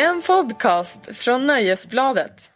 En 0.00 0.22
podcast 0.22 0.98
från 1.12 1.46
Nöjesbladet. 1.46 2.50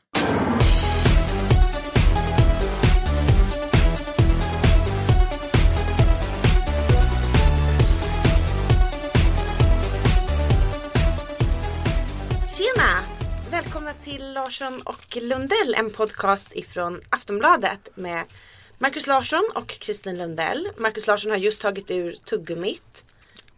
Tjena! 12.58 13.00
Välkomna 13.50 13.92
till 14.04 14.32
Larsson 14.32 14.82
och 14.84 15.16
Lundell, 15.20 15.74
en 15.74 15.90
podcast 15.90 16.56
ifrån 16.56 17.00
Aftonbladet 17.10 17.88
med 17.94 18.24
Marcus 18.78 19.06
Larsson 19.06 19.50
och 19.54 19.68
Kristin 19.68 20.18
Lundell. 20.18 20.68
Marcus 20.76 21.06
Larsson 21.06 21.30
har 21.30 21.38
just 21.38 21.62
tagit 21.62 21.90
ur 21.90 22.12
tuggummit 22.12 23.01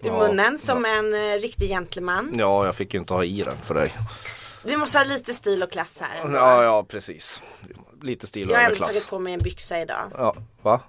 ur 0.05 0.09
Ja, 0.09 0.19
munnen 0.19 0.59
som 0.59 0.85
en 0.85 1.15
eh, 1.15 1.39
riktig 1.39 1.69
gentleman. 1.69 2.35
Ja, 2.39 2.67
jag 2.67 2.77
fick 2.77 2.95
ju 2.95 3.01
inte 3.01 3.15
ha 3.15 3.25
i 3.25 3.43
den 3.43 3.57
för 3.65 3.75
dig. 3.75 3.93
Vi 4.63 4.77
måste 4.77 4.99
ha 4.99 5.05
lite 5.05 5.35
stil 5.35 5.63
och 5.63 5.71
klass 5.73 6.01
här. 6.01 6.21
ändå. 6.25 6.39
Ja, 6.39 6.63
ja 6.65 6.85
precis. 6.85 7.43
Lite 8.03 8.27
stil 8.27 8.49
och 8.49 8.55
Jag 8.55 8.59
har 8.59 8.65
ändå 8.65 8.75
överklass. 8.77 8.95
tagit 8.95 9.09
på 9.11 9.19
mig 9.19 9.33
en 9.33 9.39
byxa 9.41 9.81
idag. 9.81 10.11
Ja, 10.17 10.37
va? 10.63 10.81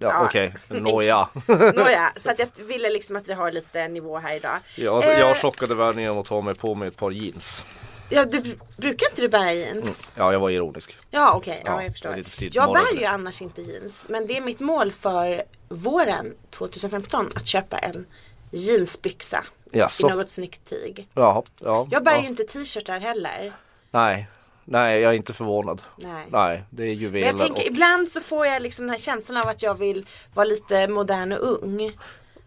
Ja, 0.00 0.08
Ja. 0.10 0.24
okej. 0.24 0.54
Nåja. 0.68 1.28
Nåja, 1.74 2.12
så 2.16 2.30
att 2.30 2.38
jag 2.38 2.48
ville 2.64 2.90
liksom 2.90 3.16
att 3.16 3.28
vi 3.28 3.32
har 3.32 3.52
lite 3.52 3.88
nivå 3.88 4.18
här 4.18 4.34
idag. 4.36 4.58
Jag, 4.76 5.04
Eh, 5.04 5.18
jag 5.18 5.36
chockade 5.36 5.74
världen 5.74 6.02
genom 6.02 6.18
att 6.18 6.26
ta 6.26 6.40
mig 6.40 6.54
på 6.54 6.74
mig 6.74 6.88
ett 6.88 6.96
par 6.96 7.10
jeans. 7.10 7.64
Ja, 8.10 8.24
du, 8.24 8.40
brukar 8.76 9.08
inte 9.10 9.20
du 9.22 9.28
bära 9.28 9.52
jeans? 9.52 10.08
Ja, 10.14 10.32
jag 10.32 10.40
var 10.40 10.50
ironisk. 10.50 10.96
Ja 11.10 11.34
okej, 11.34 11.62
ja, 11.64 11.72
Ja, 11.72 11.82
jag 11.82 11.92
förstår. 11.92 12.22
för 12.30 12.48
jag 12.56 12.72
bär 12.72 13.00
ju 13.00 13.04
annars 13.04 13.42
inte 13.42 13.62
jeans. 13.62 14.04
Men 14.08 14.26
det 14.26 14.36
är 14.36 14.40
mitt 14.40 14.60
mål 14.60 14.92
för 14.92 15.42
våren 15.68 16.34
2015 16.50 17.30
att 17.34 17.46
köpa 17.46 17.78
en 17.78 18.06
jeansbyxa. 18.52 19.44
Jaså? 19.72 20.08
I 20.08 20.12
något 20.12 20.30
snyggt 20.30 20.68
tyg. 20.68 21.08
Jaha, 21.14 21.42
ja. 21.60 21.88
Jag 21.90 22.04
bär 22.04 22.14
ja. 22.14 22.22
ju 22.22 22.28
inte 22.28 22.44
t-shirtar 22.44 23.00
heller. 23.00 23.52
Nej, 23.90 24.28
nej, 24.64 25.00
jag 25.00 25.12
är 25.12 25.16
inte 25.16 25.32
förvånad. 25.32 25.82
Nej. 25.96 26.26
Nej, 26.30 26.62
det 26.70 26.82
är 26.82 26.86
Men 26.86 26.96
juveler 26.96 27.26
jag 27.26 27.38
tänker, 27.38 27.62
och... 27.62 27.66
ibland 27.66 28.08
så 28.08 28.20
får 28.20 28.46
jag 28.46 28.62
liksom 28.62 28.84
den 28.84 28.90
här 28.90 28.98
känslan 28.98 29.42
av 29.42 29.48
att 29.48 29.62
jag 29.62 29.78
vill 29.78 30.06
vara 30.34 30.44
lite 30.44 30.88
modern 30.88 31.32
och 31.32 31.62
ung. 31.62 31.92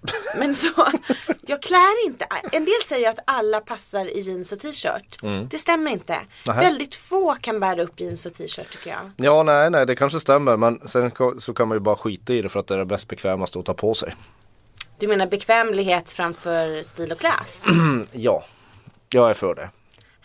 Men 0.37 0.55
så, 0.55 0.67
jag 1.41 1.61
klär 1.61 2.05
inte. 2.05 2.27
En 2.51 2.65
del 2.65 2.81
säger 2.83 3.09
att 3.09 3.19
alla 3.25 3.59
passar 3.59 4.05
i 4.05 4.19
jeans 4.19 4.51
och 4.51 4.59
t-shirt. 4.59 5.19
Det 5.49 5.59
stämmer 5.59 5.91
inte. 5.91 6.13
Mm. 6.13 6.27
Nähä. 6.47 6.61
Väldigt 6.61 6.95
få 6.95 7.35
kan 7.35 7.59
bära 7.59 7.83
upp 7.83 7.99
jeans 7.99 8.25
och 8.25 8.33
t-shirt 8.33 8.71
tycker 8.71 8.89
jag. 8.89 9.11
Ja, 9.17 9.43
nej, 9.43 9.69
nej, 9.69 9.85
det 9.85 9.95
kanske 9.95 10.19
stämmer. 10.19 10.57
Men 10.57 10.87
sen 10.87 11.11
så 11.39 11.53
kan 11.53 11.67
man 11.67 11.75
ju 11.75 11.79
bara 11.79 11.95
skita 11.95 12.33
i 12.33 12.41
det 12.41 12.49
för 12.49 12.59
att 12.59 12.67
det 12.67 12.73
är 12.73 12.79
det 12.79 12.85
bäst 12.85 13.07
bekvämaste 13.07 13.59
att 13.59 13.65
ta 13.65 13.73
på 13.73 13.93
sig. 13.93 14.15
Du 14.99 15.07
menar 15.07 15.27
bekvämlighet 15.27 16.11
framför 16.11 16.83
stil 16.83 17.11
och 17.11 17.19
klass? 17.19 17.65
Ja, 18.11 18.43
jag 19.09 19.29
är 19.29 19.33
för 19.33 19.55
det. 19.55 19.69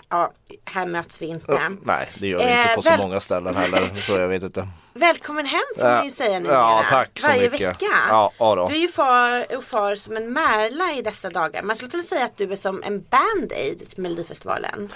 Ja, 0.08 0.32
här 0.64 0.86
möts 0.86 1.22
vi 1.22 1.26
inte. 1.26 1.60
Nej, 1.82 2.08
det 2.18 2.26
gör 2.28 2.38
vi 2.38 2.44
Eh, 2.44 2.60
inte 2.60 2.74
på 2.74 2.82
så 2.82 2.96
många 2.96 3.20
ställen 3.20 3.56
heller. 3.56 4.00
Så 4.00 4.12
jag 4.12 4.28
vet 4.28 4.42
inte. 4.42 4.68
Välkommen 4.92 5.46
hem 5.46 5.60
får 5.76 5.82
man 5.84 6.04
ju 6.04 6.10
säga 6.10 6.38
nu. 6.38 6.48
Ja, 6.48 6.84
tack 6.88 7.18
så 7.18 7.28
Varje 7.28 7.50
mycket. 7.50 7.68
vecka. 7.68 7.86
Ja, 8.08 8.32
ja. 8.38 8.66
Du 8.70 8.76
är 8.76 8.80
ju 8.80 8.88
far 8.88 9.56
och 9.56 9.64
far 9.64 9.94
som 9.94 10.16
en 10.16 10.32
märla 10.32 10.92
i 10.92 11.02
dessa 11.02 11.30
dagar. 11.30 11.62
Man 11.62 11.76
skulle 11.76 11.90
kunna 11.90 12.02
säga 12.02 12.24
att 12.24 12.36
du 12.36 12.52
är 12.52 12.56
som 12.56 12.82
en 12.82 13.00
band-aid 13.10 13.90
till 13.90 14.02
Melodifestivalen. 14.02 14.88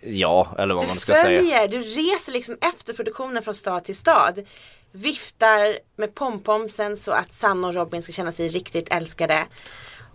Ja, 0.00 0.54
eller 0.58 0.74
vad 0.74 0.84
Du 0.84 0.88
man 0.88 0.98
ska 0.98 1.14
säga. 1.14 1.38
följer, 1.38 1.68
du 1.68 1.78
reser 1.78 2.32
liksom 2.32 2.56
efter 2.60 2.92
produktionen 2.92 3.42
från 3.42 3.54
stad 3.54 3.84
till 3.84 3.96
stad. 3.96 4.46
Viftar 4.92 5.78
med 5.96 6.14
pompomsen 6.14 6.96
så 6.96 7.12
att 7.12 7.32
Sanna 7.32 7.68
och 7.68 7.74
Robin 7.74 8.02
ska 8.02 8.12
känna 8.12 8.32
sig 8.32 8.48
riktigt 8.48 8.92
älskade. 8.92 9.46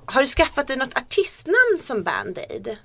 Har 0.05 0.21
du 0.21 0.27
skaffat 0.27 0.67
dig 0.67 0.77
något 0.77 0.97
artistnamn 0.97 1.79
som 1.81 2.03
band-aid? 2.03 2.77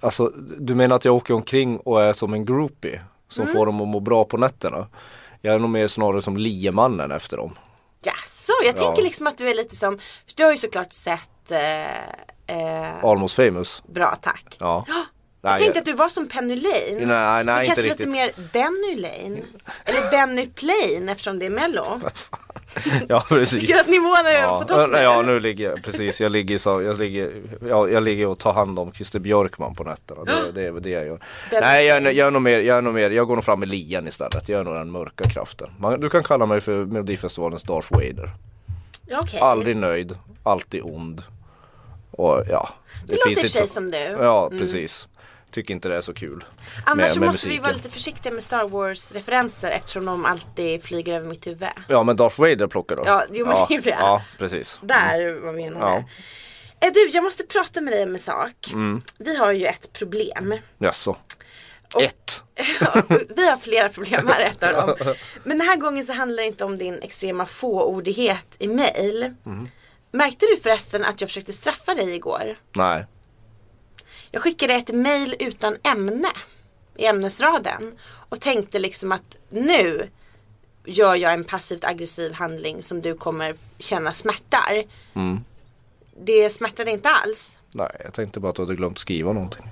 Alltså, 0.00 0.26
du 0.58 0.74
menar 0.74 0.96
att 0.96 1.04
jag 1.04 1.14
åker 1.14 1.34
omkring 1.34 1.76
och 1.78 2.02
är 2.02 2.12
som 2.12 2.34
en 2.34 2.44
groupie 2.44 3.02
som 3.28 3.42
Mm. 3.42 3.54
får 3.54 3.66
dem 3.66 3.80
att 3.80 3.88
må 3.88 4.00
bra 4.00 4.24
på 4.24 4.36
nätterna? 4.36 4.86
Jag 5.40 5.54
är 5.54 5.58
nog 5.58 5.70
mer 5.70 5.86
snarare 5.86 6.22
som 6.22 6.36
liemannen 6.36 7.10
efter 7.10 7.36
dem. 7.36 7.58
Jaså, 8.02 8.52
jag 8.64 8.76
tänker 8.76 9.02
liksom 9.02 9.26
att 9.26 9.38
du 9.38 9.50
är 9.50 9.54
lite 9.54 9.76
som, 9.76 9.98
du 10.34 10.44
har 10.44 10.50
ju 10.50 10.56
såklart 10.56 10.92
sett 10.92 11.50
eh, 11.50 11.98
eh, 12.46 13.04
Almost 13.04 13.34
famous. 13.36 13.82
Bra 13.86 14.18
tack. 14.22 14.56
Ja. 14.58 14.84
Jag 15.42 15.58
tänkte 15.58 15.78
att 15.78 15.84
du 15.84 15.92
var 15.92 16.08
som 16.08 16.28
Penny 16.28 16.54
Lane. 16.56 17.06
Nej, 17.06 17.44
nej, 17.44 17.54
inte 17.54 17.66
kanske 17.66 17.82
riktigt. 17.88 18.06
lite 18.06 18.10
mer 18.10 18.32
Benny 18.52 18.94
Lane. 19.00 19.40
Eller 19.84 20.10
Benny 20.10 20.46
Plain 20.46 21.08
eftersom 21.08 21.38
det 21.38 21.46
är 21.46 21.50
mello. 21.50 22.00
Ja, 23.08 23.24
precis. 23.28 23.60
Tycker 23.60 23.74
du 23.74 23.80
att 23.80 23.88
nivån 23.88 24.26
är 24.26 24.42
Ja, 24.42 24.58
på 24.62 24.68
topp 24.68 24.90
nu? 24.90 24.98
ja, 24.98 25.22
nu 25.22 25.40
ligger 25.40 25.70
jag, 25.70 25.82
precis, 25.82 26.20
jag 26.20 26.32
ligger, 26.32 26.58
så, 26.58 26.82
jag 26.82 26.98
ligger, 26.98 27.32
ja, 27.68 27.88
jag 27.88 28.02
ligger 28.02 28.26
och 28.26 28.38
tar 28.38 28.52
hand 28.52 28.78
om 28.78 28.92
Christer 28.92 29.18
Björkman 29.18 29.74
på 29.74 29.84
nätterna. 29.84 30.24
Det, 30.24 30.52
det 30.52 30.66
är 30.66 30.72
det 30.72 30.90
jag 30.90 31.06
gör. 31.06 31.18
Nej, 31.52 31.86
jag, 31.86 32.12
jag 32.12 32.26
är 32.26 32.30
nog 32.30 32.42
mer, 32.42 32.58
jag 32.58 32.78
är 32.78 32.82
nog 32.82 32.94
mer, 32.94 33.10
jag 33.10 33.26
går 33.26 33.34
nog 33.34 33.44
fram 33.44 33.60
med 33.60 33.68
lian 33.68 34.08
istället. 34.08 34.48
Jag 34.48 34.60
är 34.60 34.64
nog 34.64 34.74
den 34.74 34.90
mörka 34.90 35.24
kraften. 35.24 35.70
Man, 35.78 36.00
du 36.00 36.10
kan 36.10 36.22
kalla 36.22 36.46
mig 36.46 36.60
för 36.60 36.84
Melodifestivalens 36.84 37.62
Darth 37.62 37.92
Vader. 37.92 38.30
Ja, 39.06 39.18
Okej. 39.20 39.40
Aldrig 39.40 39.76
nöjd, 39.76 40.16
alltid 40.42 40.82
ond. 40.84 41.22
Och 42.10 42.44
ja. 42.48 42.68
Det, 43.06 43.12
låter 43.14 43.30
i 43.30 43.34
och 43.34 43.38
för 43.38 43.48
sig 43.48 43.68
som 43.68 43.90
du. 43.90 43.98
Ja, 43.98 44.50
precis. 44.50 45.08
Tycker 45.50 45.74
inte 45.74 45.88
det 45.88 45.96
är 45.96 46.00
så 46.00 46.14
kul. 46.14 46.44
Annars 46.86 46.96
med- 46.96 47.12
så 47.12 47.20
med 47.20 47.26
måste 47.26 47.46
vi 47.46 47.50
musiken. 47.50 47.62
vara 47.62 47.72
lite 47.76 47.90
försiktiga 47.90 48.32
med 48.32 48.42
Star 48.42 48.68
Wars 48.68 49.12
referenser 49.12 49.70
eftersom 49.70 50.04
de 50.04 50.24
alltid 50.24 50.82
flyger 50.84 51.14
över 51.16 51.28
mitt 51.28 51.46
huvud. 51.46 51.68
Ja, 51.88 52.02
men 52.02 52.16
Darth 52.16 52.40
Vader 52.40 52.66
plockar 52.66 52.96
då. 52.96 53.02
Ja, 53.06 53.24
jo, 53.30 53.46
men 53.46 53.56
ja, 53.56 53.66
det 53.68 53.74
gjorde 53.74 53.90
jag. 53.90 54.00
Ja, 54.00 54.22
precis. 54.38 54.80
Där 54.82 55.40
var 55.40 55.52
vi. 55.52 55.62
Ja. 55.64 56.04
Eh, 56.80 56.92
Du, 56.94 57.08
jag 57.12 57.24
måste 57.24 57.44
prata 57.44 57.80
med 57.80 57.92
dig 57.92 58.02
om 58.02 58.12
en 58.12 58.18
sak. 58.18 58.70
Mm. 58.72 59.02
Vi 59.18 59.36
har 59.36 59.52
ju 59.52 59.66
ett 59.66 59.92
problem. 59.92 60.54
Jaså. 60.78 61.16
Och- 61.94 62.02
Ett. 62.02 62.42
vi 63.36 63.48
har 63.48 63.56
flera 63.56 63.88
problem 63.88 64.26
här, 64.26 64.40
ett 64.40 64.62
av 64.62 64.72
dem. 64.96 65.14
Men 65.44 65.58
den 65.58 65.66
här 65.68 65.76
gången 65.76 66.04
så 66.04 66.12
handlar 66.12 66.42
det 66.42 66.46
inte 66.46 66.64
om 66.64 66.78
din 66.78 66.98
extrema 67.02 67.46
fåordighet 67.46 68.56
i 68.58 68.68
mail. 68.68 69.34
Mm. 69.46 69.68
Märkte 70.12 70.46
du 70.46 70.56
förresten 70.56 71.04
att 71.04 71.20
jag 71.20 71.30
försökte 71.30 71.52
straffa 71.52 71.94
dig 71.94 72.14
igår? 72.14 72.56
Nej. 72.72 73.06
Jag 74.30 74.42
skickade 74.42 74.74
ett 74.74 74.94
mail 74.94 75.34
utan 75.38 75.76
ämne 75.82 76.28
i 76.96 77.06
ämnesraden 77.06 77.98
och 78.28 78.40
tänkte 78.40 78.78
liksom 78.78 79.12
att 79.12 79.36
nu 79.48 80.08
gör 80.84 81.14
jag 81.14 81.32
en 81.32 81.44
passivt 81.44 81.84
aggressiv 81.84 82.32
handling 82.32 82.82
som 82.82 83.02
du 83.02 83.14
kommer 83.14 83.54
känna 83.78 84.12
smärtar. 84.12 84.84
Mm. 85.14 85.40
Det 86.24 86.50
smärtade 86.50 86.90
inte 86.90 87.08
alls. 87.08 87.58
Nej, 87.74 87.96
jag 88.04 88.14
tänkte 88.14 88.40
bara 88.40 88.48
att 88.48 88.56
du 88.56 88.62
hade 88.62 88.74
glömt 88.74 88.98
skriva 88.98 89.32
någonting. 89.32 89.64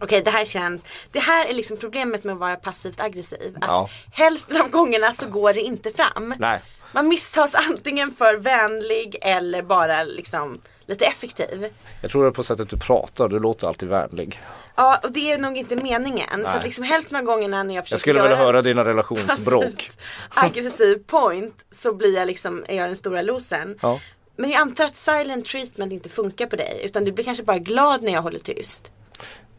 Okej 0.00 0.22
det 0.22 0.30
här 0.30 0.44
känns, 0.44 0.84
det 1.12 1.18
här 1.18 1.46
är 1.46 1.54
liksom 1.54 1.76
problemet 1.76 2.24
med 2.24 2.32
att 2.32 2.38
vara 2.40 2.56
passivt 2.56 3.00
aggressiv. 3.00 3.56
Att 3.60 3.68
Ja. 3.68 3.88
hälften 4.12 4.60
av 4.60 4.68
gångerna 4.70 5.12
så 5.12 5.28
går 5.28 5.52
det 5.52 5.60
inte 5.60 5.90
fram. 5.90 6.34
Nej. 6.38 6.60
Man 6.92 7.08
misstas 7.08 7.54
antingen 7.54 8.10
för 8.14 8.34
vänlig 8.36 9.16
eller 9.20 9.62
bara 9.62 10.04
liksom 10.04 10.60
lite 10.86 11.04
effektiv. 11.04 11.68
Jag 12.00 12.10
tror 12.10 12.22
det 12.22 12.28
är 12.28 12.32
på 12.32 12.42
sättet 12.42 12.68
du 12.68 12.76
pratar, 12.76 13.28
du 13.28 13.38
låter 13.38 13.68
alltid 13.68 13.88
vänlig. 13.88 14.40
Ja 14.76 15.00
och 15.02 15.12
det 15.12 15.32
är 15.32 15.38
nog 15.38 15.56
inte 15.56 15.76
meningen. 15.76 16.30
Så 16.30 16.36
Nej. 16.36 16.56
att 16.56 16.64
liksom 16.64 16.84
hälften 16.84 17.16
av 17.16 17.22
gångerna 17.22 17.62
när 17.62 17.74
jag 17.74 17.84
försöker 17.84 17.94
Jag 17.94 18.00
skulle 18.00 18.22
vilja 18.22 18.36
höra 18.36 18.62
dina 18.62 18.84
relationsbråk. 18.84 19.90
aggressiv 20.34 21.02
point 21.06 21.54
så 21.70 21.94
blir 21.94 22.16
jag 22.16 22.26
liksom, 22.26 22.64
är 22.68 22.76
jag 22.76 22.88
den 22.88 22.96
stora 22.96 23.22
losern. 23.22 23.78
Ja. 23.82 24.00
Men 24.36 24.50
jag 24.50 24.60
antar 24.60 24.84
att 24.84 24.96
silent 24.96 25.46
treatment 25.46 25.92
inte 25.92 26.08
funkar 26.08 26.46
på 26.46 26.56
dig 26.56 26.80
utan 26.84 27.04
du 27.04 27.12
blir 27.12 27.24
kanske 27.24 27.44
bara 27.44 27.58
glad 27.58 28.02
när 28.02 28.12
jag 28.12 28.22
håller 28.22 28.38
tyst. 28.38 28.90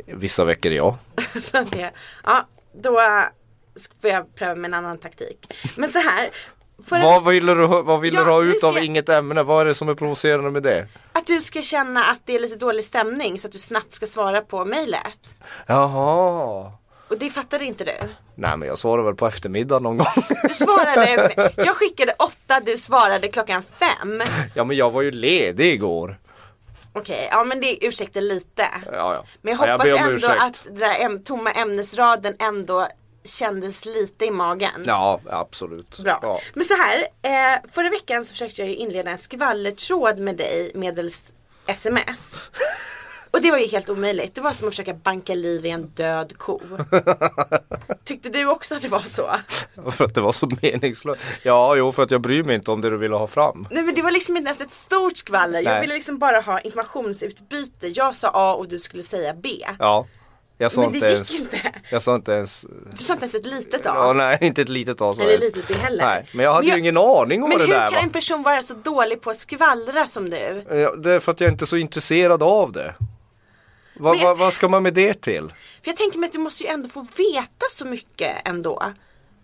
Vissa 0.06 0.46
veckor 0.46 0.72
ja. 0.72 0.98
så 1.42 1.64
det, 1.72 1.92
ja 2.24 2.48
då 2.74 3.02
får 4.02 4.10
jag 4.10 4.36
pröva 4.36 4.56
med 4.56 4.70
en 4.70 4.74
annan 4.74 4.98
taktik. 4.98 5.54
Men 5.78 5.90
så 5.90 6.00
här. 6.00 6.30
För 6.88 7.02
Vad 7.02 7.24
ville 7.26 7.54
du, 7.54 7.68
vad 7.68 8.02
ville 8.02 8.18
Ja, 8.18 8.24
du 8.24 8.32
ha 8.32 8.44
ut 8.44 8.64
av 8.64 8.76
jag- 8.76 8.86
inget 8.86 9.10
ämne? 9.10 9.44
Vad 9.44 9.62
är 9.62 9.66
det 9.66 9.74
som 9.74 9.90
är 9.90 9.96
provocerande 9.96 10.52
med 10.52 10.64
det? 10.64 10.88
att 11.14 11.26
du 11.28 11.42
ska 11.42 11.62
känna 11.62 12.06
att 12.06 12.20
det 12.26 12.36
är 12.36 12.40
lite 12.40 12.56
dålig 12.56 12.86
stämning 12.86 13.40
så 13.40 13.48
att 13.48 13.52
du 13.54 13.60
snabbt 13.60 13.94
ska 13.94 14.06
svara 14.08 14.42
på 14.42 14.66
mejlet. 14.66 15.20
Jaha. 15.68 16.72
Och 17.08 17.18
det 17.18 17.30
fattade 17.30 17.66
inte 17.66 17.84
du. 17.84 17.92
Nej 18.36 18.58
men 18.58 18.68
jag 18.68 18.80
svarar 18.80 19.04
väl 19.04 19.16
på 19.16 19.28
eftermiddag 19.28 19.80
någon 19.80 19.98
gång. 19.98 20.08
Du 20.48 20.54
svarade, 20.54 21.34
jag 21.58 21.76
skickade 21.76 22.16
åtta, 22.20 22.60
du 22.66 22.78
svarade 22.78 23.28
klockan 23.28 23.64
fem. 23.80 24.22
ja 24.54 24.64
men 24.64 24.78
jag 24.78 24.92
var 24.92 25.02
ju 25.02 25.12
ledig 25.12 25.74
igår. 25.74 26.20
Okej, 26.94 27.28
ja 27.32 27.44
men 27.44 27.62
det 27.62 27.86
ursäktar 27.86 28.22
lite. 28.22 28.68
Ja, 28.86 28.92
ja. 29.14 29.26
Men 29.42 29.56
jag 29.58 29.68
Ja, 29.68 29.72
hoppas 29.72 29.86
ber 29.86 29.94
om 29.94 30.00
ändå 30.00 30.16
ursäkt. 30.16 30.44
att 30.44 30.64
den 30.66 30.76
där 30.80 31.24
tomma 31.24 31.52
ämnesraden 31.52 32.36
ändå 32.40 32.88
kändes 33.26 33.86
lite 33.86 34.26
i 34.26 34.32
magen. 34.32 34.84
Ja 34.86 35.20
absolut. 35.30 36.00
Bra. 36.00 36.20
Ja. 36.22 36.40
Men 36.54 36.66
så 36.66 36.74
här, 36.74 37.08
eh, 37.22 37.60
förra 37.72 37.90
veckan 37.90 38.26
så 38.26 38.32
försökte 38.32 38.62
jag 38.62 38.70
ju 38.70 38.76
inleda 38.76 39.12
en 39.12 39.18
skvallertråd 39.18 40.20
med 40.20 40.38
dig 40.38 40.72
medelst 40.76 41.34
sms. 41.68 42.40
Och 43.32 43.42
det 43.42 43.52
var 43.52 43.58
ju 43.58 43.68
helt 43.68 43.90
omöjligt. 43.90 44.36
Det 44.36 44.42
var 44.42 44.52
som 44.52 44.68
att 44.68 44.74
försöka 44.74 44.94
banka 44.94 45.36
liv 45.36 45.66
i 45.66 45.70
en 45.70 45.88
död 45.88 46.38
ko. 46.38 46.62
Tyckte 48.04 48.30
du 48.30 48.46
också 48.46 48.76
att 48.76 48.82
det 48.82 48.88
var 48.88 49.00
så? 49.00 49.30
För 49.92 50.06
att 50.06 50.16
det 50.16 50.22
var 50.22 50.32
så 50.32 50.50
meningslöst. 50.62 51.22
Ja, 51.44 51.76
jo 51.76 51.92
för 51.92 52.04
att 52.04 52.12
jag 52.12 52.22
bryr 52.22 52.44
mig 52.44 52.56
inte 52.56 52.72
om 52.72 52.82
det 52.82 52.90
du 52.90 52.98
ville 52.98 53.16
ha 53.16 53.28
fram. 53.28 53.68
Nej 53.72 53.84
men 53.84 53.96
det 53.96 54.02
var 54.02 54.12
liksom 54.12 54.38
inte 54.38 54.48
ens 54.48 54.62
ett 54.62 54.72
stort 54.72 55.18
skvaller. 55.18 55.62
Jag 55.62 55.72
Nej. 55.72 55.82
ville 55.82 55.94
liksom 55.94 56.18
bara 56.18 56.40
ha 56.40 56.60
informationsutbyte. 56.60 57.88
Jag 57.88 58.16
sa 58.16 58.32
A 58.34 58.54
och 58.54 58.68
du 58.68 58.80
skulle 58.80 59.04
säga 59.04 59.34
B. 59.34 59.50
Ja. 59.80 60.08
Jag 60.58 60.72
sa 60.72 60.82
Men 60.82 60.92
det 60.92 60.98
inte 60.98 61.08
gick 61.08 61.14
ens. 61.16 61.40
inte. 61.42 61.72
Jag 61.90 62.02
sa 62.02 62.16
inte 62.16 62.32
ens. 62.32 62.66
Du 62.92 62.98
sa 63.04 63.14
inte 63.14 63.24
ens 63.24 63.36
ett 63.36 63.46
litet 63.46 63.86
A. 63.86 63.92
Ja, 63.96 64.14
nej, 64.14 64.38
inte 64.42 64.62
ett 64.62 64.70
litet 64.70 65.02
A. 65.02 65.14
Eller 65.20 65.32
jag. 65.32 65.40
litet 65.40 65.68
B 65.68 65.74
heller. 65.74 66.06
Nej, 66.06 66.26
men 66.34 66.46
jag 66.46 66.54
hade 66.54 66.62
Men 66.62 66.66
ju 66.68 66.72
jag- 66.72 66.80
ingen 66.80 66.98
aning 66.98 67.44
om 67.44 67.50
Men 67.50 67.60
hur 67.62 67.68
det 67.68 67.74
där 67.74 67.90
kan 67.90 68.00
en 68.00 68.06
var. 68.06 68.14
person 68.14 68.44
vara 68.44 68.62
så 68.62 68.74
dålig 68.74 69.22
på 69.22 69.30
att 69.30 69.36
skvallra 69.40 70.08
som 70.08 70.30
du? 70.30 70.64
Ja, 70.70 70.96
det 70.96 71.12
är 71.12 71.20
för 71.20 71.32
att 71.32 71.40
jag 71.42 71.52
inte 71.52 71.64
är 71.64 71.68
så 71.68 71.78
intresserad 71.78 72.44
av 72.44 72.72
det. 72.72 72.96
Va, 74.00 74.14
Men 74.14 74.24
va, 74.24 74.36
vad 74.36 74.54
ska 74.54 74.68
man 74.68 74.84
med 74.84 74.94
det 74.94 75.14
till? 75.22 75.48
För 75.84 75.90
jag 75.90 75.98
tänker 75.98 76.20
mig 76.20 76.28
att 76.28 76.34
du 76.34 76.40
måste 76.40 76.64
ju 76.64 76.70
ändå 76.70 76.90
få 76.90 77.02
veta 77.02 77.66
så 77.72 77.86
mycket 77.86 78.48
ändå. 78.48 78.84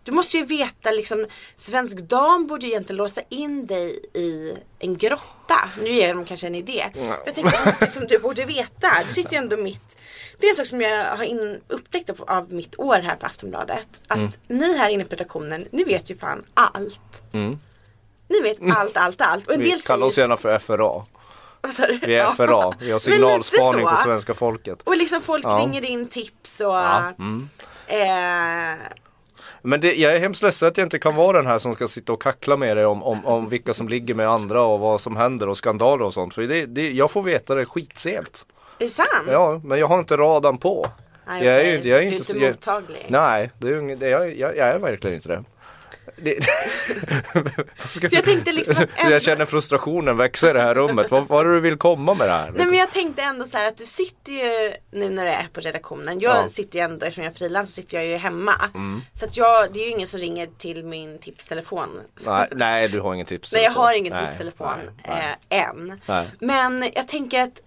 Du 0.04 0.12
måste 0.12 0.38
ju 0.38 0.46
veta 0.46 0.92
liksom, 0.92 1.26
Svensk 1.56 1.98
Dam 1.98 2.48
borde 2.48 2.66
ju 2.66 2.72
egentligen 2.72 2.98
låsa 2.98 3.22
in 3.30 3.66
dig 3.66 4.00
i 4.14 4.54
en 4.80 4.98
grotta. 4.98 5.60
Nu 5.82 5.90
ger 5.90 6.14
de 6.14 6.26
kanske 6.26 6.48
en 6.48 6.56
idé. 6.56 6.86
Jag 7.26 7.36
tänker 7.36 7.66
mycket 7.66 7.92
som 7.92 8.08
du 8.08 8.20
borde 8.20 8.46
veta. 8.46 8.88
Du 9.08 9.14
sitter 9.14 9.32
ju 9.32 9.38
ändå 9.38 9.58
mitt. 9.58 9.98
Det 10.40 10.46
är 10.46 10.50
en 10.50 10.56
sak 10.56 10.66
som 10.66 10.82
jag 10.82 11.06
har 11.16 11.24
in, 11.24 11.62
upptäckt 11.68 12.10
av, 12.10 12.24
av 12.28 12.54
mitt 12.54 12.80
år 12.80 12.96
här 12.96 13.16
på 13.16 13.26
Aftonbladet. 13.26 13.88
Att 14.08 14.18
Mm. 14.18 14.32
ni 14.48 14.78
här 14.78 14.90
inne 14.90 15.04
på 15.06 15.12
redaktionen, 15.16 15.66
ni 15.72 15.84
vet 15.84 16.12
ju 16.12 16.18
fan 16.18 16.44
allt. 16.54 17.22
Ni 18.30 18.42
vet 18.44 18.58
allt, 18.78 18.98
allt, 18.98 19.22
allt. 19.22 19.48
Och 19.48 19.54
en 19.54 19.60
Mm. 19.60 19.66
Vi 19.66 19.72
del 19.72 19.82
kallar 19.82 20.08
oss 20.08 20.18
gärna 20.18 20.38
för 20.38 20.60
FRA. 20.60 21.06
Vi 22.06 22.16
är. 22.16 22.30
FRA. 22.36 22.74
Vi 22.80 22.92
har 22.92 23.00
signalspaning 23.10 23.86
på 23.88 23.96
svenska 23.96 24.34
folket. 24.34 24.82
Och 24.84 24.98
liksom 24.98 25.22
folk 25.22 25.46
Ja. 25.46 25.50
ringer 25.60 25.86
in 25.86 26.08
tips 26.08 26.60
och 26.60 26.66
Ja, 26.66 27.14
mm. 27.20 27.50
eh, 27.88 28.86
Men 29.62 29.82
det, 29.82 29.94
jag 29.96 30.16
är 30.16 30.20
hemskt 30.20 30.44
ledsen 30.44 30.68
att 30.68 30.78
jag 30.78 30.86
inte 30.86 31.00
kan 31.00 31.16
vara 31.16 31.38
den 31.38 31.46
här 31.48 31.60
som 31.60 31.76
ska 31.76 31.88
sitta 31.88 32.14
och 32.14 32.22
kackla 32.22 32.58
med 32.58 32.78
dig 32.78 32.86
om, 32.86 33.04
om, 33.04 33.26
om 33.26 33.50
vilka 33.50 33.74
som 33.74 33.88
ligger 33.88 34.14
med 34.14 34.30
andra 34.30 34.62
och 34.62 34.80
vad 34.80 35.02
som 35.02 35.16
händer 35.16 35.50
och 35.50 35.58
skandaler 35.58 36.06
och 36.06 36.14
sånt. 36.14 36.34
För 36.34 36.42
det, 36.42 36.66
det, 36.66 36.92
jag 36.92 37.12
får 37.12 37.24
veta 37.24 37.56
det 37.56 37.66
skitsent. 37.66 38.46
är 38.80 38.84
det 38.84 38.90
sant? 38.90 39.08
Ja, 39.32 39.62
men 39.64 39.80
jag 39.80 39.88
har 39.88 40.00
inte 40.00 40.18
radan 40.18 40.58
på. 40.58 40.88
Nej, 41.28 41.46
jag 41.46 41.56
är 41.62 41.76
inte, 41.76 41.90
jag 41.90 41.98
är 42.00 42.02
du 42.04 42.08
är 42.08 42.12
inte, 42.12 42.24
så- 42.26 42.38
jag, 42.38 42.50
mottaglig. 42.50 43.06
Nej, 43.08 43.52
det 43.60 43.68
är, 43.70 44.08
jag, 44.08 44.38
jag, 44.38 44.58
jag 44.58 44.68
är 44.68 44.80
verkligen 44.80 45.16
inte 45.16 45.30
det. 45.30 45.44
Det 46.16 46.38
jag 48.12 48.24
tänkte 48.26 48.52
liksom 48.52 48.76
ändå- 48.96 49.12
jag 49.14 49.22
känner 49.22 49.46
frustrationen 49.46 50.18
växa 50.18 50.50
i 50.50 50.54
det 50.54 50.62
här 50.62 50.76
rummet. 50.76 51.12
Vad, 51.12 51.28
vad 51.28 51.46
är 51.46 51.50
det 51.50 51.56
du 51.56 51.60
vill 51.60 51.78
komma 51.78 52.14
med 52.14 52.28
det 52.28 52.34
här? 52.34 52.52
Nej 52.56 52.66
men 52.66 52.76
jag 52.76 52.92
tänkte 52.92 53.22
ändå 53.22 53.46
så 53.46 53.58
här 53.58 53.68
att 53.68 53.78
du 53.78 53.86
sitter 53.86 54.32
ju 54.32 54.74
nu 54.92 55.10
när 55.10 55.26
du 55.26 55.32
är 55.32 55.48
på 55.54 55.60
redaktionen. 55.60 56.20
Jag 56.20 56.32
Ja. 56.32 56.38
Mm. 56.38 56.50
sitter 56.50 56.80
ju 56.80 56.86
ändå, 56.86 57.06
eftersom 57.06 57.24
jag 57.24 57.32
är 57.34 57.38
frilans 57.38 57.70
så 57.70 57.82
sitter 57.82 57.98
jag 57.98 58.06
ju 58.06 58.16
hemma. 58.18 58.54
Så 59.14 59.26
att 59.26 59.38
jag, 59.38 59.74
det 59.74 59.80
är 59.80 59.84
ju 59.86 59.90
ingen 59.92 60.08
som 60.08 60.20
ringer 60.20 60.50
till 60.58 60.86
min 60.86 61.20
tipstelefon. 61.20 61.90
nej, 62.26 62.48
nej, 62.52 62.88
du 62.88 63.00
har 63.00 63.14
ingen 63.14 63.26
tips. 63.26 63.54
Nej 63.54 63.64
jag 63.64 63.72
har 63.72 63.94
ingen 63.94 64.14
Nej, 64.14 64.26
tipstelefon 64.26 64.68
nej. 65.08 65.36
Eh, 65.50 65.70
än. 65.70 66.00
Men 66.40 66.90
jag 66.96 67.08
tänker 67.08 67.40
att 67.40 67.62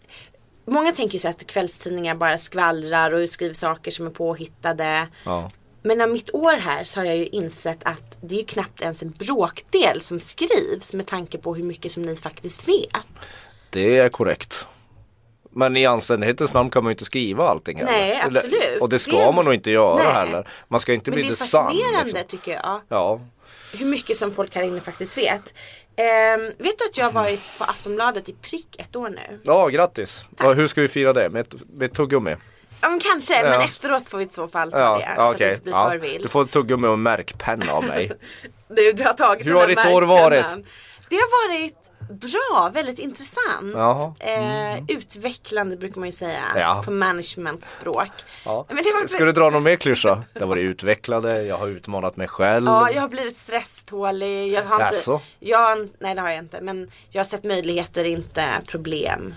Många 0.67 0.93
tänker 0.93 1.13
ju 1.13 1.19
så 1.19 1.29
att 1.29 1.47
kvällstidningar 1.47 2.15
bara 2.15 2.39
skvallrar 2.39 3.11
och 3.13 3.29
skriver 3.29 3.55
saker 3.55 3.91
som 3.91 4.07
är 4.07 4.11
påhittade. 4.11 5.07
Ja. 5.25 5.51
Men 5.87 6.01
av 6.01 6.09
mitt 6.09 6.35
år 6.35 6.53
här 6.57 6.85
så 6.85 7.01
har 7.01 7.05
jag 7.05 7.17
ju 7.17 7.27
insett 7.27 7.79
att 7.83 8.19
det 8.21 8.35
är 8.35 8.39
ju 8.39 8.45
knappt 8.47 8.81
ens 8.81 9.03
en 9.03 9.11
bråkdel 9.11 10.01
som 10.03 10.21
skrivs 10.21 10.95
med 10.95 11.07
tanke 11.07 11.39
på 11.39 11.55
hur 11.55 11.65
mycket 11.65 11.93
som 11.93 12.03
ni 12.03 12.17
faktiskt 12.17 12.69
vet. 12.69 12.97
Det 13.71 13.99
är 13.99 14.09
korrekt. 14.09 14.67
Men 15.57 15.77
i 15.77 15.87
anständighetens 15.87 16.55
namn 16.55 16.71
kan 16.71 16.85
man 16.85 16.91
ju 16.91 16.93
inte 16.95 17.05
skriva 17.05 17.49
allting 17.49 17.77
heller. 17.79 17.93
Nej, 17.93 18.21
absolut. 18.25 18.81
Och 18.81 18.89
det 18.89 18.99
ska 18.99 19.27
Det- 19.27 19.33
man 19.33 19.45
nog 19.45 19.55
inte 19.55 19.71
göra 19.71 19.97
Nej. 19.97 20.13
heller. 20.13 20.49
Man 20.69 20.81
ska 20.81 20.93
inte 20.93 21.11
Men 21.11 21.15
bli 21.17 21.23
det 21.23 21.29
är 21.29 21.31
det 21.31 21.37
sann. 21.37 21.67
fascinerande 21.67 22.13
Liksom. 22.13 22.29
tycker 22.29 22.53
jag. 22.53 22.81
Ja. 22.89 23.21
Hur 23.79 23.87
mycket 23.87 24.17
som 24.17 24.31
folk 24.31 24.55
här 24.55 24.63
inne 24.63 24.81
faktiskt 24.81 25.19
vet. 25.19 25.55
Ehm, 25.97 26.41
vet 26.59 26.79
du 26.79 26.85
att 26.85 26.99
jag 26.99 27.05
har 27.05 27.13
varit 27.13 27.41
på 27.59 27.65
Aftonbladet 27.65 28.29
i 28.29 28.33
prick 28.33 28.77
ett 28.79 28.97
år 28.97 29.09
nu? 29.09 29.41
ja, 29.45 29.69
grattis. 29.69 30.25
Ja, 30.39 30.53
hur 30.53 30.67
ska 30.67 30.81
vi 30.81 30.89
fira 30.89 31.13
det? 31.13 31.31
Med 31.31 31.55
med 31.75 31.93
tuggummi? 31.93 32.37
Ja 32.81 32.89
men 32.89 33.01
kanske, 33.01 33.43
men 33.43 33.53
Ja. 33.53 33.63
efteråt 33.65 34.09
får 34.09 34.19
vi 34.19 34.25
i 34.25 34.29
så 34.29 34.49
fall 34.49 34.71
ta 34.73 34.79
Ja, 34.79 34.99
det. 34.99 35.05
ja 35.05 35.15
så 35.17 35.23
det 35.23 35.29
okej. 35.37 35.51
inte 35.51 35.63
blir 35.63 35.73
Ja, 36.15 36.19
du 36.23 36.29
får 36.29 36.43
ett 36.43 36.51
tuggummi 36.51 36.89
och 36.89 36.93
en 36.93 37.03
märkpenna 37.03 37.73
av 37.73 37.85
mig. 37.85 38.13
Du, 38.69 38.93
du 38.93 39.03
har 39.05 39.13
tagit 39.13 39.47
Hur 39.47 39.51
den 39.51 39.61
har 39.61 39.67
där 39.67 39.69
ditt 39.69 39.79
år 39.79 40.01
märkpennan. 40.07 40.31
varit? 40.31 40.67
Det 41.09 41.17
har 41.17 41.49
varit 41.49 41.91
bra, 42.21 42.71
väldigt 42.75 42.99
intressant. 42.99 43.73
Jaha. 43.75 44.15
Eh, 44.21 44.85
utvecklande 44.89 45.77
brukar 45.77 45.99
man 46.01 46.09
ju 46.09 46.13
säga 46.13 46.41
Ja. 46.57 46.83
på 46.85 46.91
managementspråk. 46.91 48.09
Ja. 48.45 48.65
Men 48.69 48.77
det 48.77 48.93
var, 49.01 49.07
Ska 49.07 49.25
du 49.25 49.33
dra 49.33 49.51
någon 49.51 49.63
mer 49.63 49.77
klyscha? 49.77 50.23
Det 50.33 50.41
har 50.41 50.47
varit 50.47 50.63
utvecklade, 50.63 51.43
jag 51.43 51.57
har 51.59 51.69
utmanat 51.69 52.17
mig 52.17 52.29
själv. 52.29 52.67
Ja, 52.67 52.91
jag 52.91 53.01
har 53.01 53.09
blivit 53.09 53.37
stresstålig. 53.37 54.53
Jag 54.53 54.63
har 54.63 54.75
inte, 54.75 54.85
Jaså? 54.97 55.21
jag, 55.39 55.59
har- 55.59 55.89
nej 55.99 56.15
det 56.15 56.21
har 56.21 56.29
jag 56.29 56.39
inte. 56.39 56.61
Men 56.61 56.91
jag 57.11 57.19
har 57.21 57.25
sett 57.25 57.45
möjligheter, 57.45 58.05
inte 58.05 58.45
problem. 58.67 59.35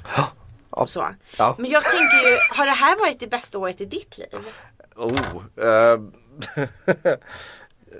Och 0.82 0.90
så. 0.90 1.08
Ja. 1.38 1.56
Men 1.60 1.72
jag 1.72 1.84
tänker 1.84 2.30
ju, 2.30 2.38
har 2.52 2.66
det 2.66 2.72
här 2.72 3.00
varit 3.00 3.20
det 3.20 3.28
bästa 3.28 3.58
året 3.58 3.82
i 3.82 3.86
ditt 3.86 4.18
liv? 4.18 4.28
Oh, 4.96 5.14
eh, 5.68 6.00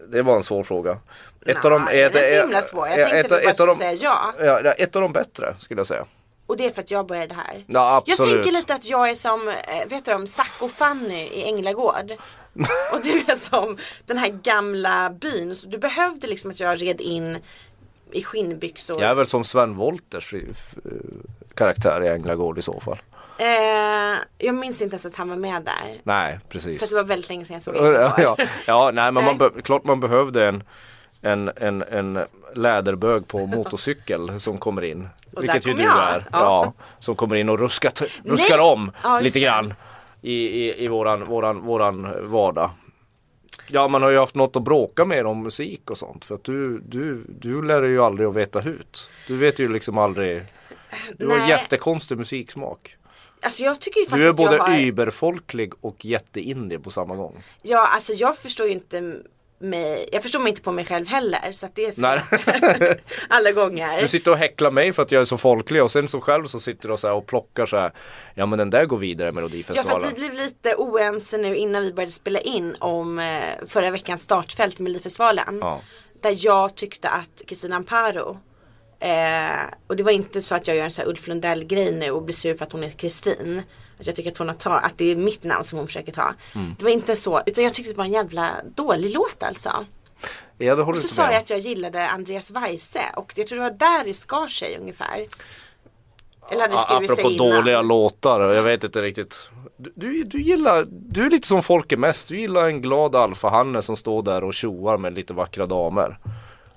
det 0.10 0.22
var 0.22 0.36
en 0.36 0.44
svår 0.44 0.64
fråga. 0.64 1.00
Ett 1.46 1.66
av 1.66 1.72
de, 1.72 1.84
Nej, 1.84 2.02
ett, 2.02 2.14
den 2.14 2.24
är 2.24 2.30
så 2.30 2.36
ett- 2.36 2.44
himla 2.44 2.62
svår. 2.62 2.88
Jag 2.88 3.00
ett- 3.00 3.10
tänkte 3.10 3.24
du 3.24 3.30
bara 3.30 3.40
ett 3.42 3.48
av 3.48 3.54
skulle 3.54 3.72
de- 3.90 3.96
säga 3.98 4.10
ja. 4.40 4.46
Ja, 4.46 4.62
det 4.62 4.70
är 4.70 4.84
ett 4.84 4.96
av 4.96 5.02
de 5.02 5.14
bättre 5.14 5.56
skulle 5.60 5.80
jag 5.80 5.88
säga. 5.88 6.06
Och 6.46 6.58
det 6.58 6.66
är 6.66 6.72
för 6.72 6.82
att 6.82 6.92
jag 6.92 7.08
började 7.08 7.34
här. 7.34 7.64
Ja, 7.68 8.04
Jag 8.06 8.18
tänker 8.18 8.52
lite 8.52 8.74
att 8.76 8.86
jag 8.90 9.10
är 9.10 9.16
som, 9.16 9.48
eh, 9.48 9.88
vet 9.88 10.06
du 10.06 10.14
om 10.14 10.28
Zack 10.28 10.52
och 10.60 10.72
Fanny 10.72 11.14
i 11.24 11.44
Änglagård. 11.46 12.12
och 12.94 13.02
du 13.04 13.10
är 13.28 13.36
som 13.36 13.78
den 14.06 14.18
här 14.18 14.30
gamla 14.30 15.10
byn. 15.10 15.56
Så 15.56 15.68
du 15.68 15.78
behövde 15.78 16.28
liksom 16.28 16.52
att 16.52 16.60
jag 16.60 16.82
red 16.82 17.02
in 17.02 17.38
i 18.12 18.24
skinnbyxor. 18.24 19.02
Jag 19.02 19.10
är 19.10 19.16
väl 19.16 19.28
som 19.28 19.44
Sven 19.44 19.76
Wolters 19.76 20.34
karaktär 21.58 22.04
i 22.04 22.08
Änglagård 22.08 22.58
i 22.58 22.62
så 22.62 22.80
fall. 22.80 22.98
Eh, 23.40 24.18
jag 24.38 24.56
minns 24.56 24.82
inte 24.82 24.94
ens 24.94 25.06
att 25.06 25.16
han 25.16 25.30
var 25.30 25.36
med 25.36 25.64
där. 25.64 26.02
Nej, 26.04 26.40
Så 26.44 26.48
precis. 26.50 26.84
att 26.84 26.90
det 26.90 26.96
var 26.96 27.04
väldigt 27.04 27.30
länge 27.30 27.46
sedan 27.46 27.54
jag 27.54 27.62
såg 27.64 27.76
Ja, 27.76 27.86
Änglagård. 27.88 28.20
ja, 28.40 28.46
ja, 28.66 28.92
nej 28.94 29.12
men 29.12 29.24
man 29.26 29.38
be, 29.38 29.50
klart 29.64 29.84
man 29.84 30.00
behövde 30.00 30.48
en, 30.48 30.64
en, 31.22 31.52
en, 31.56 31.82
en 31.84 32.20
läderbög 32.56 33.28
på 33.28 33.46
motorcykel 33.46 34.40
som 34.40 34.58
kommer 34.58 34.84
in. 34.84 35.10
Och 35.36 35.44
vilket 35.44 35.68
ju 35.68 35.74
du 35.74 35.84
jag. 35.84 36.10
är. 36.10 36.28
Ja. 36.32 36.40
Ja. 36.40 36.74
som 37.00 37.16
kommer 37.16 37.36
in 37.36 37.50
och 37.50 37.60
ruskar, 37.60 37.90
t- 37.90 38.06
ruskar 38.26 38.60
om 38.60 38.92
Ja, 39.04 39.20
lite 39.20 39.40
grann 39.40 39.74
i, 40.22 40.34
i, 40.34 40.84
i 40.84 40.88
våran, 40.88 41.26
våran, 41.26 41.62
våran 41.62 42.08
vardag. 42.32 42.70
Ja 43.68 43.88
man 43.88 44.04
har 44.04 44.10
ju 44.10 44.18
haft 44.20 44.36
något 44.36 44.56
att 44.56 44.64
bråka 44.64 45.06
med 45.06 45.26
om 45.28 45.44
musik 45.44 45.92
och 45.92 45.98
sånt 45.98 46.26
för 46.26 46.36
att 46.36 46.44
du, 46.44 46.80
du, 46.80 47.26
du 47.28 47.62
lär 47.64 47.82
dig 47.82 47.90
ju 47.92 48.04
aldrig 48.04 48.28
att 48.28 48.36
veta 48.36 48.60
hut. 48.60 49.10
Du 49.28 49.38
vet 49.38 49.60
ju 49.60 49.68
liksom 49.74 49.98
aldrig 49.98 50.44
Du 51.18 51.28
har 51.28 51.38
Nej. 51.38 51.50
jättekonstig 51.50 52.18
musiksmak. 52.18 52.96
Alltså 53.42 53.64
jag 53.64 53.80
tycker 53.82 54.00
ju 54.00 54.06
faktiskt 54.06 54.22
Du 54.22 54.26
är 54.28 54.30
att 54.30 54.40
jag 54.40 54.60
både 54.60 54.72
har... 54.72 54.80
überfolklig 54.80 55.74
och 55.82 56.06
jätteindie 56.06 56.80
på 56.80 56.92
samma 56.92 57.16
gång. 57.16 57.44
Ja 57.62 57.88
alltså 57.88 58.14
jag 58.14 58.38
förstår 58.38 58.68
ju 58.68 58.74
inte 58.74 59.22
mig, 59.60 60.10
jag 60.12 60.24
förstår 60.24 60.40
mig 60.40 60.50
inte 60.50 60.62
på 60.62 60.72
mig 60.72 60.86
själv 60.86 61.08
heller 61.08 61.52
så 61.52 61.66
att 61.66 61.76
det 61.76 61.86
är 61.86 62.02
Nej. 62.02 62.98
alla 63.30 63.52
gånger. 63.52 64.02
Du 64.02 64.08
sitter 64.08 64.32
och 64.32 64.38
häcklar 64.38 64.72
mig 64.72 64.94
för 64.94 65.04
att 65.04 65.12
jag 65.12 65.22
är 65.22 65.26
så 65.26 65.38
folklig 65.38 65.84
och 65.84 65.92
sen 65.92 66.08
så 66.08 66.22
själv 66.22 66.46
så 66.46 66.60
sitter 66.60 66.88
du 66.88 66.94
och, 66.94 67.00
så 67.00 67.14
och 67.14 67.28
plockar 67.28 67.66
så 67.66 67.78
här. 67.78 67.92
Ja 68.36 68.46
men 68.46 68.60
den 68.60 68.70
där 68.70 68.86
går 68.86 68.98
vidare 68.98 69.28
Ja 69.28 69.32
för 69.32 69.36
Melodifestivalen. 69.36 70.08
att 70.08 70.12
vi 70.14 70.16
blev 70.16 70.34
lite 70.34 70.76
oense 70.76 71.38
nu 71.38 71.56
innan 71.56 71.82
vi 71.82 71.94
började 71.94 72.12
spela 72.12 72.40
in 72.40 72.76
om 72.80 73.20
eh, 73.20 73.42
förra 73.68 73.92
veckans 73.92 74.22
startfält 74.22 74.80
med 74.80 74.84
Melodifestivalen. 74.84 75.58
Ja. 75.62 75.82
Där 76.22 76.36
jag 76.38 76.76
tyckte 76.76 77.10
att 77.10 77.42
Kristina 77.48 77.76
Amparo 77.76 78.40
eh, 79.00 79.62
och 79.88 79.96
det 79.96 80.04
var 80.04 80.12
inte 80.12 80.42
så 80.42 80.56
att 80.56 80.68
jag 80.68 80.78
gör 80.78 80.84
en 80.84 80.92
sån 80.92 81.02
här 81.04 81.10
Ulf 81.10 81.28
Lundell 81.28 81.64
grej 81.64 81.92
nu 81.92 82.12
och 82.12 82.24
blir 82.24 82.36
sur 82.36 82.56
för 82.56 82.66
att 82.66 82.72
hon 82.72 82.84
heter 82.84 82.98
Kristin. 82.98 83.62
Att 84.00 84.08
jag 84.08 84.16
tycker 84.16 84.32
att 84.32 84.38
hon 84.38 84.48
har 84.48 84.56
ta, 84.56 84.74
att 84.74 84.98
det 84.98 85.12
är 85.12 85.16
mitt 85.16 85.44
namn 85.44 85.64
som 85.64 85.78
hon 85.80 85.88
försöker 85.88 86.12
ta. 86.12 86.34
Mm. 86.56 86.76
Det 86.78 86.84
var 86.84 86.92
inte 86.92 87.16
så, 87.16 87.42
utan 87.46 87.64
jag 87.64 87.74
tyckte 87.74 87.92
det 87.92 87.98
var 87.98 88.06
en 88.06 88.12
jävla 88.12 88.52
dålig 88.76 89.14
låt 89.14 89.44
alltså. 89.44 89.86
Ja 90.58 90.76
det 90.76 90.84
Och 90.84 90.98
så 90.98 91.08
sa 91.08 91.24
jag 91.32 91.36
att 91.36 91.50
jag 91.50 91.60
gillade 91.60 92.10
Andreas 92.10 92.52
Weise 92.52 93.02
och 93.16 93.34
jag 93.36 93.48
tror 93.48 93.58
det 93.58 93.64
var 93.64 93.78
där 93.78 94.06
det 94.06 94.14
skar 94.14 94.48
sig 94.48 94.78
ungefär. 94.82 95.26
Eller 96.52 96.62
hade 96.62 96.74
A- 96.74 96.78
skurit 96.90 97.16
sig 97.16 97.26
Apropå 97.26 97.46
innan. 97.46 97.56
dåliga 97.58 97.82
låtar, 97.82 98.42
jag 98.54 98.64
vet 98.64 98.84
inte 98.84 99.02
riktigt. 99.02 99.50
Du, 99.78 99.92
du, 99.96 100.24
du 100.24 100.42
gillar, 100.42 100.86
du 100.90 101.26
är 101.26 101.30
lite 101.30 101.48
som 101.48 101.64
folk 101.64 101.92
är 101.92 101.98
mest. 101.98 102.28
Du 102.28 102.40
gillar 102.40 102.68
en 102.68 102.82
glad 102.82 103.16
alfahanne 103.16 103.82
som 103.82 103.96
står 103.96 104.22
där 104.22 104.44
och 104.44 104.54
tjoar 104.54 104.98
med 104.98 105.14
lite 105.14 105.34
vackra 105.34 105.66
damer. 105.66 106.20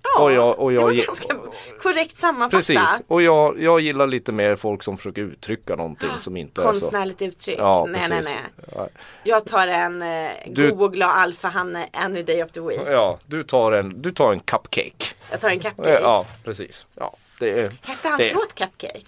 Ja, 0.03 0.23
och 0.23 0.33
jag- 0.33 0.59
och 0.59 0.73
jag 0.73 0.83
det 0.83 0.85
var 0.85 0.93
ganska 1.07 1.35
korrekt 1.83 2.17
sammanfattat. 2.17 2.51
Precis, 2.67 3.03
och 3.07 3.23
jag, 3.23 3.63
jag 3.63 3.81
gillar 3.81 4.07
lite 4.07 4.33
mer 4.33 4.57
folk 4.57 4.83
som 4.83 4.97
försöker 4.97 5.23
uttrycka 5.23 5.77
någonting 5.77 6.11
som 6.19 6.37
inte 6.37 6.61
är 6.61 6.63
så. 6.63 6.69
Konstnärligt 6.69 7.23
uttryck. 7.23 7.59
Ja, 7.59 7.87
nej, 7.89 8.01
nej, 8.09 8.19
precis. 8.19 8.35
nej. 8.57 8.69
Ja. 8.77 8.89
Jag 9.25 9.47
tar 9.47 9.67
en 9.67 10.03
eh, 10.03 10.31
Du- 10.47 10.71
god 10.71 10.83
och 10.83 10.93
glad 10.93 11.11
alfahanne 11.11 11.89
any 11.93 12.23
day 12.23 12.45
of 12.45 12.51
the 12.51 12.61
week. 12.61 12.81
Ja, 12.87 13.19
du 13.27 13.43
tar 13.45 13.73
en, 13.73 14.03
du 14.03 14.11
tar 14.11 14.33
en 14.33 14.41
cupcake. 14.41 15.15
Jag 15.31 15.41
tar 15.41 15.49
en 15.49 15.61
cupcake. 15.61 16.01
Ja, 16.03 16.27
precis. 16.45 16.87
Ja, 16.95 17.17
det 17.41 17.51
är, 17.51 17.73
Hette 17.83 18.09
hans 18.09 18.19
det, 18.19 18.33
låt 18.35 18.55
Cupcake? 18.55 19.01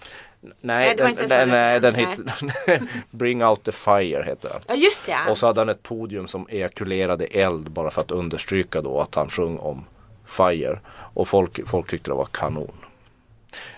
Nej, 0.61 0.89
var 0.89 0.95
den, 0.95 1.09
inte 1.09 1.23
en 1.23 1.29
sån 1.29 1.37
nej, 1.37 1.47
nej, 1.47 1.79
den 1.79 1.95
hette 1.95 2.87
Bring 3.11 3.43
out 3.45 3.63
the 3.63 3.71
fire 3.71 4.23
heter 4.27 4.49
den. 4.49 4.61
Ja 4.67 4.75
just 4.75 5.05
det. 5.05 5.17
Och 5.29 5.37
så 5.37 5.47
hade 5.47 5.61
han 5.61 5.69
ett 5.69 5.83
podium 5.83 6.27
som 6.27 6.47
ejakulerade 6.49 7.25
eld 7.25 7.71
bara 7.71 7.91
för 7.91 8.01
att 8.01 8.11
understryka 8.11 8.81
då 8.81 8.99
att 9.01 9.15
han 9.15 9.29
sjöng 9.29 9.57
om 9.57 9.85
Fire. 10.33 10.79
Och 11.13 11.27
folk, 11.27 11.67
folk 11.67 11.89
tyckte 11.89 12.11
det 12.11 12.15
var 12.15 12.25
kanon. 12.31 12.71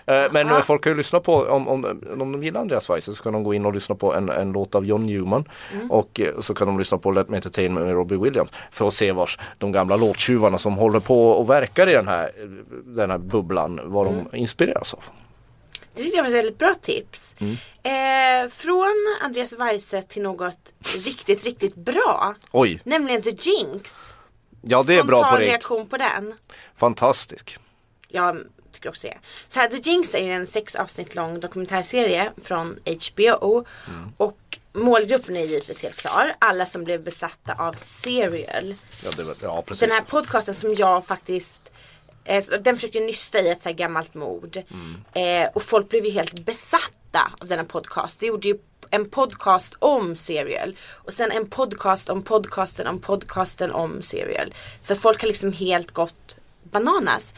Eh, 0.06 0.24
Men 0.32 0.48
Ja. 0.48 0.62
folk 0.62 0.84
kan 0.84 0.92
ju 0.92 0.98
lyssna 0.98 1.20
på, 1.20 1.36
om, 1.36 1.68
om, 1.68 1.86
om 2.20 2.32
de 2.32 2.44
gillar 2.44 2.62
Andreas 2.62 2.90
Weise 2.90 3.14
så 3.14 3.24
kan 3.24 3.34
de 3.34 3.44
gå 3.44 3.54
in 3.54 3.66
och 3.66 3.74
lyssna 3.74 3.96
på 3.96 4.14
en, 4.14 4.30
en 4.30 4.52
låt 4.52 4.76
av 4.76 4.86
John 4.86 5.06
Newman. 5.06 5.46
Mm. 5.74 5.92
Och 5.92 6.20
eh, 6.20 6.40
så 6.42 6.54
kan 6.54 6.68
de 6.68 6.80
lyssna 6.80 6.98
på 6.98 7.12
Let 7.12 7.30
Me 7.30 7.36
Entertain 7.38 7.74
med 7.74 7.94
Robbie 7.94 8.16
Williams. 8.18 8.50
För 8.72 8.88
att 8.88 8.94
se 8.94 9.12
vars 9.12 9.40
de 9.58 9.72
gamla 9.72 9.96
låttjuvarna 9.96 10.58
som 10.58 10.74
håller 10.74 11.00
på 11.00 11.32
och 11.32 11.50
verkar 11.50 11.88
i 11.90 11.94
den 11.94 12.08
här, 12.08 12.32
den 12.86 13.12
här 13.12 13.18
bubblan, 13.18 13.80
vad 13.84 14.08
Mm. 14.08 14.26
de 14.32 14.38
inspireras 14.38 14.94
av. 14.94 15.04
Det 15.96 16.04
tycker 16.04 16.18
jag 16.18 16.24
var 16.24 16.30
ett 16.30 16.36
väldigt 16.38 16.58
bra 16.58 16.74
tips. 16.82 17.36
Mm. 17.40 17.54
Eh, 17.84 18.50
från 18.50 18.94
Andreas 19.24 19.60
Weise 19.60 20.02
till 20.02 20.22
något 20.24 20.74
riktigt, 21.06 21.46
riktigt 21.46 21.76
bra. 21.76 22.36
Oj, 22.52 22.82
Nämligen 22.84 23.22
The 23.22 23.30
Jinx. 23.30 24.14
Ja 24.68 24.84
det 24.84 24.96
är 24.96 25.04
bra 25.04 25.16
på 25.18 25.22
Spontan 25.24 25.40
reaktion 25.40 25.88
på 25.88 25.98
den. 25.98 26.34
Fantastisk. 26.76 27.58
Jag 28.08 28.38
tycker 28.72 28.90
också 28.90 29.08
det. 29.08 29.18
Så 29.48 29.60
här, 29.60 29.68
The 29.68 29.90
Jinx 29.90 30.14
är 30.16 30.20
ju 30.24 30.32
en 30.32 30.48
sex 30.48 30.76
avsnitt 30.76 31.16
lång 31.16 31.40
dokumentärserie 31.40 32.32
från 32.44 32.80
HBO. 32.86 33.66
Mm. 33.88 34.12
Och 34.18 34.60
målgruppen 34.74 35.36
är 35.38 35.42
givetvis 35.46 35.84
helt 35.84 35.96
klar. 35.96 36.36
Alla 36.40 36.66
som 36.66 36.84
blev 36.84 37.04
besatta 37.04 37.54
av 37.54 37.74
Serial. 37.74 38.76
Ja, 39.04 39.10
det, 39.18 39.24
var- 39.24 39.36
ja 39.42 39.64
precis. 39.68 39.80
Den 39.80 39.92
här 39.92 40.02
podcasten 40.02 40.54
som 40.56 40.76
jag 40.76 41.06
faktiskt 41.06 41.72
eh, 42.24 42.44
den 42.60 42.76
försökte 42.76 43.00
nysta 43.00 43.40
i 43.40 43.50
ett 43.50 43.62
så 43.62 43.70
här 43.70 43.76
gammalt 43.76 44.14
mord. 44.14 44.58
Eh, 45.14 45.50
och 45.54 45.64
folk 45.64 45.90
blev 45.90 46.06
ju 46.06 46.12
helt 46.12 46.46
besatta 46.46 47.32
av 47.42 47.48
denna 47.48 47.64
podcast. 47.64 48.20
Det 48.20 48.26
gjorde 48.26 48.48
ju 48.48 48.58
en 48.96 49.10
podcast 49.10 49.76
om 49.80 50.16
Serial. 50.16 50.78
Och 50.92 51.14
sen 51.14 51.32
en 51.32 51.50
podcast 51.50 52.10
om 52.10 52.24
podcasten 52.24 52.88
om 52.88 53.00
podcasten 53.00 53.72
om 53.72 54.02
Serial. 54.02 54.54
Så 54.80 54.94
att 54.94 55.00
folk 55.00 55.22
har 55.22 55.28
liksom 55.28 55.54
helt 55.54 55.92
gått 55.92 56.38
bananas. 56.64 57.34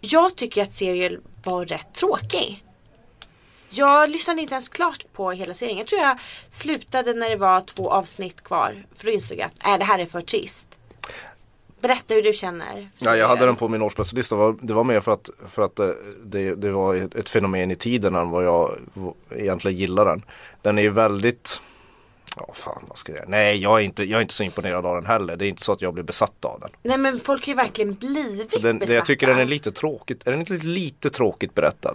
Jag 0.00 0.36
tycker 0.36 0.62
att 0.62 0.72
Serial 0.72 1.18
var 1.44 1.64
rätt 1.64 1.94
tråkig. 1.94 2.64
Jag 3.70 4.10
lyssnade 4.10 4.40
inte 4.42 4.54
ens 4.54 4.68
klart 4.68 5.04
på 5.12 5.30
hela 5.30 5.54
serien. 5.54 5.78
Jag 5.78 5.86
tror 5.86 6.00
jag 6.00 6.18
slutade 6.48 7.14
när 7.14 7.30
det 7.30 7.36
var 7.36 7.60
två 7.60 7.90
avsnitt 7.90 8.44
kvar. 8.44 8.86
För 8.94 9.06
då 9.06 9.12
insåg 9.12 9.38
jag 9.38 9.46
att 9.46 9.66
äh, 9.66 9.78
det 9.78 9.84
här 9.84 9.98
är 9.98 10.06
för 10.06 10.20
trist. 10.20 10.68
Berätta 11.80 12.14
hur 12.14 12.22
du 12.22 12.32
känner. 12.32 12.90
Ja, 12.98 13.16
jag 13.16 13.28
hade 13.28 13.46
den 13.46 13.56
på 13.56 13.68
min 13.68 13.82
årsbästelista. 13.82 14.36
Det 14.62 14.74
var- 14.74 14.84
mer 14.84 15.00
för 15.00 15.12
att, 15.12 15.30
för 15.48 15.62
att 15.62 15.76
det, 15.76 15.94
det, 16.24 16.54
det 16.54 16.70
var 16.70 16.94
ett, 16.94 17.28
fenomen 17.28 17.70
i 17.70 17.74
tiden 17.74 18.14
än 18.14 18.30
vad 18.30 18.44
jag 18.44 18.78
egentligen 19.30 19.76
gillar 19.76 20.04
den. 20.04 20.22
Den 20.62 20.78
är 20.78 20.82
ju 20.82 20.90
väldigt 20.90 21.60
Ja 22.36 22.50
fan 22.54 22.84
vad 22.88 22.98
ska 22.98 23.12
jag 23.12 23.18
säga. 23.18 23.30
Nej 23.30 23.56
jag 23.56 23.80
är, 23.80 23.84
inte, 23.84 24.04
jag 24.04 24.18
är 24.18 24.22
inte 24.22 24.34
så 24.34 24.42
imponerad 24.42 24.86
av 24.86 24.94
den 24.94 25.06
heller. 25.06 25.36
Det 25.36 25.46
är 25.46 25.48
inte 25.48 25.62
så 25.62 25.72
att 25.72 25.82
jag 25.82 25.94
blir 25.94 26.04
besatt 26.04 26.44
av 26.44 26.60
den. 26.60 26.70
Nej 26.82 26.98
men 26.98 27.20
folk 27.20 27.46
har 27.46 27.50
ju 27.50 27.56
verkligen 27.56 27.94
blivit 27.94 28.62
den 28.62 28.78
besatta. 28.78 28.94
jag 28.94 29.06
tycker 29.06 29.26
den 29.26 29.38
är 29.38 29.44
lite 29.44 29.72
tråkigt. 29.72 30.26
Är 30.26 30.30
den 30.30 30.40
inte 30.40 30.52
lite 30.52 31.10
tråkigt 31.10 31.54
berättad? 31.54 31.94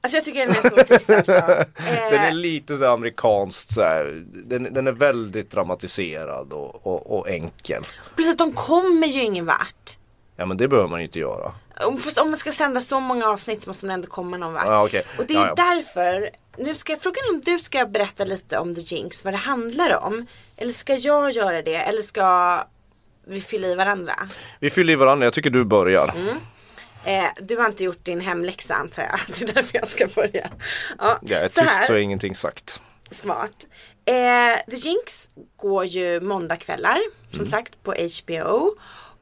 Alltså 0.00 0.16
jag 0.16 0.24
tycker 0.24 0.46
den 0.46 0.56
är 0.56 0.62
så 0.70 0.84
trist 0.84 1.10
alltså. 1.10 1.32
Eh, 1.32 1.64
Den 2.10 2.20
är 2.24 2.32
lite 2.32 2.76
så 2.76 2.84
amerikanskt 2.84 3.74
så 3.74 3.82
här. 3.82 4.24
Den, 4.32 4.74
den 4.74 4.86
är 4.86 4.92
väldigt 4.92 5.50
dramatiserad 5.50 6.52
och, 6.52 6.86
och, 6.86 7.18
och 7.18 7.28
enkel. 7.28 7.82
Att 8.30 8.38
de 8.38 8.52
kommer 8.52 9.06
ju 9.06 9.22
ingen 9.22 9.46
vart. 9.46 9.96
Ja 10.36 10.46
men 10.46 10.56
det 10.56 10.68
behöver 10.68 10.88
man 10.88 11.00
ju 11.00 11.06
inte 11.06 11.18
göra. 11.18 11.52
Om- 11.86 11.98
Fast 11.98 12.18
om 12.18 12.30
man 12.30 12.36
ska 12.38 12.52
sända 12.52 12.80
så 12.80 13.00
många 13.00 13.26
avsnitt 13.28 13.62
så 13.62 13.70
måste 13.70 13.86
man 13.86 13.94
ändå 13.94 14.08
komma 14.08 14.36
någon 14.36 14.52
vart. 14.52 14.66
Ja, 14.66 14.84
okej. 14.84 15.04
Och 15.18 15.26
det 15.26 15.34
är 15.34 15.38
Ja, 15.38 15.46
ja. 15.46 15.54
därför, 15.54 16.30
nu 16.58 16.74
ska 16.74 16.92
jag 16.92 17.02
frågan 17.02 17.24
är 17.30 17.34
om 17.34 17.40
du 17.40 17.58
ska 17.58 17.86
berätta 17.86 18.24
lite 18.24 18.58
om 18.58 18.74
The 18.74 18.80
Jinx, 18.80 19.24
vad 19.24 19.32
det 19.34 19.38
handlar 19.38 19.96
om. 20.04 20.26
Eller 20.56 20.72
ska 20.72 20.94
jag 20.94 21.30
göra 21.30 21.62
det? 21.62 21.74
Eller 21.76 22.02
ska 22.02 22.58
vi 23.26 23.40
fylla 23.40 23.66
i 23.68 23.74
varandra? 23.74 24.14
Vi 24.60 24.70
fyller 24.70 24.92
i 24.92 24.96
varandra. 24.96 25.26
Jag 25.26 25.32
tycker 25.32 25.50
du 25.50 25.64
börjar. 25.64 26.14
Eh, 27.08 27.24
du 27.40 27.56
har 27.56 27.66
inte 27.66 27.84
gjort 27.84 28.04
din 28.04 28.20
hemläxa 28.20 28.74
antar 28.74 29.02
jag. 29.02 29.20
Det 29.38 29.50
är 29.50 29.52
därför 29.54 29.78
jag 29.78 29.86
ska 29.86 30.06
börja. 30.14 30.50
Ja, 30.98 31.18
Jag 31.22 31.40
är 31.42 31.48
så 31.48 31.60
tyst 31.60 31.72
här. 31.72 31.82
så 31.86 31.92
är 31.92 31.98
ingenting 31.98 32.34
sagt. 32.34 32.80
Smart. 33.10 33.66
Eh, 34.04 34.70
The 34.70 34.76
Jinx 34.76 35.28
går 35.56 35.84
ju 35.84 36.20
måndagkvällar 36.20 36.98
som 37.32 37.46
sagt 37.46 37.82
på 37.82 37.94
HBO. 38.24 38.74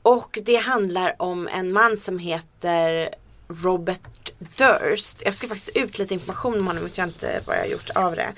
Och 0.02 0.38
det 0.42 0.56
handlar 0.56 1.14
om 1.22 1.48
en 1.48 1.72
man 1.72 1.96
som 1.96 2.18
heter 2.18 3.08
Robert 3.48 4.32
Durst. 4.56 5.22
Jag 5.24 5.34
ska 5.34 5.48
faktiskt 5.48 5.68
ut 5.76 5.98
lite 5.98 6.14
information 6.14 6.58
om 6.60 6.66
honom, 6.66 6.82
vet 6.84 6.98
jag 6.98 7.06
inte 7.06 7.40
vad 7.46 7.56
jag 7.56 7.60
har 7.60 7.68
gjort 7.68 7.90
av 7.94 8.16
det. 8.16 8.32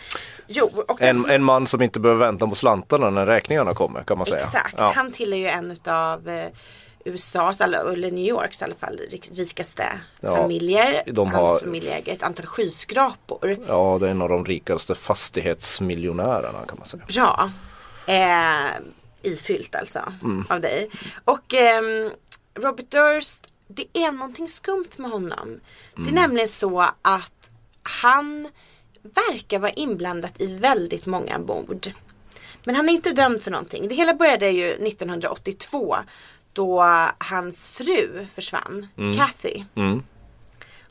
Jo, 0.47 0.85
En, 1.01 1.23
som- 1.23 1.31
en 1.31 1.45
man 1.45 1.67
som 1.67 1.83
inte 1.83 2.01
behöver 2.01 2.27
vänta 2.27 2.47
på 2.47 2.55
slantarna 2.55 3.11
när 3.11 3.27
räkningarna 3.27 3.75
kommer 3.75 4.03
kan 4.03 4.19
man 4.19 4.27
säga. 4.27 4.39
Exakt, 4.39 4.75
Ja. 4.79 4.93
han 4.97 5.13
tillhör 5.13 5.39
ju 5.39 5.47
en 5.49 5.71
utav 5.71 6.29
eh, 6.29 6.49
USAs, 7.09 7.61
eller 7.61 7.95
New 8.11 8.25
Yorks 8.29 8.63
i 8.63 8.65
alla 8.65 8.75
fall, 8.75 9.01
rik- 9.11 9.31
rikaste 9.39 9.85
Ja, 10.21 10.37
familjer. 10.37 11.03
de 11.07 11.29
Hans 11.29 11.49
har- 11.49 11.59
familj 11.61 11.89
äger 11.89 12.13
ett 12.13 12.23
antal 12.23 12.47
skyskrapor. 12.47 13.59
ja, 13.69 13.97
det 14.01 14.07
är 14.07 14.11
en 14.11 14.23
av 14.23 14.29
de 14.29 14.45
rikaste 14.45 14.95
fastighetsmiljonärerna 14.95 16.67
kan 16.69 16.79
man 16.79 16.89
säga. 16.89 17.03
Bra. 17.15 17.51
Eh, 18.07 18.81
ifyllt 19.23 19.75
alltså 19.75 20.13
Mm. 20.23 20.45
av 20.49 20.61
dig. 20.61 20.91
Och 21.25 21.55
ehm, 21.55 22.11
Robert 22.55 22.91
Durst, 22.91 23.47
det 23.69 23.87
är 23.93 24.13
någonting 24.13 24.49
skumt 24.49 24.89
med 24.97 25.11
honom. 25.11 25.61
Det 25.95 26.01
Mm. 26.03 26.17
är 26.17 26.21
nämligen 26.21 26.49
så 26.49 26.81
att 27.03 27.51
han 27.83 28.49
verkar 29.03 29.59
vara 29.59 29.73
inblandad 29.73 30.31
i 30.39 30.47
väldigt 30.47 31.07
många 31.07 31.39
mord. 31.39 31.87
Men 32.65 32.75
han 32.75 32.89
är 32.89 32.93
inte 32.93 33.11
dömd 33.13 33.43
för 33.43 33.51
någonting. 33.51 33.89
Det 33.89 33.95
hela 33.95 34.15
började 34.15 34.49
ju 34.51 34.77
1982 34.79 35.97
då 36.59 36.85
hans 37.19 37.69
fru 37.69 38.27
försvann, 38.35 38.87
Kathy. 39.17 39.65
Mm. 39.75 40.03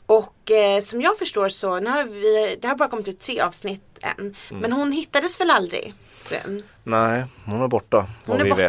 Och 0.06 0.50
eh, 0.50 0.80
som 0.80 1.02
jag 1.02 1.18
förstår 1.18 1.48
så, 1.48 1.80
nu 1.80 1.90
har 1.90 2.04
vi, 2.04 2.58
det 2.62 2.68
har 2.68 2.74
bara 2.74 2.88
kommit 2.88 3.08
ut 3.08 3.20
tre 3.20 3.40
avsnitt 3.40 3.98
än. 4.00 4.18
Mm. 4.50 4.60
Men 4.62 4.72
hon 4.72 4.92
hittades 4.92 5.40
väl 5.40 5.50
aldrig? 5.50 5.94
frun? 6.28 6.62
Nej, 6.84 7.24
hon 7.44 7.62
är 7.62 7.68
borta. 7.68 8.06
Hon 8.26 8.40
är 8.40 8.44
vi 8.44 8.50
borta. 8.50 8.62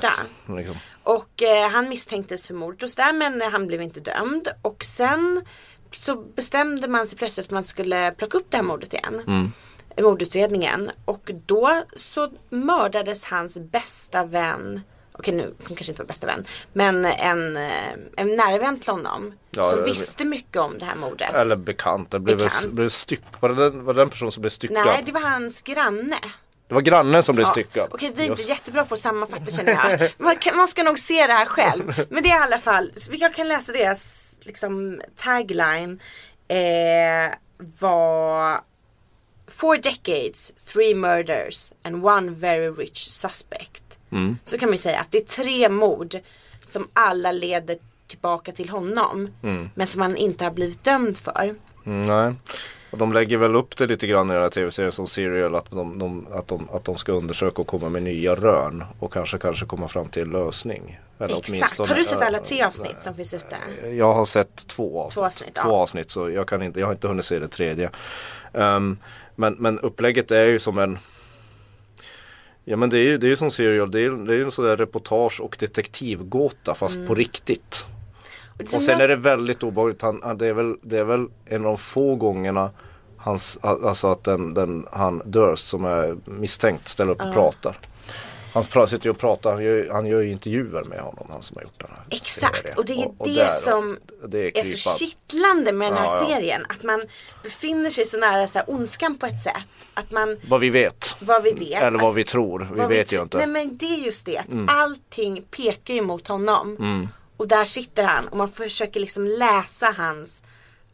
vet. 0.48 0.58
Liksom. 0.58 0.76
Och 1.04 1.44
eh, 1.44 1.70
han 1.70 1.90
misstänktes 1.90 2.48
för 2.48 2.54
mordet 2.54 2.84
och 2.84 2.90
sådär 2.90 3.14
men 3.14 3.42
han 3.42 3.68
blev 3.68 3.82
inte 3.82 4.00
dömd. 4.00 4.48
Och 4.62 4.84
sen 4.84 5.46
så 5.92 6.16
bestämde 6.16 6.88
man 6.88 7.08
sig 7.08 7.18
plötsligt 7.18 7.46
att 7.46 7.52
man 7.52 7.64
skulle 7.64 8.12
plocka 8.18 8.38
upp 8.38 8.48
det 8.50 8.58
här 8.58 8.64
mordet 8.64 8.94
igen. 8.94 9.22
Mm. 9.28 9.52
Mordutredningen. 10.02 10.92
Och 11.06 11.32
då 11.46 11.84
så 11.96 12.30
mördades 12.50 13.24
hans 13.24 13.58
bästa 13.60 14.26
vän. 14.26 14.82
Okej 15.20 15.34
nu, 15.34 15.54
hon 15.68 15.76
kanske 15.78 15.92
inte 15.92 16.02
var 16.02 16.08
bästa 16.08 16.28
vän. 16.28 16.46
Men 16.74 17.06
en, 17.06 17.58
eh, 17.58 17.94
en 18.18 18.36
nära 18.36 18.58
vän 18.58 18.80
till 18.80 18.92
honom. 18.92 19.34
Ja, 19.52 19.64
som 19.64 19.80
det- 19.80 19.86
visste 19.86 20.26
mycket 20.26 20.58
om 20.58 20.78
det 20.78 20.86
här 20.86 20.96
mordet. 20.96 21.36
Eller 21.36 21.56
bekant. 21.56 22.12
Det 22.12 22.20
blev, 22.20 22.38
Bekant. 22.38 22.72
blev 22.72 22.90
styck. 22.90 23.22
Var 23.40 23.50
det, 23.50 23.56
den, 23.56 23.84
var 23.86 23.94
det 23.94 24.02
den 24.02 24.10
personen 24.10 24.32
som 24.32 24.42
blev 24.42 24.50
styckad? 24.50 24.86
Nej, 24.86 25.04
det 25.06 25.12
var 25.12 25.22
hans 25.22 25.62
granne. 25.62 26.16
Det 26.68 26.74
var 26.74 26.82
grannen 26.82 27.24
som 27.24 27.36
blev 27.36 27.46
Ja, 27.48 27.52
styckad. 27.52 27.90
Okej, 27.92 28.12
vi 28.16 28.22
är 28.24 28.28
inte 28.28 28.42
Just. 28.42 28.50
jättebra 28.50 28.86
på 28.86 28.94
att 28.94 29.00
sammanfatta 29.00 29.52
känner 29.52 29.72
jag. 30.00 30.12
Man, 30.18 30.38
kan, 30.38 30.58
man 30.58 30.68
ska 30.68 30.84
nog 30.84 31.00
se 31.00 31.28
det 31.28 31.34
här 31.34 31.46
själv. 31.46 32.06
Men 32.10 32.24
det 32.24 32.30
är 32.30 32.40
i 32.40 32.44
alla 32.44 32.58
fall, 32.58 32.92
jag 33.12 33.34
kan 33.34 33.48
läsa 33.48 33.72
deras 33.72 34.32
liksom, 34.42 35.02
tagline. 35.16 36.00
Eh, 36.48 37.34
var 37.80 38.60
Four 39.48 39.76
decades, 39.78 40.52
three 40.74 40.94
murders 40.96 41.72
and 41.84 42.06
one 42.06 42.32
very 42.32 42.70
rich 42.70 42.98
suspect. 43.08 43.84
Mm. 44.12 44.38
Så 44.46 44.58
kan 44.58 44.70
man 44.70 44.74
ju 44.74 44.78
säga 44.78 45.00
att 45.00 45.12
det 45.12 45.18
är 45.18 45.44
tre 45.44 45.70
mord 45.70 46.16
som 46.64 46.88
alla 46.94 47.32
leder 47.32 47.78
tillbaka 48.08 48.52
till 48.52 48.70
honom. 48.70 49.30
Men 49.76 49.88
som 49.88 50.02
han 50.02 50.18
inte 50.18 50.44
har 50.44 50.52
blivit 50.52 50.84
dömd 50.84 51.18
för. 51.18 51.56
Mm, 51.86 52.08
nej. 52.08 52.34
Och 52.92 52.98
de 52.98 53.14
lägger 53.14 53.38
väl 53.38 53.56
upp 53.56 53.78
det 53.78 53.88
lite 53.88 54.08
grann 54.08 54.30
i 54.30 54.34
den 54.34 54.42
här 54.42 54.50
tv-serien 54.50 54.92
som 54.92 55.08
Serial 55.08 55.56
att 55.56 55.72
de, 55.72 56.00
de, 56.00 56.28
att, 56.32 56.48
de, 56.48 56.70
att 56.72 56.86
de 56.86 56.98
ska 56.98 57.12
undersöka 57.12 57.62
och 57.62 57.68
komma 57.68 57.90
med 57.90 58.04
nya 58.04 58.36
rön 58.36 58.84
och 59.00 59.14
kanske 59.14 59.38
kanske 59.38 59.66
komma 59.66 59.88
fram 59.88 60.10
till 60.10 60.22
en 60.22 60.30
lösning. 60.30 61.00
Eller 61.20 61.38
Exakt. 61.38 61.78
Har 61.78 61.96
du 61.96 62.06
sett 62.06 62.22
alla 62.22 62.40
tre 62.40 62.64
avsnitt 62.64 63.00
som 63.00 63.16
finns 63.16 63.34
ute? 63.34 63.56
Jag 63.92 64.14
har 64.14 64.26
sett 64.26 64.68
två 64.68 65.02
avsnitt. 65.02 65.16
Två 65.16 65.26
avsnitt, 65.26 65.52
ja. 65.56 65.64
Två 65.64 65.76
avsnitt 65.76 66.12
så 66.12 66.30
jag, 66.30 66.48
kan 66.48 66.62
inte, 66.62 66.80
jag 66.80 66.88
har 66.88 66.94
inte 66.94 67.08
hunnit 67.08 67.26
se 67.26 67.40
det 67.40 67.48
tredje. 67.48 67.90
Ehm, 68.54 68.98
men, 69.36 69.56
men 69.60 69.80
upplägget 69.80 70.32
är 70.32 70.44
ju 70.44 70.60
som 70.60 70.78
en 70.78 71.00
Ja 72.72 72.76
men 72.78 72.90
det 72.90 72.98
är 72.98 73.04
ju 73.04 73.18
det 73.18 73.32
är 73.32 73.36
som 73.36 73.52
serial, 73.52 73.92
det 73.92 74.02
är, 74.02 74.12
det 74.12 74.34
är 74.34 74.38
ju 74.38 74.44
en 74.44 74.52
sån 74.52 74.66
där 74.66 74.78
reportage 74.78 75.42
och 75.42 75.56
detektivgåta 75.60 76.76
fast 76.76 76.96
Mm. 76.96 77.08
på 77.08 77.16
riktigt. 77.16 77.86
Och 78.64 78.70
som 78.70 78.82
sen 78.82 78.92
jag- 78.94 79.02
är 79.02 79.08
det 79.08 79.16
väldigt 79.16 79.64
obehagligt, 79.64 80.02
han, 80.02 80.38
det, 80.38 80.48
är 80.48 80.54
väl, 80.54 80.76
det 80.82 80.98
är 81.00 81.04
väl 81.04 81.26
en 81.46 81.62
av 81.66 81.72
de 81.72 81.78
få 81.78 82.16
gångerna 82.16 82.72
hans, 83.18 83.60
alltså 83.62 84.08
att 84.08 84.24
den, 84.24 84.54
den, 84.54 84.86
han 84.92 85.22
Durst 85.26 85.68
som 85.68 85.86
är 85.86 86.18
misstänkt 86.26 86.88
ställer 86.88 87.12
upp 87.12 87.22
och 87.22 87.34
pratar. 87.34 87.78
Han 88.54 88.88
sitter 88.88 89.06
ju 89.06 89.10
och 89.12 89.18
pratar, 89.18 89.54
han 89.54 89.64
gör, 89.64 89.90
han 89.92 90.06
gör 90.06 90.22
ju 90.22 90.32
intervjuer 90.32 90.84
med 90.84 91.00
honom, 91.00 91.28
han 91.30 91.42
som 91.42 91.56
har 91.58 91.64
gjort 91.64 91.80
den 91.80 91.90
här 91.96 92.04
Exakt 92.10 92.58
serien. 92.62 92.78
och 92.78 92.86
det 92.86 92.94
är 92.94 93.12
det 93.26 93.34
där- 93.36 93.48
som 93.50 93.98
det 94.28 94.58
är, 94.58 94.60
är 94.60 94.64
så 94.78 94.90
kittlande 94.98 95.72
med 95.72 95.88
den 95.88 95.98
här 95.98 96.06
Ja, 96.06 96.22
ja. 96.22 96.28
serien. 96.36 96.66
Att 96.70 96.84
man 96.84 97.04
befinner 97.44 97.90
sig 97.90 98.06
så 98.06 98.18
nära 98.18 98.48
så 98.48 98.60
här, 98.60 98.70
ondskan 98.70 99.18
på 99.18 99.26
ett 99.26 99.44
sätt. 99.44 99.68
Att 99.94 100.12
man, 100.12 100.38
Vad 100.48 100.60
vi 100.60 100.70
vet. 100.70 101.16
vad 101.20 101.44
vi 101.44 101.52
vet. 101.52 101.82
Eller 101.84 101.92
vad 101.92 101.94
Alltså, 102.02 102.12
vi 102.12 102.24
tror, 102.24 102.68
vi 102.74 102.80
vad 102.80 102.90
vet 102.90 103.12
ju 103.12 103.18
tr- 103.18 103.22
inte. 103.22 103.38
Mm. 103.38 103.54
Nej 103.54 103.66
men 103.66 103.78
det 103.78 103.86
är 103.86 103.98
just 104.06 104.26
det. 104.26 104.38
Att 104.38 104.46
allting 104.68 105.44
pekar 105.52 105.94
ju 105.94 106.02
mot 106.02 106.28
honom. 106.28 107.08
Och 107.38 107.48
där 107.48 107.66
sitter 107.66 108.04
han 108.04 108.28
och 108.28 108.38
man 108.38 108.50
försöker 108.52 109.00
liksom 109.00 109.26
läsa 109.28 109.94
hans 109.98 110.44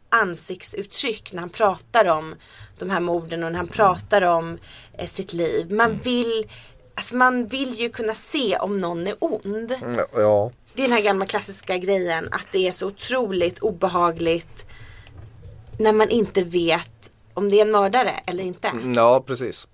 ansiktsuttryck 0.08 1.32
när 1.32 1.40
han 1.40 1.48
pratar 1.50 2.04
om 2.04 2.34
de 2.78 2.90
här 2.90 3.00
morden 3.00 3.44
och 3.44 3.50
när 3.52 3.56
han 3.58 3.66
pratar 3.68 4.22
om 4.22 4.58
eh, 4.98 5.06
sitt 5.06 5.32
liv. 5.32 5.70
Man 5.72 5.86
Mm. 5.90 6.02
vill 6.02 6.50
Alltså 6.98 7.16
man 7.16 7.46
vill 7.46 7.74
ju 7.74 7.88
kunna 7.88 8.14
se 8.14 8.56
om 8.56 8.78
någon 8.80 9.06
är 9.06 9.14
ond. 9.18 9.72
Mm, 9.72 10.06
Ja, 10.14 10.50
Det 10.74 10.82
är 10.84 10.88
den 10.88 10.96
här 10.96 11.04
gamla 11.04 11.26
klassiska 11.26 11.76
grejen 11.78 12.28
att 12.32 12.46
det 12.52 12.68
är 12.68 12.72
så 12.72 12.86
otroligt 12.86 13.58
obehagligt 13.58 14.66
när 15.78 15.92
man 15.92 16.08
inte 16.08 16.42
vet 16.42 17.10
om 17.34 17.48
det 17.50 17.56
är 17.60 17.62
en 17.62 17.70
mördare 17.70 18.20
eller 18.26 18.44
inte. 18.44 18.70
ja 18.96 19.20
precis. 19.26 19.68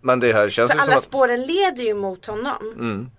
Men 0.00 0.20
det 0.20 0.32
här 0.32 0.50
känns 0.50 0.70
För 0.70 0.78
ju 0.78 0.82
som 0.84 0.90
alla 0.90 0.98
att, 0.98 1.04
spåren 1.04 1.42
leder 1.42 1.82
ju 1.82 1.94
mot 1.94 2.26
honom. 2.26 3.10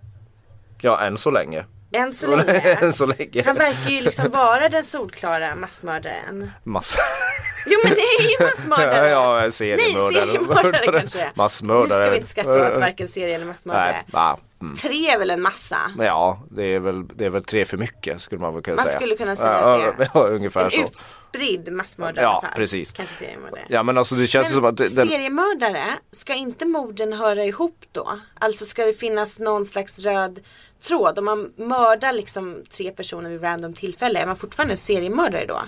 ja 0.82 1.00
än 1.02 1.18
så 1.18 1.32
länge. 1.32 1.66
Än 1.92 2.14
så 2.14 2.36
länge. 2.36 2.60
än 2.82 2.94
så 2.94 3.06
länge. 3.06 3.44
Han 3.46 3.56
verkar 3.56 3.90
ju 3.90 4.02
liksom 4.02 4.30
vara 4.30 4.70
den 4.70 4.84
solklara 4.84 5.56
massmördaren. 5.56 6.52
Massa. 6.64 7.00
Jo 7.66 7.80
men 7.84 7.94
det 7.94 8.02
är 8.02 8.22
ju 8.40 8.46
massmördare. 8.46 9.10
ja, 9.10 9.40
Nej, 9.40 9.52
seriemördare. 9.52 10.26
seriemördare 10.26 11.00
kanske. 11.00 11.32
Massmördare. 11.36 12.00
Nu 12.00 12.06
ska 12.06 12.10
vi 12.10 12.18
inte 12.18 12.30
skratta 12.30 12.72
åt 12.74 12.80
varken 12.80 13.08
serie 13.08 13.36
eller 13.36 13.46
massmördare. 13.46 14.04
Nej. 14.14 14.36
Mm. 14.62 14.76
Tre 14.76 15.10
är 15.10 15.20
väl 15.20 15.30
en 15.30 15.42
massa. 15.42 15.78
Ja, 15.98 16.44
det 16.52 16.64
är, 16.64 16.80
väl, 16.80 17.08
det 17.08 17.26
är 17.26 17.30
väl 17.30 17.44
tre 17.44 17.66
för 17.66 17.78
mycket 17.78 18.22
skulle 18.22 18.42
man 18.42 18.54
väl 18.54 18.64
kunna 18.64 18.76
Man 18.76 18.86
säga. 18.86 18.96
skulle 18.96 19.16
kunna 19.16 19.36
säga 19.36 19.60
ja, 19.62 19.94
det. 19.98 20.10
Ja, 20.14 20.28
ungefär 20.28 20.66
En 20.66 20.72
så. 20.72 20.84
utspridd 20.84 21.74
massmördare 21.74 22.24
Ja, 22.26 22.44
precis. 22.56 22.92
Kanske 22.92 23.16
seriemördare. 23.16 23.66
Ja 23.70 23.84
men 23.84 23.98
alltså 23.98 24.16
det 24.16 24.28
känns 24.28 24.48
Men 24.48 24.56
som 24.56 24.66
att 24.66 24.78
den, 24.78 24.90
seriemördare, 24.90 25.84
ska 26.12 26.34
inte 26.34 26.66
morden 26.66 27.14
höra 27.14 27.46
ihop 27.46 27.86
då? 27.92 28.20
Alltså 28.40 28.66
ska 28.66 28.86
det 28.86 28.94
finnas 28.94 29.40
någon 29.40 29.66
slags 29.66 30.00
röd 30.00 30.40
tråd? 30.88 31.20
Om 31.20 31.26
man 31.26 31.54
mördar 31.56 32.12
liksom 32.14 32.64
tre 32.78 32.92
personer 32.92 33.30
vid 33.30 33.44
random 33.44 33.74
tillfälle, 33.74 34.20
är 34.20 34.26
man 34.26 34.36
fortfarande 34.38 34.78
seriemördare 34.78 35.46
då? 35.46 35.62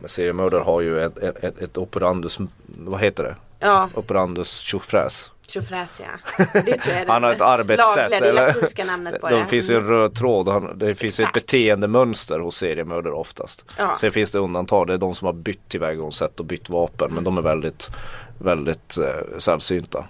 Men 0.00 0.08
seriemördare 0.08 0.62
har 0.62 0.80
ju 0.80 1.00
ett, 1.00 1.18
ett, 1.18 1.44
ett, 1.44 1.62
ett 1.62 1.78
operandus, 1.78 2.38
vad 2.66 3.00
heter 3.00 3.24
det? 3.24 3.36
Ja, 3.58 3.88
Operandus 3.94 4.58
tjofräs. 4.58 5.30
tjofräs 5.48 6.00
ja. 6.00 6.44
Det 6.64 6.78
tror 6.78 6.94
jag 6.94 7.02
är 7.02 7.06
Han 7.06 7.22
har 7.22 7.32
ett 7.32 7.40
arbetssätt. 7.40 8.10
lagliga, 8.10 8.20
det 8.20 8.32
latinska 8.32 8.84
namnet 8.84 9.20
på 9.20 9.28
det. 9.28 9.36
det. 9.36 9.46
finns 9.46 9.70
ju 9.70 9.76
en 9.76 9.86
röd 9.86 10.14
tråd, 10.14 10.48
han, 10.48 10.78
det 10.78 10.94
finns 10.94 11.20
ju 11.20 11.22
ett 11.22 11.28
Exakt. 11.28 11.46
beteendemönster 11.46 12.38
hos 12.38 12.56
seriemördare 12.56 13.12
oftast. 13.14 13.64
Ja. 13.78 13.94
Sen 13.96 14.12
finns 14.12 14.30
det 14.30 14.38
undantag, 14.38 14.86
det 14.86 14.92
är 14.94 14.98
de 14.98 15.14
som 15.14 15.26
har 15.26 15.32
bytt 15.32 15.68
tillvägagångssätt 15.68 16.40
och 16.40 16.46
bytt 16.46 16.68
vapen 16.68 17.10
men 17.14 17.24
de 17.24 17.38
är 17.38 17.42
väldigt, 17.42 17.90
väldigt 18.38 18.98
eh, 18.98 19.38
sällsynta. 19.38 20.04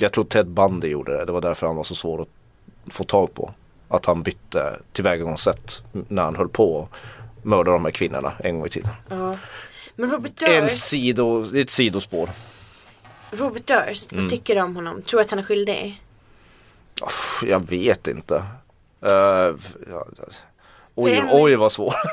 Jag 0.00 0.12
tror 0.12 0.24
Ted 0.24 0.46
Bundy 0.46 0.88
gjorde 0.88 1.16
det, 1.16 1.24
det 1.24 1.32
var 1.32 1.40
därför 1.40 1.66
han 1.66 1.76
var 1.76 1.84
så 1.84 1.94
svår 1.94 2.22
att 2.22 2.28
få 2.94 3.04
tag 3.04 3.34
på. 3.34 3.54
Att 3.88 4.06
han 4.06 4.22
bytte 4.22 4.76
tillvägagångssätt 4.92 5.82
när 5.92 6.22
han 6.22 6.36
höll 6.36 6.48
på 6.48 6.88
mörda 7.46 7.70
de 7.70 7.84
här 7.84 7.92
kvinnorna 7.92 8.32
en 8.38 8.58
gång 8.58 8.66
i 8.66 8.70
tiden. 8.70 8.90
Ja. 9.08 9.36
Men 9.96 10.10
Robert 10.10 10.42
En 10.42 10.62
Durst, 10.62 10.84
sido, 10.84 11.42
det 11.42 11.58
är 11.58 11.62
ett 11.62 11.70
sidospår. 11.70 12.30
Robert 13.30 13.66
Durst, 13.66 14.12
Mm. 14.12 14.24
vad 14.24 14.30
tycker 14.30 14.54
du 14.54 14.60
om 14.60 14.76
honom? 14.76 15.02
Tror 15.02 15.20
du 15.20 15.24
att 15.24 15.30
han 15.30 15.38
är 15.38 15.42
skyldig? 15.42 16.02
Jag 17.42 17.68
vet 17.68 18.08
inte. 18.08 18.34
Uh, 19.06 19.12
ja, 19.90 20.06
oj, 20.96 21.22
oj 21.32 21.54
vad 21.56 21.72
svårt. 21.72 21.94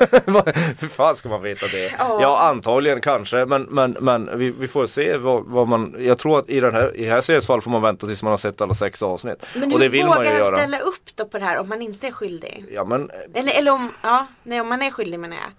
Hur 0.80 0.88
fan 0.88 1.16
ska 1.16 1.28
man 1.28 1.42
veta 1.42 1.66
det? 1.66 1.92
Ja. 1.98 2.18
Ja, 2.20 2.38
antagligen 2.48 3.00
kanske 3.00 3.44
men, 3.46 3.62
men, 3.62 3.96
men 4.00 4.38
vi, 4.38 4.50
vi 4.50 4.68
får 4.68 4.86
se 4.86 5.16
vad, 5.16 5.44
vad 5.44 5.68
man 5.68 5.94
Jag 5.98 6.18
tror 6.18 6.38
att 6.38 6.48
i 6.50 6.60
den 6.60 6.74
här, 6.74 6.96
i 6.96 7.04
här 7.04 7.20
seriens 7.20 7.46
fall 7.46 7.60
får 7.60 7.70
man 7.70 7.82
vänta 7.82 8.06
tills 8.06 8.22
man 8.22 8.30
har 8.30 8.36
sett 8.38 8.60
alla 8.60 8.74
sex 8.74 9.02
avsnitt. 9.02 9.46
Men 9.54 9.64
och 9.64 9.70
hur 9.70 9.78
det 9.78 9.88
vill 9.88 10.02
vågar 10.06 10.16
man 10.16 10.26
han 10.26 10.36
göra. 10.36 10.56
ställa 10.56 10.78
upp 10.78 11.10
då 11.14 11.24
på 11.24 11.38
det 11.38 11.44
här 11.44 11.58
om 11.58 11.70
han 11.70 11.82
inte 11.82 12.06
är 12.06 12.12
skyldig? 12.12 12.64
Ja 12.72 12.84
men 12.84 13.10
Eller, 13.34 13.52
eller 13.58 13.70
om, 13.72 13.92
ja, 14.02 14.26
nej 14.42 14.60
om 14.60 14.70
han 14.70 14.82
är 14.82 14.90
skyldig 14.90 15.20
menar 15.20 15.36
jag. 15.36 15.50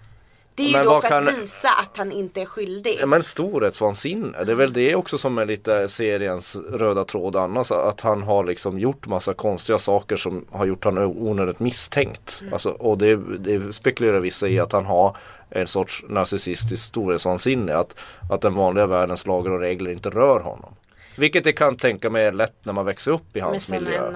Det 0.56 0.62
är 0.62 0.66
ju 0.66 0.72
Men 0.72 0.84
då 0.84 0.90
för 1.00 1.06
att 1.06 1.12
kan- 1.12 1.24
visa 1.26 1.68
att 1.68 1.96
han 1.96 2.12
inte 2.12 2.40
är 2.40 2.46
skyldig. 2.46 2.96
Ja 3.00 3.06
men 3.06 3.22
storhetsvansinne, 3.22 4.44
det 4.44 4.52
är 4.52 4.56
väl 4.56 4.72
det 4.72 4.94
också 4.94 5.18
som 5.18 5.38
är 5.38 5.46
lite 5.46 5.88
seriens 5.88 6.56
röda 6.56 7.04
tråd 7.04 7.36
annars. 7.36 7.72
Att 7.72 8.00
han 8.00 8.22
har 8.22 8.44
liksom 8.44 8.78
gjort 8.78 9.06
massa 9.06 9.34
konstiga 9.34 9.78
saker 9.78 10.16
som 10.16 10.44
har 10.50 10.66
gjort 10.66 10.84
han 10.84 10.98
onödigt 10.98 11.60
misstänkt. 11.60 12.42
Alltså, 12.52 12.70
och 12.70 12.98
det, 12.98 13.16
det 13.38 13.72
spekulerar 13.74 14.20
vissa 14.20 14.48
i 14.48 14.58
att 14.58 14.72
han 14.72 14.84
har 14.84 15.16
en 15.50 15.66
sorts 15.66 16.04
narcissistiskt 16.08 16.86
storhetsvansinne. 16.86 17.74
Att, 17.74 17.96
att 18.30 18.40
den 18.40 18.54
vanliga 18.54 18.86
världens 18.86 19.26
lagar 19.26 19.50
och 19.50 19.60
regler 19.60 19.90
inte 19.90 20.10
rör 20.10 20.40
honom. 20.40 20.74
Vilket 21.16 21.46
jag 21.46 21.56
kan 21.56 21.76
tänka 21.76 22.10
mig 22.10 22.24
är 22.24 22.32
lätt 22.32 22.56
när 22.62 22.72
man 22.72 22.84
växer 22.84 23.10
upp 23.12 23.36
i 23.36 23.38
med 23.38 23.42
hans 23.42 23.66
sådana 23.66 23.84
miljö. 23.84 24.10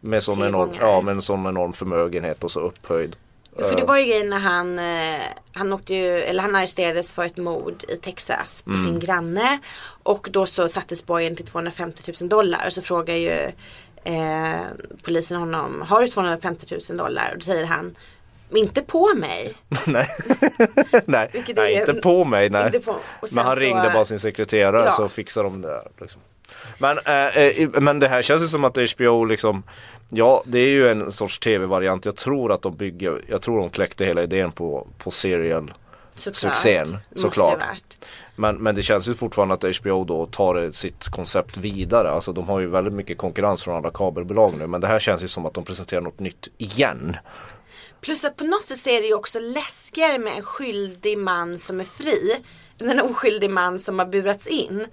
Med 0.00 0.22
sån 0.22 0.42
enorm, 0.42 0.70
ja, 0.80 1.00
med 1.00 1.14
en 1.14 1.22
sån 1.22 1.46
enorm 1.46 1.72
förmögenhet 1.72 2.44
och 2.44 2.50
så 2.50 2.60
upphöjd. 2.60 3.16
För 3.56 3.76
det 3.76 3.84
var 3.84 3.96
ju 3.98 4.04
grejen 4.04 4.30
när 4.30 4.38
han, 4.38 4.78
eh, 4.78 5.20
han 5.54 5.72
åkte 5.72 5.94
ju, 5.94 6.06
eller 6.20 6.42
han 6.42 6.54
arresterades 6.54 7.12
för 7.12 7.24
ett 7.24 7.36
mord 7.36 7.84
i 7.88 7.96
Texas 7.96 8.62
på 8.62 8.70
Mm. 8.70 8.82
sin 8.82 9.00
granne. 9.00 9.58
Och 10.02 10.28
då 10.30 10.46
så 10.46 10.68
sattes 10.68 11.06
borgen 11.06 11.36
till 11.36 11.46
250 11.46 12.12
000 12.20 12.28
dollar. 12.28 12.66
Och 12.66 12.72
så 12.72 12.82
frågar 12.82 13.14
ju 13.14 13.30
eh, 14.04 14.60
polisen 15.02 15.36
honom, 15.38 15.82
har 15.88 16.00
du 16.02 16.08
250 16.08 16.66
000 16.90 16.98
dollar? 16.98 17.30
Och 17.32 17.38
då 17.38 17.44
säger 17.44 17.64
han, 17.64 17.96
inte 18.50 18.82
på 18.82 19.14
mig. 19.16 19.54
nej, 19.86 20.06
nej, 21.06 21.30
är- 21.56 21.80
inte 21.80 21.92
på 21.94 22.24
mig. 22.24 22.50
Nej. 22.50 22.80
På. 22.80 22.96
Men 23.32 23.44
han 23.44 23.56
så- 23.56 23.60
ringde 23.60 23.90
bara 23.94 24.04
sin 24.04 24.20
sekreterare 24.20 24.84
Ja. 24.84 24.92
så 24.92 25.08
fixade 25.08 25.48
de 25.48 25.62
det. 25.62 25.82
Liksom. 26.00 26.20
Men, 26.78 26.98
eh, 27.06 27.36
eh, 27.36 27.68
men 27.80 27.98
det 27.98 28.08
här 28.08 28.22
känns 28.22 28.42
ju 28.42 28.48
som 28.48 28.64
att 28.64 28.76
HBO 28.96 29.24
liksom 29.24 29.62
Ja 30.10 30.42
det 30.46 30.58
är 30.58 30.68
ju 30.68 30.88
en 30.88 31.12
sorts 31.12 31.38
tv-variant. 31.38 32.04
Jag 32.04 32.16
tror 32.16 32.52
att 32.52 32.62
de 32.62 32.76
bygger 32.76 33.20
Jag 33.28 33.42
tror 33.42 33.60
de 33.60 33.70
kläckte 33.70 34.04
hela 34.04 34.22
idén 34.22 34.52
på, 34.52 34.86
på 34.98 35.10
serial 35.10 35.72
Såklart. 36.14 36.52
Succén, 36.52 37.00
men, 38.36 38.56
men 38.56 38.74
det 38.74 38.82
känns 38.82 39.08
ju 39.08 39.14
fortfarande 39.14 39.54
att 39.54 39.76
HBO 39.76 40.04
då 40.04 40.26
tar 40.26 40.70
sitt 40.70 41.08
koncept 41.08 41.56
vidare. 41.56 42.10
Alltså 42.10 42.32
de 42.32 42.48
har 42.48 42.60
ju 42.60 42.66
väldigt 42.66 42.92
mycket 42.94 43.18
konkurrens 43.18 43.62
från 43.62 43.76
andra 43.76 43.90
kabelbolag 43.90 44.54
nu. 44.58 44.66
Men 44.66 44.80
det 44.80 44.86
här 44.86 44.98
känns 44.98 45.22
ju 45.22 45.28
som 45.28 45.46
att 45.46 45.54
de 45.54 45.64
presenterar 45.64 46.00
något 46.00 46.20
nytt 46.20 46.48
igen. 46.58 47.16
Plus 48.00 48.24
att 48.24 48.36
på 48.36 48.44
något 48.44 48.62
sätt 48.62 48.78
så 48.78 48.90
är 48.90 49.00
det 49.00 49.06
ju 49.06 49.14
också 49.14 49.40
läskigare 49.40 50.18
med 50.18 50.36
en 50.36 50.42
skyldig 50.42 51.18
man 51.18 51.58
som 51.58 51.80
är 51.80 51.84
fri. 51.84 52.36
Än 52.80 52.90
en 52.90 53.00
oskyldig 53.00 53.50
man 53.50 53.78
som 53.78 53.98
har 53.98 54.06
burats 54.06 54.46
in. 54.46 54.86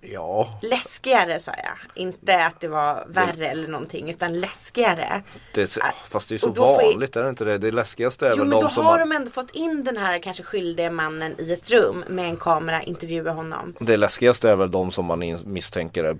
Ja, 0.00 0.58
Läskigare 0.62 1.38
sa 1.38 1.52
jag. 1.56 2.02
Inte 2.02 2.44
att 2.44 2.60
det 2.60 2.68
var 2.68 3.04
värre 3.08 3.46
eller 3.48 3.68
någonting 3.68 4.10
utan 4.10 4.40
läskigare. 4.40 5.22
det, 5.54 5.60
är- 5.76 6.08
fast 6.10 6.28
det 6.28 6.34
är 6.34 6.38
så 6.38 6.46
då 6.48 6.54
ju- 6.82 6.92
vanligt 6.92 7.16
är 7.16 7.22
det 7.22 7.28
inte 7.30 7.44
det? 7.44 7.58
Det 7.58 7.70
läskigaste 7.70 8.26
är 8.26 8.30
Jo 8.30 8.36
väl 8.36 8.46
men 8.46 8.58
då 8.60 8.66
de 8.66 8.70
som 8.74 8.84
har 8.84 8.92
har 8.92 8.98
de 8.98 9.12
ändå 9.12 9.30
fått 9.30 9.50
in 9.50 9.84
den 9.84 9.96
här 9.96 10.18
kanske 10.18 10.42
skyldiga 10.42 10.90
mannen 10.90 11.34
i 11.40 11.52
ett 11.52 11.70
rum 11.70 12.04
med 12.08 12.24
en 12.24 12.36
kamera, 12.36 12.82
intervjuar 12.82 13.34
honom. 13.34 13.74
Det 13.80 13.96
läskigaste 13.96 14.50
är 14.50 14.56
väl 14.56 14.70
de 14.70 14.90
som 14.90 15.04
man 15.04 15.38
misstänker 15.44 16.04
är 16.04 16.16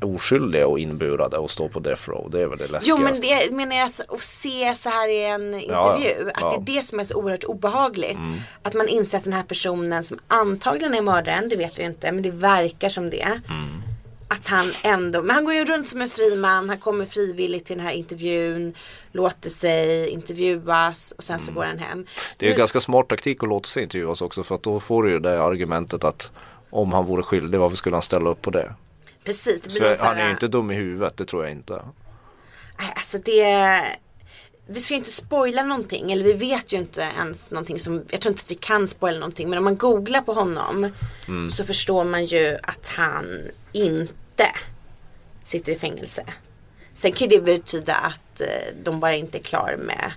oskyldiga 0.00 0.66
och 0.66 0.78
inburade 0.78 1.38
och 1.38 1.50
står 1.50 1.68
på 1.68 1.80
death 1.80 2.08
row. 2.08 2.30
Det 2.30 2.42
är 2.42 2.46
väl 2.46 2.58
det 2.58 2.66
läskigaste. 2.66 2.90
Jo 2.90 2.98
men 2.98 3.20
det 3.20 3.56
menar 3.56 3.76
jag 3.76 3.86
att, 3.86 4.00
att 4.08 4.22
se 4.22 4.74
så 4.74 4.88
här 4.88 5.08
i 5.08 5.24
en 5.24 5.52
Ja, 5.68 5.96
intervju. 5.96 6.30
Att 6.30 6.40
ja. 6.40 6.48
Mm. 6.52 6.64
det 6.64 6.72
är 6.72 6.76
det 6.76 6.82
som 6.82 7.00
är 7.00 7.04
så 7.04 7.14
oerhört 7.16 7.44
obehagligt. 7.44 8.18
Att 8.62 8.74
man 8.74 8.88
inser 8.88 9.18
att 9.18 9.24
den 9.24 9.32
här 9.32 9.42
personen 9.42 10.04
som 10.04 10.18
antagligen 10.28 10.94
är 10.94 11.02
mördaren, 11.02 11.48
det 11.48 11.56
vet 11.56 11.78
vi 11.78 11.82
inte, 11.82 12.12
men 12.12 12.22
det 12.22 12.30
verkar 12.30 12.88
som 12.88 13.10
det. 13.10 13.22
Mm. 13.22 13.82
Att 14.28 14.48
han 14.48 14.72
ändå, 14.82 15.22
men 15.22 15.34
han 15.34 15.44
går 15.44 15.54
ju 15.54 15.64
runt 15.64 15.88
som 15.88 16.02
en 16.02 16.10
fri 16.10 16.36
man, 16.36 16.68
han 16.68 16.78
kommer 16.78 17.04
frivilligt 17.06 17.66
till 17.66 17.76
den 17.76 17.86
här 17.86 17.92
intervjun, 17.92 18.74
låter 19.12 19.50
sig 19.50 20.08
intervjuas 20.08 21.14
och 21.16 21.24
sen 21.24 21.38
så 21.38 21.52
går 21.52 21.64
han 21.64 21.78
hem. 21.78 21.92
Mm. 21.92 22.06
Det 22.36 22.46
är 22.46 22.50
ju 22.50 22.56
ganska 22.56 22.80
smart 22.80 23.08
taktik 23.08 23.42
att 23.42 23.48
låta 23.48 23.66
sig 23.66 23.82
intervjuas 23.82 24.22
också 24.22 24.42
för 24.44 24.54
att 24.54 24.62
då 24.62 24.80
får 24.80 25.02
du 25.02 25.10
ju 25.10 25.18
det 25.18 25.42
argumentet 25.42 26.04
att 26.04 26.32
om 26.70 26.92
han 26.92 27.04
vore 27.04 27.22
skyldig, 27.22 27.58
varför 27.58 27.76
skulle 27.76 27.96
han 27.96 28.02
ställa 28.02 28.30
upp 28.30 28.42
på 28.42 28.50
det? 28.50 28.72
Precis, 29.26 29.60
det 29.62 29.68
blir 29.68 29.90
Så 29.90 29.96
sån 29.96 30.06
han 30.06 30.18
är 30.18 30.24
ju 30.24 30.30
inte 30.30 30.48
dum 30.48 30.70
i 30.70 30.74
huvudet, 30.74 31.16
det 31.16 31.24
tror 31.24 31.42
jag 31.44 31.52
inte. 31.52 31.82
Nej, 32.78 32.92
Alltså 32.96 33.18
det 33.18 33.82
Vi 34.66 34.80
ska 34.80 34.94
inte 34.94 35.10
spoila 35.10 35.62
någonting 35.62 36.12
eller 36.12 36.24
vi 36.24 36.32
vet 36.32 36.72
ju 36.72 36.76
inte 36.76 37.00
ens 37.18 37.50
någonting 37.50 37.78
som 37.78 38.04
Jag 38.10 38.20
tror 38.20 38.32
inte 38.32 38.42
att 38.42 38.50
vi 38.50 38.54
kan 38.54 38.88
spoila 38.88 39.18
någonting 39.18 39.48
men 39.48 39.58
om 39.58 39.64
man 39.64 39.76
googlar 39.76 40.20
på 40.20 40.32
honom 40.32 40.92
Mm. 41.28 41.50
Så 41.50 41.64
förstår 41.64 42.04
man 42.04 42.24
ju 42.24 42.58
att 42.62 42.88
han 42.88 43.50
inte 43.72 44.50
Sitter 45.42 45.72
i 45.72 45.76
fängelse 45.76 46.24
Sen 46.94 47.12
kan 47.12 47.28
ju 47.28 47.36
det 47.36 47.42
betyda 47.42 47.94
att 47.94 48.40
eh, 48.40 48.46
de 48.84 49.00
bara 49.00 49.14
inte 49.14 49.38
är 49.38 49.42
klar 49.42 49.76
med 49.78 50.12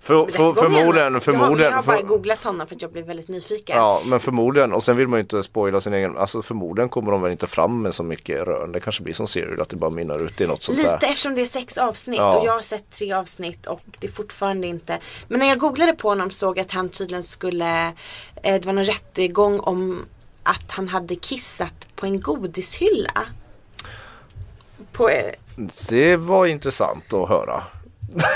För, 0.00 0.26
för, 0.26 0.54
förmodligen, 0.54 1.12
Jag 1.12 1.22
förmodligen. 1.22 1.72
har, 1.72 1.78
jag 1.78 1.92
har 1.92 2.02
bara 2.02 2.02
googlat 2.02 2.44
honom 2.44 2.66
för 2.66 2.74
att 2.74 2.82
jag 2.82 2.92
blev 2.92 3.06
väldigt 3.06 3.28
nyfiken. 3.28 3.76
Ja 3.76 4.02
men 4.04 4.20
förmodligen 4.20 4.72
och 4.72 4.82
sen 4.82 4.96
vill 4.96 5.08
man 5.08 5.16
ju 5.18 5.22
inte 5.22 5.42
spoila 5.42 5.80
sin 5.80 5.94
egen, 5.94 6.18
alltså 6.18 6.42
förmodligen 6.42 6.88
kommer 6.88 7.12
de 7.12 7.22
väl 7.22 7.32
inte 7.32 7.46
fram 7.46 7.82
med 7.82 7.94
så 7.94 8.02
mycket 8.02 8.42
rön. 8.42 8.72
Det 8.72 8.80
kanske 8.80 9.02
blir 9.02 9.14
som 9.14 9.26
serial 9.26 9.60
att 9.60 9.68
det 9.68 9.76
bara 9.76 9.90
mynnar 9.90 10.18
ut 10.24 10.40
i 10.40 10.46
något 10.46 10.62
sånt 10.62 10.78
Lite 10.78 10.90
där. 11.00 11.06
eftersom 11.08 11.34
det 11.34 11.40
är 11.40 11.46
sex 11.46 11.78
avsnitt 11.78 12.18
Ja. 12.18 12.38
och 12.38 12.46
jag 12.46 12.52
har 12.52 12.60
sett 12.60 12.90
tre 12.90 13.12
avsnitt 13.12 13.66
och 13.66 13.80
det 14.00 14.06
är 14.06 14.12
fortfarande 14.12 14.66
inte 14.66 14.98
Men 15.28 15.38
när 15.38 15.46
jag 15.46 15.58
googlade 15.58 15.92
på 15.92 16.08
honom 16.08 16.30
såg 16.30 16.58
jag 16.58 16.64
att 16.64 16.72
han 16.72 16.88
tydligen 16.88 17.22
skulle 17.22 17.86
eh, 18.42 18.54
Det 18.60 18.64
var 18.66 18.72
någon 18.72 18.84
rättegång 18.84 19.60
om 19.60 20.06
att 20.42 20.64
han 20.70 20.88
hade 20.88 21.14
kissat 21.16 21.74
på 21.96 22.06
en 22.06 22.20
godishylla. 22.20 23.26
På, 24.92 25.08
eh, 25.08 25.32
Det 25.88 26.16
var 26.16 26.46
intressant 26.46 27.12
att 27.12 27.28
höra. 27.28 27.62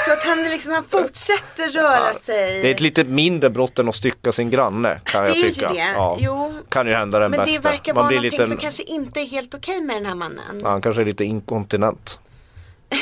Så 0.07 0.12
att 0.12 0.22
han 0.24 0.42
liksom, 0.42 0.72
han 0.72 0.85
fortsätter 0.85 1.68
röra 1.68 2.14
sig. 2.14 2.62
Det 2.62 2.68
är 2.68 2.74
ett 2.74 2.81
lite 2.81 3.04
mindre 3.04 3.50
brott 3.50 3.78
än 3.78 3.88
att 3.88 3.94
stycka 3.94 4.33
sin 4.33 4.50
granne 4.50 5.00
kan 5.04 5.22
Det 5.24 5.28
jag 5.28 5.38
är 5.38 5.42
ju 5.42 5.50
tycka. 5.50 5.68
det. 5.72 5.78
Ja. 5.78 6.16
Jo. 6.20 6.54
Kan 6.68 6.87
ju 6.87 6.94
hända 6.94 7.18
den 7.18 7.31
Men 7.31 7.40
det 7.40 7.46
bästa. 7.46 7.70
verkar 7.70 7.94
Man 7.94 8.00
vara 8.04 8.09
blir 8.09 8.16
någonting 8.16 8.38
lite, 8.38 8.48
som 8.50 8.57
kanske 8.59 8.83
inte 8.83 9.20
är 9.20 9.24
helt 9.26 9.54
okej 9.54 9.81
med 9.81 9.96
den 9.96 10.07
här 10.07 10.14
mannen. 10.14 10.61
ja, 10.62 10.68
han 10.68 10.81
kanske 10.83 11.02
är 11.02 11.07
lite 11.07 11.24
inkontinent. 11.24 12.20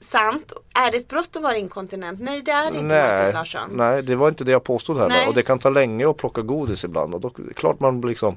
Sant. 0.00 0.52
Är 0.86 0.90
det 0.92 0.96
ett 0.98 1.08
brott 1.08 1.36
att 1.36 1.42
vara 1.42 1.56
inkontinent? 1.56 2.20
Nej 2.20 2.42
det 2.42 2.50
är 2.50 2.70
det 2.72 2.78
inte 2.78 2.82
Marcus 2.84 3.26
Nej, 3.28 3.32
Larsson. 3.34 3.70
nej, 3.72 4.02
det 4.02 4.16
var 4.16 4.28
inte 4.28 4.44
det 4.44 4.52
jag 4.52 4.64
påstod 4.64 4.96
heller. 4.98 5.08
Nej. 5.16 5.28
Och 5.28 5.34
det 5.34 5.42
kan 5.42 5.58
ta 5.58 5.70
länge 5.70 6.10
att 6.10 6.16
plocka 6.16 6.42
godis 6.42 6.84
ibland. 6.84 7.14
Och 7.14 7.20
då 7.20 7.30
det 7.36 7.54
klart 7.54 7.80
man 7.80 8.00
liksom 8.00 8.36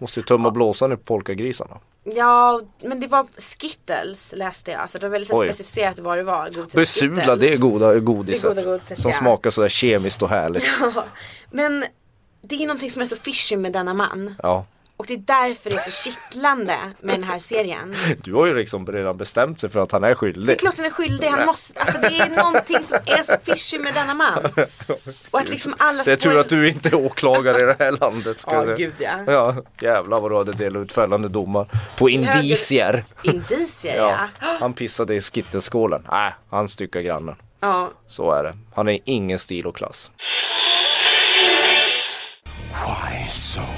måste 0.00 0.20
ju 0.20 0.24
tumma 0.24 0.50
blåsan 0.50 0.92
i 0.92 0.96
polkagrisarna. 0.96 1.76
Ja, 2.04 2.60
men 2.82 3.00
det 3.00 3.06
var 3.06 3.26
Skittles 3.36 4.32
läste 4.36 4.70
jag. 4.70 4.90
Så 4.90 4.98
det 4.98 5.06
var 5.06 5.10
väldigt 5.10 5.32
Oj. 5.32 5.46
specificerat 5.46 5.98
vad 5.98 6.18
det 6.18 6.22
var. 6.22 6.46
Skittles. 6.46 6.94
det 7.40 7.52
är 7.52 7.56
goda 7.56 7.98
godiset. 7.98 8.42
Det 8.42 8.48
är 8.48 8.54
goda 8.54 8.72
godiset, 8.72 9.00
som 9.00 9.10
ja. 9.10 9.18
smakar 9.18 9.50
sådär 9.50 9.68
kemiskt 9.68 10.22
och 10.22 10.28
härligt. 10.28 10.64
Ja, 10.80 11.04
men 11.50 11.84
det 12.42 12.54
är 12.54 12.66
någonting 12.66 12.90
som 12.90 13.02
är 13.02 13.06
så 13.06 13.16
fishy 13.16 13.56
med 13.56 13.72
denna 13.72 13.94
man. 13.94 14.34
Ja. 14.42 14.64
Och 14.98 15.06
det 15.06 15.14
är 15.14 15.18
därför 15.18 15.70
det 15.70 15.76
är 15.76 15.90
så 15.90 16.10
kittlande 16.10 16.76
med 17.00 17.14
den 17.14 17.24
här 17.24 17.38
serien. 17.38 17.94
Du 18.24 18.34
har 18.34 18.46
ju 18.46 18.54
liksom 18.54 18.86
redan 18.86 19.16
bestämt 19.16 19.60
sig 19.60 19.70
för 19.70 19.80
att 19.80 19.92
han 19.92 20.04
är 20.04 20.08
Det 20.08 20.14
skyldig. 20.14 20.52
är 20.52 20.58
klart 20.58 20.76
han 20.76 20.86
är 20.86 20.90
skyldig. 20.90 21.26
Han 21.28 21.46
måste, 21.46 21.80
alltså 21.80 21.98
det 22.00 22.06
är 22.20 22.28
någonting 22.36 22.82
som 22.82 22.98
är 23.06 23.22
så 23.22 23.34
fishy 23.42 23.78
med 23.78 23.94
denna 23.94 24.14
man. 24.14 24.44
Och 25.30 25.40
att 25.40 25.48
liksom 25.48 25.74
alla 25.78 26.02
Det 26.02 26.12
är 26.12 26.16
tur 26.16 26.38
att 26.38 26.48
du 26.48 26.68
inte 26.68 26.88
är 26.88 26.94
åklagare 26.94 27.56
i 27.56 27.64
det 27.64 27.76
här 27.78 27.92
landet. 27.92 28.44
Ja, 28.46 28.64
säga. 28.64 28.76
gud 28.76 28.94
ja. 28.98 29.10
Ja, 29.26 29.54
jävlar 29.80 30.20
vad 30.20 30.30
du 30.30 30.36
hade 30.36 30.52
delat 30.52 30.80
ut 30.82 30.92
fällande 30.92 31.28
domar. 31.28 31.68
På 31.98 32.08
indicier. 32.10 33.04
Indicier 33.22 33.96
Ja, 33.96 34.28
ja. 34.40 34.56
han 34.60 34.72
pissade 34.74 35.14
i 35.14 35.20
skitteskålen. 35.20 36.06
Nej, 36.10 36.32
han 36.50 36.68
styckade 36.68 37.04
grannen. 37.04 37.36
ja. 37.60 37.90
Så 38.06 38.32
är 38.32 38.42
det. 38.42 38.54
Han 38.74 38.88
är 38.88 38.98
ingen 39.04 39.38
stil 39.38 39.66
och 39.66 39.76
klass. 39.76 40.10
Why 42.70 43.28
so 43.54 43.77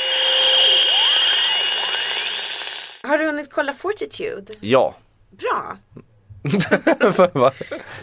Har 3.03 3.17
du 3.17 3.25
hunnit 3.25 3.51
kolla 3.51 3.73
Fortitude? 3.73 4.53
Ja. 4.59 4.95
Bra. 5.29 5.77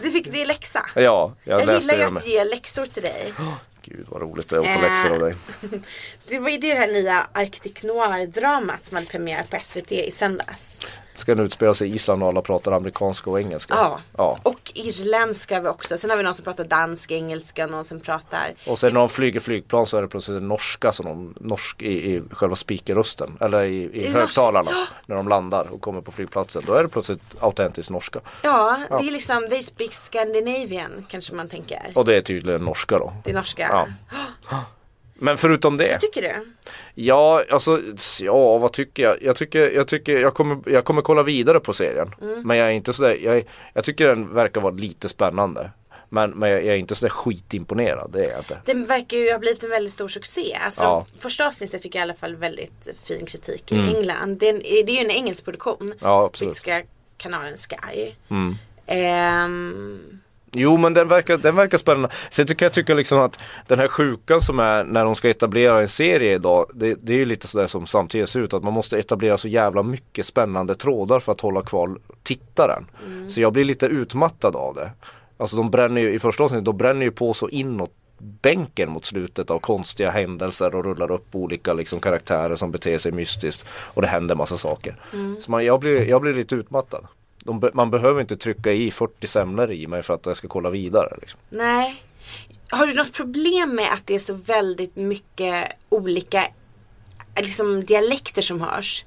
Du 0.01 0.11
fick 0.11 0.31
det 0.31 0.39
i 0.39 0.45
läxa. 0.45 0.85
ja, 0.95 1.35
jag, 1.43 1.61
Jag 1.61 1.81
gillar 1.81 1.95
ju 1.97 2.03
att 2.03 2.13
med. 2.13 2.25
ge 2.25 2.43
läxor 2.43 2.85
till 2.85 3.03
dig. 3.03 3.33
Gud 3.81 4.05
vad 4.09 4.21
roligt 4.21 4.49
det 4.49 4.55
är 4.55 4.59
att 4.59 4.73
få 4.75 4.81
läxor 4.81 5.11
av 5.11 5.19
dig. 5.19 5.35
Det 6.27 6.39
var 6.39 6.49
ju 6.49 6.57
det 6.57 6.73
här 6.73 6.87
nya 6.87 7.27
Arctic 7.33 7.83
Noir-dramat 7.83 8.85
som 8.85 8.95
hade 8.95 9.07
premiär 9.07 9.43
på 9.49 9.57
SVT 9.61 9.91
i 9.91 10.11
söndags. 10.11 10.79
Ska 11.19 11.35
den 11.35 11.45
utspela 11.45 11.73
sig 11.73 11.89
i 11.89 11.95
Island 11.95 12.23
och 12.23 12.29
alla 12.29 12.41
pratar 12.41 12.71
amerikanska 12.71 13.29
och 13.29 13.39
engelska? 13.39 13.73
Ja. 13.77 13.99
ja. 14.17 14.39
Och 14.43 14.71
irländska 14.75 15.59
vi 15.59 15.67
också. 15.67 15.97
Sen 15.97 16.09
har 16.09 16.17
vi 16.17 16.23
någon 16.23 16.33
som 16.33 16.45
pratar 16.45 16.63
dansk, 16.63 17.11
engelska, 17.11 17.67
någon 17.67 17.83
som 17.83 17.99
pratar 17.99 18.53
Och 18.67 18.79
sen 18.79 18.93
när 18.93 18.99
de 18.99 19.09
flyger 19.09 19.39
flygplan 19.39 19.85
så 19.85 19.97
är 19.97 20.01
det 20.01 20.07
plötsligt 20.07 20.41
norska 20.41 20.91
som 20.91 21.05
de, 21.05 21.33
norsk 21.39 21.81
i, 21.81 22.15
i 22.15 22.21
själva 22.31 22.55
speakerrösten. 22.55 23.37
Eller 23.41 23.63
i, 23.63 23.83
i 23.93 24.07
det 24.07 24.19
högtalarna. 24.19 24.71
norska? 24.71 24.93
När 25.05 25.15
de 25.15 25.27
landar 25.27 25.67
och 25.71 25.81
kommer 25.81 26.01
på 26.01 26.11
flygplatsen. 26.11 26.63
Då 26.67 26.73
är 26.73 26.83
det 26.83 26.89
plötsligt 26.89 27.21
autentiskt 27.39 27.91
norska. 27.91 28.19
Ja, 28.41 28.79
det 28.89 29.07
är 29.07 29.11
liksom 29.11 29.47
They 29.49 29.61
speak 29.61 29.93
Scandinavian 29.93 31.05
kanske 31.09 31.35
man 31.35 31.49
tänker. 31.49 31.91
Och 31.95 32.05
det 32.05 32.15
är 32.15 32.21
tydligen 32.21 32.61
norska 32.61 32.99
då. 32.99 33.13
Det 33.23 33.29
är 33.29 33.35
norska. 33.35 33.87
Ja. 34.49 34.57
Men 35.21 35.37
förutom 35.37 35.77
det. 35.77 35.97
Tycker 35.99 36.21
du? 36.21 36.51
Ja, 36.95 37.43
alltså, 37.51 37.79
ja 38.21 38.57
vad 38.57 38.73
tycker 38.73 39.03
jag? 39.03 39.15
Jag 39.21 39.35
tycker, 39.35 39.71
jag 39.71 39.87
tycker, 39.87 40.19
jag 40.19 40.33
kommer, 40.33 40.57
jag 40.65 40.85
kommer 40.85 41.01
kolla 41.01 41.23
vidare 41.23 41.59
på 41.59 41.73
serien. 41.73 42.15
Mm. 42.21 42.47
Men 42.47 42.57
jag 42.57 42.67
är 42.67 42.71
inte 42.71 42.93
sådär, 42.93 43.17
jag, 43.21 43.43
jag 43.73 43.83
tycker 43.83 44.07
den 44.07 44.33
verkar 44.33 44.61
vara 44.61 44.73
lite 44.73 45.09
spännande. 45.09 45.71
Men, 46.09 46.31
men 46.31 46.49
jag, 46.49 46.65
jag 46.65 46.75
är 46.75 46.77
inte 46.79 46.95
sådär 46.95 47.09
skitimponerad, 47.09 48.11
det 48.11 48.19
är 48.25 48.29
jag 48.29 48.39
inte. 48.39 48.61
Den 48.65 48.85
verkar 48.85 49.17
ju 49.17 49.31
ha 49.31 49.39
blivit 49.39 49.63
en 49.63 49.69
väldigt 49.69 49.93
stor 49.93 50.07
succé. 50.07 50.57
Alltså, 50.65 50.81
Ja. 50.81 51.05
Första 51.19 51.47
avsnittet 51.47 51.81
fick 51.81 51.95
i 51.95 51.99
alla 51.99 52.13
fall 52.13 52.35
väldigt 52.35 52.87
fin 53.03 53.25
kritik 53.25 53.71
i 53.71 53.75
England. 53.75 54.37
Det 54.39 54.49
är, 54.49 54.53
det 54.85 54.91
är 54.91 54.95
ju 54.95 55.05
en 55.05 55.11
engelsk 55.11 55.45
produktion. 55.45 55.81
Mm. 55.81 55.97
Ja, 56.01 56.25
absolut. 56.25 56.49
Brittiska 56.49 56.83
kanalen 57.17 57.55
Sky. 57.57 58.11
Mm. 58.29 58.55
Ehm, 58.87 60.19
Jo 60.51 60.77
men 60.77 60.93
den 60.93 61.07
verkar, 61.07 61.37
den 61.37 61.55
verkar 61.55 61.77
spännande. 61.77 62.09
Sen 62.29 62.47
tycker 62.47 62.65
jag 62.65 62.73
tycker 62.73 62.95
liksom 62.95 63.19
att 63.19 63.39
den 63.67 63.79
här 63.79 63.87
sjukan 63.87 64.41
som 64.41 64.59
är 64.59 64.83
när 64.83 65.05
de 65.05 65.15
ska 65.15 65.29
etablera 65.29 65.81
en 65.81 65.87
serie 65.87 66.35
idag. 66.35 66.65
Det, 66.73 66.95
det 67.01 67.13
är 67.13 67.17
ju 67.17 67.25
lite 67.25 67.47
sådär 67.47 67.67
som 67.67 67.87
samtidigt 67.87 68.29
ser 68.29 68.39
ut 68.39 68.53
att 68.53 68.63
man 68.63 68.73
måste 68.73 68.99
etablera 68.99 69.37
så 69.37 69.47
jävla 69.47 69.83
mycket 69.83 70.25
spännande 70.25 70.75
trådar 70.75 71.19
för 71.19 71.31
att 71.31 71.41
hålla 71.41 71.61
kvar 71.61 71.97
tittaren. 72.23 72.85
Så 73.29 73.41
jag 73.41 73.53
blir 73.53 73.65
lite 73.65 73.85
utmattad 73.85 74.55
av 74.55 74.75
det. 74.75 74.91
Alltså 75.37 75.57
de 75.57 75.71
bränner 75.71 76.01
ju 76.01 76.13
i 76.13 76.19
första 76.19 76.43
avsnittet, 76.43 76.65
de 76.65 76.77
bränner 76.77 77.05
ju 77.05 77.11
på 77.11 77.33
så 77.33 77.49
inåt 77.49 77.91
bänken 78.19 78.89
mot 78.89 79.05
slutet 79.05 79.51
av 79.51 79.59
konstiga 79.59 80.09
händelser 80.09 80.75
och 80.75 80.83
rullar 80.85 81.11
upp 81.11 81.35
olika 81.35 81.73
liksom, 81.73 81.99
karaktärer 81.99 82.55
som 82.55 82.71
beter 82.71 82.97
sig 82.97 83.11
mystiskt 83.11 83.65
och 83.71 84.01
det 84.01 84.07
händer 84.07 84.35
massa 84.35 84.57
saker. 84.57 84.95
Så 85.41 85.51
man, 85.51 85.65
jag, 85.65 85.79
blir, 85.79 86.05
jag 86.05 86.21
blir 86.21 86.33
lite 86.33 86.55
utmattad. 86.55 87.07
De, 87.43 87.69
man 87.73 87.91
behöver 87.91 88.21
inte 88.21 88.37
trycka 88.37 88.71
i 88.71 88.91
40 88.91 89.27
semlor 89.27 89.71
i 89.71 89.87
mig 89.87 90.03
för 90.03 90.13
att 90.13 90.25
jag 90.25 90.37
ska 90.37 90.47
kolla 90.47 90.69
vidare. 90.69 91.17
Liksom. 91.21 91.39
nej. 91.49 92.03
Har 92.71 92.87
du 92.87 92.93
något 92.93 93.13
problem 93.13 93.75
med 93.75 93.93
att 93.93 94.07
det 94.07 94.15
är 94.15 94.19
så 94.19 94.33
väldigt 94.33 94.95
mycket 94.95 95.71
olika 95.89 96.47
liksom, 97.41 97.83
dialekter 97.83 98.41
som 98.41 98.61
hörs? 98.61 99.05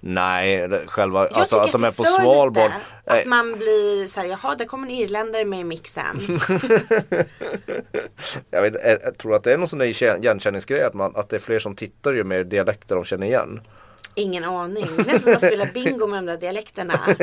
Nej, 0.00 0.68
det- 0.68 0.86
själva, 0.86 1.28
Jag 1.30 1.38
alltså 1.38 1.56
att 1.56 1.72
de 1.72 1.84
är 1.84 1.96
på 1.96 2.04
Svalbard. 2.04 2.70
Nej, 3.06 3.20
att 3.20 3.26
man 3.26 3.52
blir 3.58 4.06
så 4.06 4.20
här, 4.20 4.26
jaha 4.28 4.54
där 4.54 4.64
kommer 4.64 4.88
en 4.88 4.94
irländare 4.94 5.44
med 5.44 5.60
i 5.60 5.64
mixen. 5.64 6.20
jag, 8.50 8.62
vet, 8.62 8.74
jag, 8.84 8.98
jag 9.02 9.18
tror 9.18 9.34
att 9.34 9.42
det 9.42 9.52
är 9.52 9.58
någon 9.58 9.68
sån 9.68 9.78
där 9.78 9.86
igen- 9.86 10.22
igenkänningsgrej 10.24 10.82
att, 10.82 10.94
man, 10.94 11.12
att 11.16 11.28
det 11.28 11.36
är 11.36 11.40
fler 11.40 11.58
som 11.58 11.74
tittar 11.76 12.12
ju 12.12 12.24
mer 12.24 12.44
dialekter 12.44 12.94
de 12.94 13.04
känner 13.04 13.26
igen. 13.26 13.60
Ingen 14.18 14.44
aning. 14.44 14.86
Nästan 14.96 15.18
som 15.20 15.32
att 15.32 15.38
spela 15.38 15.66
bingo 15.74 16.06
med 16.06 16.18
de 16.18 16.26
där 16.26 16.36
dialekterna. 16.36 16.94
Att 16.94 17.18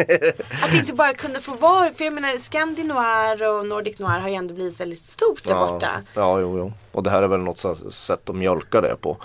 det 0.71 0.77
inte 0.77 0.93
bara 0.93 1.13
kunde 1.13 1.41
få 1.41 1.53
vara, 1.53 1.91
för 1.91 2.05
jag 2.05 2.13
menar 2.13 2.37
Scandinoir 2.37 3.43
och 3.59 3.65
Nordic 3.65 3.99
Noir 3.99 4.19
har 4.19 4.29
ju 4.29 4.35
ändå 4.35 4.53
blivit 4.53 4.79
väldigt 4.79 4.99
stort 4.99 5.43
där 5.43 5.51
Ja, 5.51 5.67
borta. 5.71 5.89
ja 6.13 6.39
jo, 6.39 6.57
jo. 6.57 6.73
Och 6.91 7.03
det 7.03 7.09
här 7.09 7.21
är 7.23 7.27
väl 7.27 7.39
något 7.39 7.65
sätt 7.93 8.29
att 8.29 8.35
mjölka 8.35 8.81
det 8.81 8.95
på. 9.01 9.17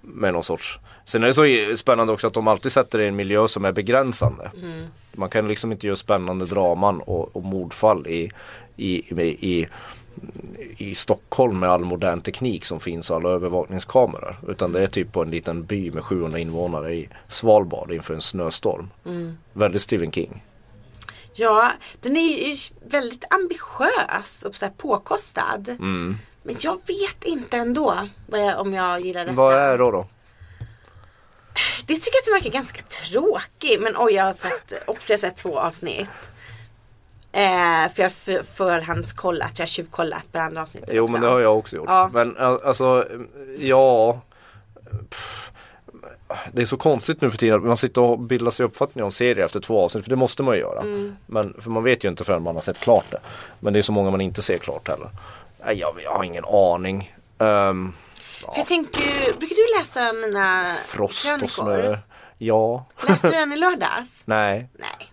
med 0.00 0.32
någon 0.32 0.42
sorts 0.44 0.78
Sen 1.04 1.22
är 1.22 1.26
det 1.26 1.34
så 1.70 1.76
spännande 1.76 2.12
också 2.12 2.26
att 2.26 2.34
de 2.34 2.48
alltid 2.48 2.72
sätter 2.72 2.98
det 2.98 3.04
i 3.04 3.08
en 3.08 3.16
miljö 3.16 3.48
som 3.48 3.64
är 3.64 3.72
begränsande. 3.72 4.50
Man 5.12 5.28
kan 5.28 5.48
liksom 5.48 5.72
inte 5.72 5.86
göra 5.86 5.96
spännande 5.96 6.44
draman 6.46 7.00
och, 7.00 7.36
och 7.36 7.44
mordfall 7.44 8.06
i, 8.06 8.30
i, 8.76 9.20
i, 9.22 9.22
i 9.52 9.68
i 10.76 10.94
Stockholm 10.94 11.58
med 11.58 11.70
all 11.70 11.84
modern 11.84 12.20
teknik 12.20 12.64
som 12.64 12.80
finns 12.80 13.10
och 13.10 13.16
alla 13.16 13.28
övervakningskameror. 13.28 14.36
Utan 14.48 14.72
det 14.72 14.82
är 14.82 14.86
typ 14.86 15.12
på 15.12 15.22
en 15.22 15.30
liten 15.30 15.64
by 15.64 15.90
med 15.90 16.04
700 16.04 16.38
invånare 16.38 16.94
i 16.94 17.08
Svalbard 17.28 17.92
inför 17.92 18.14
en 18.14 18.20
snöstorm. 18.20 18.90
Väldigt 19.52 19.82
Stephen 19.82 20.12
King. 20.12 20.42
Ja, 21.34 21.72
den 22.00 22.16
är 22.16 22.48
ju 22.48 22.56
väldigt 22.88 23.24
ambitiös 23.30 24.42
och 24.42 24.54
så 24.54 24.64
här 24.64 24.72
påkostad. 24.76 25.68
Mm. 25.68 26.16
Men 26.42 26.56
jag 26.60 26.80
vet 26.86 27.24
inte 27.24 27.56
ändå 27.56 28.08
jag, 28.26 28.60
om 28.60 28.74
jag 28.74 29.00
gillar 29.00 29.24
detta. 29.24 29.36
Vad 29.36 29.54
är 29.54 29.70
det 29.70 29.84
då? 29.84 29.90
då? 29.90 30.06
Det 31.86 31.94
tycker 31.94 32.12
jag 32.12 32.18
att 32.18 32.24
den 32.24 32.34
verkar 32.34 32.50
ganska 32.50 32.82
tråkig. 32.82 33.80
Men 33.80 33.94
oj, 33.96 34.12
jag 34.12 34.24
har 34.24 34.32
sett, 34.32 34.72
också 34.86 35.12
jag 35.12 35.18
har 35.18 35.20
sett 35.20 35.36
två 35.36 35.58
avsnitt. 35.58 36.10
Eh, 37.36 37.92
för 37.92 38.02
jag 38.02 38.04
har 38.04 38.38
f- 38.40 38.46
förhandskollat, 38.54 39.50
jag 39.58 39.62
har 39.62 39.68
tjuvkollat 39.68 40.32
på 40.32 40.38
andra 40.38 40.62
avsnittet 40.62 40.88
Jo 40.92 41.02
också. 41.02 41.12
men 41.12 41.20
det 41.20 41.28
har 41.28 41.40
jag 41.40 41.58
också 41.58 41.76
gjort. 41.76 41.88
Ja. 41.88 42.10
Men 42.12 42.36
alltså 42.38 43.04
ja 43.58 44.20
pff, 45.10 45.50
Det 46.52 46.62
är 46.62 46.66
så 46.66 46.76
konstigt 46.76 47.20
nu 47.20 47.30
för 47.30 47.38
tiden 47.38 47.56
att 47.56 47.64
man 47.64 47.76
sitter 47.76 48.00
och 48.00 48.18
bildar 48.18 48.50
sig 48.50 48.66
uppfattning 48.66 49.04
om 49.04 49.10
serier 49.10 49.44
efter 49.44 49.60
två 49.60 49.84
avsnitt 49.84 50.04
för 50.04 50.10
det 50.10 50.16
måste 50.16 50.42
man 50.42 50.54
ju 50.54 50.60
göra. 50.60 50.80
Mm. 50.80 51.16
Men 51.26 51.54
för 51.60 51.70
man 51.70 51.82
vet 51.84 52.04
ju 52.04 52.08
inte 52.08 52.24
förrän 52.24 52.42
man 52.42 52.54
har 52.54 52.62
sett 52.62 52.78
klart 52.80 53.04
det. 53.10 53.18
Men 53.60 53.72
det 53.72 53.78
är 53.78 53.82
så 53.82 53.92
många 53.92 54.10
man 54.10 54.20
inte 54.20 54.42
ser 54.42 54.58
klart 54.58 54.88
heller. 54.88 55.08
Jag, 55.74 55.94
jag 56.04 56.10
har 56.12 56.24
ingen 56.24 56.44
aning. 56.44 57.14
Ehm, 57.38 57.92
För 58.40 58.52
jag 58.56 58.66
tänker 58.66 59.38
brukar 59.38 59.56
du 59.56 59.78
läsa 59.78 60.12
mina 60.12 60.74
frost 60.86 61.24
och 61.24 61.28
krönikor? 61.30 61.48
snö. 61.48 61.98
Ja. 62.38 62.84
Läste 63.08 63.28
du 63.30 63.34
den 63.36 63.52
i 63.52 63.56
lördags? 63.56 64.22
Nej. 64.24 64.68
Nej. 64.78 65.12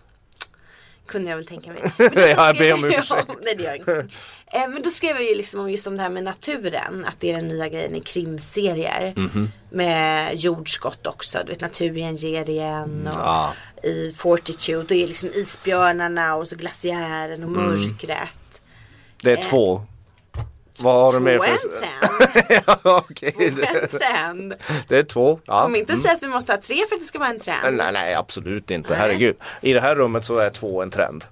Kunde 1.06 1.30
jag 1.30 1.36
väl 1.36 1.46
tänka 1.46 1.70
mig. 1.72 1.82
Men 1.98 2.14
då 2.14 2.20
Jag 2.20 2.56
ber 2.56 2.72
om 2.74 2.80
jag- 2.90 2.98
ursäkt. 2.98 3.28
Nej 3.44 3.54
det 3.56 3.62
gör 3.62 3.74
ingenting. 3.74 4.16
Eh, 4.52 4.68
Men 4.68 4.82
då 4.82 4.90
skrev 4.90 5.16
jag 5.16 5.24
ju 5.24 5.34
liksom 5.34 5.60
om 5.60 5.70
just 5.70 5.86
om 5.86 5.96
det 5.96 6.02
här 6.02 6.08
med 6.10 6.24
naturen. 6.24 7.04
Att 7.08 7.20
det 7.20 7.30
är 7.30 7.36
den 7.36 7.48
nya 7.48 7.68
grejen 7.68 7.94
i 7.94 8.00
krimserier. 8.00 9.12
Mhm. 9.16 9.50
Med 9.70 10.34
jordskott 10.40 11.06
också. 11.06 11.38
Du 11.46 11.52
vet 11.52 11.60
naturen 11.60 12.16
ger 12.16 12.50
igen. 12.50 13.08
Och 13.12 13.20
Ja. 13.20 13.52
I 13.82 14.12
Fortitude. 14.16 14.82
Då 14.88 14.94
är 14.94 15.06
liksom 15.06 15.28
isbjörnarna 15.34 16.34
och 16.34 16.48
så 16.48 16.56
glaciären 16.56 17.42
och 17.44 17.48
Mm. 17.48 17.62
mörkret. 17.70 18.60
Det 19.22 19.32
är 19.32 19.42
två. 19.42 19.86
Vad 20.82 20.94
har 20.94 21.12
du 21.12 21.20
mer 21.24 21.38
Två 21.38 21.44
för... 21.44 21.78
trend. 21.78 22.64
ja. 22.84 23.04
Två 23.20 23.42
är 23.42 23.48
en 23.48 23.54
Det, 23.54 23.86
trend. 23.86 24.54
det 24.88 24.96
är 24.98 25.02
två. 25.02 25.40
Ja. 25.44 25.62
Kom 25.62 25.76
inte 25.76 25.92
och 25.92 25.98
säga 25.98 26.14
att 26.14 26.22
vi 26.22 26.26
måste 26.28 26.52
ha 26.52 26.60
tre 26.60 26.76
för 26.88 26.94
att 26.96 27.00
det 27.00 27.06
ska 27.06 27.18
vara 27.18 27.28
en 27.30 27.40
trend. 27.40 27.76
Nej, 27.76 27.92
nej 27.92 28.14
absolut 28.14 28.70
inte. 28.70 28.94
Herregud. 28.94 29.36
I 29.60 29.72
det 29.72 29.80
här 29.80 29.94
rummet 29.94 30.24
så 30.24 30.38
är 30.38 30.50
två 30.50 30.82
en 30.82 30.90
trend. 30.90 31.24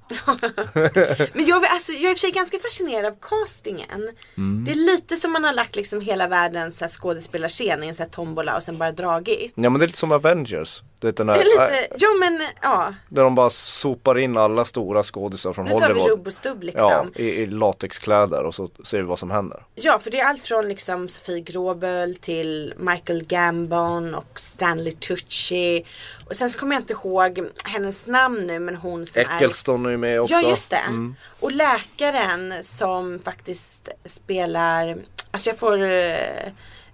Men 1.33 1.47
jag, 1.47 1.65
alltså, 1.67 1.93
jag 1.93 2.03
är 2.05 2.11
i 2.11 2.15
och 2.15 2.19
för 2.19 2.21
sig 2.21 2.31
ganska 2.31 2.59
fascinerad 2.59 3.05
av 3.07 3.17
castingen. 3.21 4.11
Mm. 4.37 4.65
Det 4.65 4.71
är 4.71 4.75
lite 4.75 5.17
som 5.17 5.33
man 5.33 5.45
har 5.45 5.53
lagt 5.53 5.77
liksom 5.77 6.01
hela 6.01 6.29
världens 6.29 6.83
skådespelarscen 6.99 7.83
i 7.85 7.87
en 7.89 7.95
så 7.95 8.03
här 8.03 8.11
tombola 8.11 8.57
och 8.57 8.63
sen 8.63 8.79
bara 8.79 8.93
dragit. 8.93 9.53
Ja 9.57 9.71
men 9.71 9.79
det 9.79 9.85
är 9.85 9.87
lite 9.87 9.99
som 9.99 10.13
Avengers. 10.13 10.83
Du 11.03 11.09
vet 11.09 11.17
den 11.17 11.29
här, 11.29 11.37
Det 11.37 11.43
är 11.43 11.67
äh, 11.67 11.83
lite, 11.83 11.97
ja 11.99 12.09
men 12.21 12.43
ja. 12.63 12.95
Där 13.09 13.23
de 13.23 13.35
bara 13.35 13.51
sopar 13.51 14.19
in 14.19 14.37
alla 14.37 14.65
stora 14.65 15.03
skådisar 15.03 15.53
från 15.53 15.65
Nu 15.65 15.71
tar 15.71 15.79
vi 15.79 15.85
Hollywood. 15.85 16.09
rubb 16.11 16.27
och 16.27 16.33
stubb 16.33 16.63
liksom. 16.63 16.89
Ja, 16.91 17.07
Ja. 17.15 17.23
i, 17.23 17.29
i 17.29 17.47
latexkläder 17.47 18.43
och 18.45 18.55
så 18.55 18.69
ser 18.85 18.97
vi 18.97 19.03
vad 19.03 19.19
som 19.19 19.31
händer. 19.31 19.65
för 20.01 20.11
det 20.11 20.21
är 20.21 20.29
allt 20.29 20.43
från 20.43 20.69
liksom 20.69 21.09
Sofie 21.09 21.41
Gråböl 21.41 22.15
till 22.15 22.75
Michael 22.77 23.25
Gambon 23.25 24.15
och 24.15 24.41
Stanley 24.41 24.93
Tucci. 24.93 25.85
Och 26.29 26.37
sen 26.37 26.51
så 26.51 26.59
kommer 26.59 26.75
jag 26.75 26.83
inte 26.83 26.93
ihåg 26.93 27.47
hennes 27.65 28.07
namn 28.07 28.47
nu 28.47 28.59
men 28.59 28.77
hon 28.77 29.07
som 29.07 29.21
är 29.21 29.25
Eccleston 29.25 29.87
är 29.87 29.91
ju 29.91 29.97
med 29.97 30.21
också. 30.21 30.35
Mm. 30.35 30.45
Ja 30.45 30.51
just 30.51 30.71
det. 30.71 31.15
Och 31.41 31.53
läkaren 31.53 32.55
som 32.65 33.19
faktiskt 33.25 33.89
spelar, 34.05 34.97
alltså 35.31 35.51
jag 35.51 35.59
får 35.59 35.79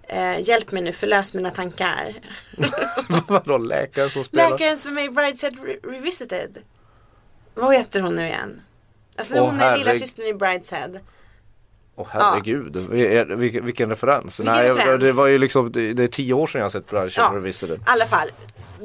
eh, 0.09 0.39
hjälp 0.49 0.71
mig 0.71 0.81
nu, 0.83 0.91
förlös 0.91 1.33
mina 1.33 1.51
tankar. 1.51 2.13
Vadå 3.27 3.57
läkare 3.57 4.09
som 4.09 4.23
spelar? 4.23 4.49
Läkaren 4.51 4.77
som 4.77 4.97
är 4.97 5.03
i 5.03 5.09
Brideshead 5.09 5.51
Re- 5.51 5.91
Revisited. 5.91 6.57
Vad 7.53 7.75
heter 7.75 8.01
hon 8.01 8.15
nu 8.15 8.21
igen? 8.25 8.61
Alltså 9.15 9.35
Åh, 9.39 9.45
hon 9.49 9.59
är 9.61 9.77
lilla 9.77 9.91
herreg- 9.91 9.99
systern 9.99 10.25
i 10.25 10.33
Brideshead. 10.33 10.99
Åh 11.95 12.07
herregud, 12.11 12.75
Vi- 12.89 13.25
vilken, 13.35 13.65
vilken 13.65 13.89
referens. 13.89 14.39
Vilken 14.39 14.55
Nej, 14.55 14.69
referens? 14.69 15.03
det 15.03 15.11
var 15.11 15.27
ju 15.27 15.37
liksom, 15.37 15.71
det, 15.71 15.93
det 15.93 16.03
är 16.03 16.07
tio 16.07 16.33
år 16.33 16.47
sedan 16.47 16.61
jag 16.61 16.71
sett 16.71 16.89
Bride 16.89 17.09
Ja. 17.15 17.29
ja. 17.31 17.37
Revisited. 17.37 17.77
I 17.79 17.81
alla 17.85 18.05
fall. 18.05 18.27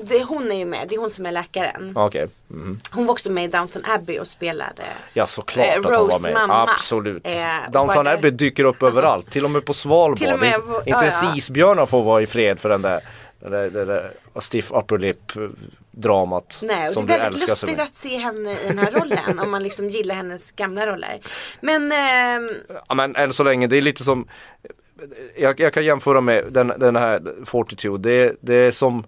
Det, 0.03 0.23
hon 0.25 0.51
är 0.53 0.57
ju 0.57 0.65
med, 0.65 0.89
det 0.89 0.95
är 0.95 0.99
hon 0.99 1.11
som 1.11 1.27
är 1.27 1.33
läkaren. 1.33 1.93
Okej. 1.97 2.27
Mhm. 2.49 2.81
Hon 2.91 3.07
var 3.07 3.13
också 3.13 3.33
med 3.33 3.45
i 3.45 3.49
Downton 3.49 3.83
Abbey 3.85 4.19
och 4.19 4.29
spelade 4.29 4.83
Ja 5.13 5.27
såklart 5.27 5.67
Eh, 5.67 5.79
att 5.79 5.85
hon 5.85 6.09
var 6.09 6.21
med. 6.23 6.33
mamma. 6.35 6.63
Absolut. 6.71 7.27
Eh, 7.27 7.71
bara- 7.73 8.11
Abbey 8.13 8.31
dyker 8.31 8.65
upp 8.65 8.83
överallt. 8.83 9.31
Till 9.31 9.45
och 9.45 9.51
med 9.51 9.65
på 9.65 9.73
Svalbard. 9.75 10.41
Med 10.41 10.67
på- 10.67 10.83
inte 10.87 10.99
ens 11.05 11.23
ja. 11.23 11.37
isbjörnar 11.37 11.87
får 11.87 12.03
vara 12.03 12.23
i 12.23 12.27
fred 12.27 12.61
för 12.61 12.69
den 12.69 12.83
där, 12.83 13.01
där, 13.41 13.71
den 13.71 13.87
där 13.89 14.11
stiff 14.41 14.71
upper 14.73 14.99
lip 14.99 15.37
eh, 15.37 15.43
dramat. 15.91 16.59
Nej, 16.63 16.87
och 16.87 16.93
som 16.93 17.07
det 17.07 17.15
är 17.15 17.19
väldigt 17.19 17.49
lustigt 17.49 17.81
att 17.81 17.95
se 17.95 18.17
henne 18.17 18.53
i 18.53 18.67
den 18.69 18.79
här 18.79 18.91
rollen 18.91 19.39
om 19.39 19.51
man 19.51 19.63
liksom 19.63 19.89
gillar 19.89 20.15
hennes 20.15 20.51
gamla 20.53 20.87
roller. 20.87 21.21
Men 21.61 21.93
ehm, 21.93 22.49
Ja, 22.89 22.95
men 22.95 23.17
än 23.17 23.33
så 23.33 23.43
länge, 23.43 23.67
det 23.67 23.77
är 23.77 23.83
lite 23.83 24.05
som 24.05 24.29
Jag, 25.37 25.61
jag 25.61 25.73
kan 25.73 25.85
jämföra 25.85 26.21
med 26.21 26.45
den, 26.51 26.73
den 26.77 26.97
här 26.97 27.21
Fortitude. 27.45 28.11
Det, 28.11 28.37
det, 28.41 28.55
är 28.55 28.71
som, 28.71 29.05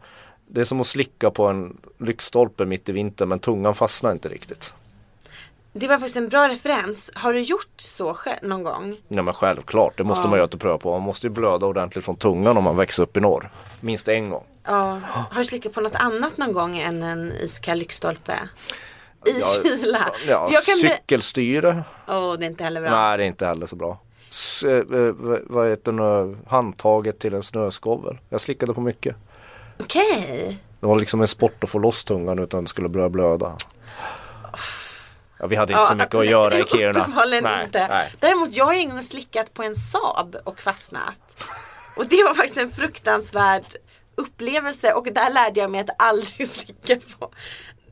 det 0.46 0.60
är 0.60 0.64
som 0.64 0.80
att 0.80 0.86
slicka 0.86 1.30
på 1.30 1.46
en 1.46 1.76
lyktstolpe 1.98 2.64
mitt 2.64 2.88
i 2.88 2.92
vintern 2.92 3.28
men 3.28 3.38
tungan 3.38 3.74
fastnar 3.74 4.12
inte 4.12 4.28
riktigt. 4.28 4.72
det 5.72 5.88
var 5.88 5.98
faktiskt 5.98 6.16
en 6.16 6.28
bra 6.28 6.48
referens. 6.48 7.10
Har 7.14 7.32
du 7.32 7.40
gjort 7.40 7.72
så 7.76 8.16
någon 8.42 8.62
gång? 8.62 8.96
Ja 9.08 9.22
men 9.22 9.34
självklart, 9.34 9.96
det 9.96 10.04
måste 10.04 10.26
Ja. 10.26 10.30
man 10.30 10.38
ju 10.38 10.44
inte 10.44 10.58
pröva 10.58 10.78
på. 10.78 10.90
Man 10.90 11.02
måste 11.02 11.26
ju 11.26 11.30
blöda 11.32 11.66
ordentligt 11.66 12.04
från 12.04 12.16
tungan 12.16 12.56
om 12.56 12.64
man 12.64 12.76
växer 12.76 13.02
upp 13.02 13.16
i 13.16 13.20
norr. 13.20 13.50
Minst 13.80 14.08
en 14.08 14.30
gång. 14.30 14.44
Ja. 14.64 15.00
Har 15.30 15.38
du 15.38 15.44
slickat 15.44 15.72
på 15.72 15.80
något 15.80 15.94
annat 15.94 16.36
någon 16.38 16.52
gång 16.52 16.78
än 16.78 17.02
en 17.02 17.32
iskall 17.32 17.78
lyktstolpe? 17.78 18.38
I 19.26 19.30
Ja, 19.40 19.46
kyla? 19.62 20.06
Ja, 20.28 20.48
jag 20.52 20.64
kan 20.64 20.76
cykelstyre. 20.76 21.84
Åh, 22.08 22.34
det 22.34 22.46
är 22.46 22.50
inte 22.50 22.64
heller 22.64 22.80
bra. 22.80 22.90
Nej 22.90 23.18
det 23.18 23.24
är 23.24 23.28
inte 23.28 23.46
heller 23.46 23.66
så 23.66 23.76
bra. 23.76 23.98
S 24.30 24.62
eh, 24.62 24.76
eh, 24.76 25.12
vad 25.46 25.68
heter 25.68 25.92
det, 25.92 26.36
handtaget 26.46 27.18
till 27.18 27.34
en 27.34 27.42
snöskovel. 27.42 28.18
Jag 28.28 28.40
slickade 28.40 28.74
på 28.74 28.80
mycket. 28.80 29.16
Okej. 29.78 30.58
Det 30.80 30.86
var 30.86 30.98
liksom 30.98 31.20
en 31.20 31.28
sport 31.28 31.64
att 31.64 31.70
få 31.70 31.78
loss 31.78 32.04
tungan 32.04 32.38
utan 32.38 32.58
att 32.60 32.64
det 32.66 32.70
skulle 32.70 32.88
börja 32.88 33.08
blöda. 33.08 33.56
Ja, 35.38 35.46
vi 35.46 35.56
hade 35.56 35.72
inte 35.72 35.86
så 35.86 35.94
mycket 35.94 36.14
att 36.14 36.30
göra 36.30 36.58
i 36.58 36.64
Kiruna. 36.68 37.00
Uppenbarligen 37.00 37.44
Nej, 37.44 37.64
inte. 37.64 37.88
nej. 37.88 38.12
Däremot 38.20 38.56
jag 38.56 38.64
har 38.64 38.72
en 38.72 38.90
gång 38.90 39.02
slickat 39.02 39.54
på 39.54 39.62
en 39.62 39.74
Saab 39.76 40.36
och 40.44 40.60
fastnat. 40.60 41.44
Och 41.96 42.06
det 42.06 42.24
var 42.24 42.34
faktiskt 42.34 42.58
en 42.58 42.72
fruktansvärd 42.72 43.64
upplevelse 44.14 44.92
och 44.92 45.04
där 45.12 45.30
lärde 45.30 45.60
jag 45.60 45.70
mig 45.70 45.80
att 45.80 46.02
aldrig 46.02 46.48
slicka 46.50 46.96
på. 47.18 47.30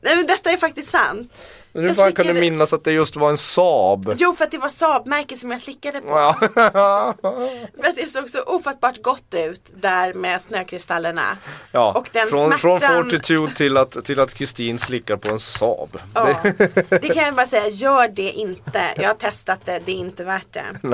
Nej 0.01 0.15
men 0.15 0.27
detta 0.27 0.51
är 0.51 0.57
faktiskt 0.57 0.89
sant. 0.91 1.33
Hur 1.75 1.93
fan 1.93 2.13
kan 2.13 2.27
du 2.27 2.33
minnas 2.33 2.73
att 2.73 2.83
det 2.83 2.91
just 2.91 3.15
var 3.15 3.29
en 3.29 3.37
Saab? 3.37 4.13
Jo 4.17 4.33
för 4.33 4.45
att 4.45 4.51
det 4.51 4.57
var 4.57 4.69
Saab-märke 4.69 5.35
som 5.35 5.51
jag 5.51 5.59
slickade 5.59 6.01
på. 6.01 6.07
Ja. 6.09 6.35
För 7.81 7.87
att 7.87 7.95
det 7.95 8.05
såg 8.09 8.29
så 8.29 8.41
ofattbart 8.41 9.01
gott 9.01 9.33
ut 9.33 9.61
där 9.81 10.13
med 10.13 10.41
snökristallerna. 10.41 11.37
Ja, 11.71 11.91
Och 11.93 12.09
den 12.11 12.27
från, 12.27 12.59
från 12.59 12.79
smärtan- 12.79 13.03
Fortitude 13.03 13.53
till 13.55 13.77
att, 13.77 14.05
till 14.05 14.19
att 14.19 14.33
Kristin 14.33 14.79
slickar 14.79 15.15
på 15.17 15.29
en 15.29 15.39
Saab. 15.39 15.97
Ja, 16.13 16.35
det 16.89 16.99
kan 17.13 17.23
jag 17.23 17.35
bara 17.35 17.45
säga, 17.45 17.67
gör 17.69 18.07
det 18.07 18.31
inte. 18.31 18.81
Jag 18.95 19.07
har 19.07 19.13
testat 19.15 19.59
det, 19.65 19.81
det 19.85 19.91
är 19.91 19.95
inte 19.95 20.23
värt 20.23 20.47
det. 20.53 20.63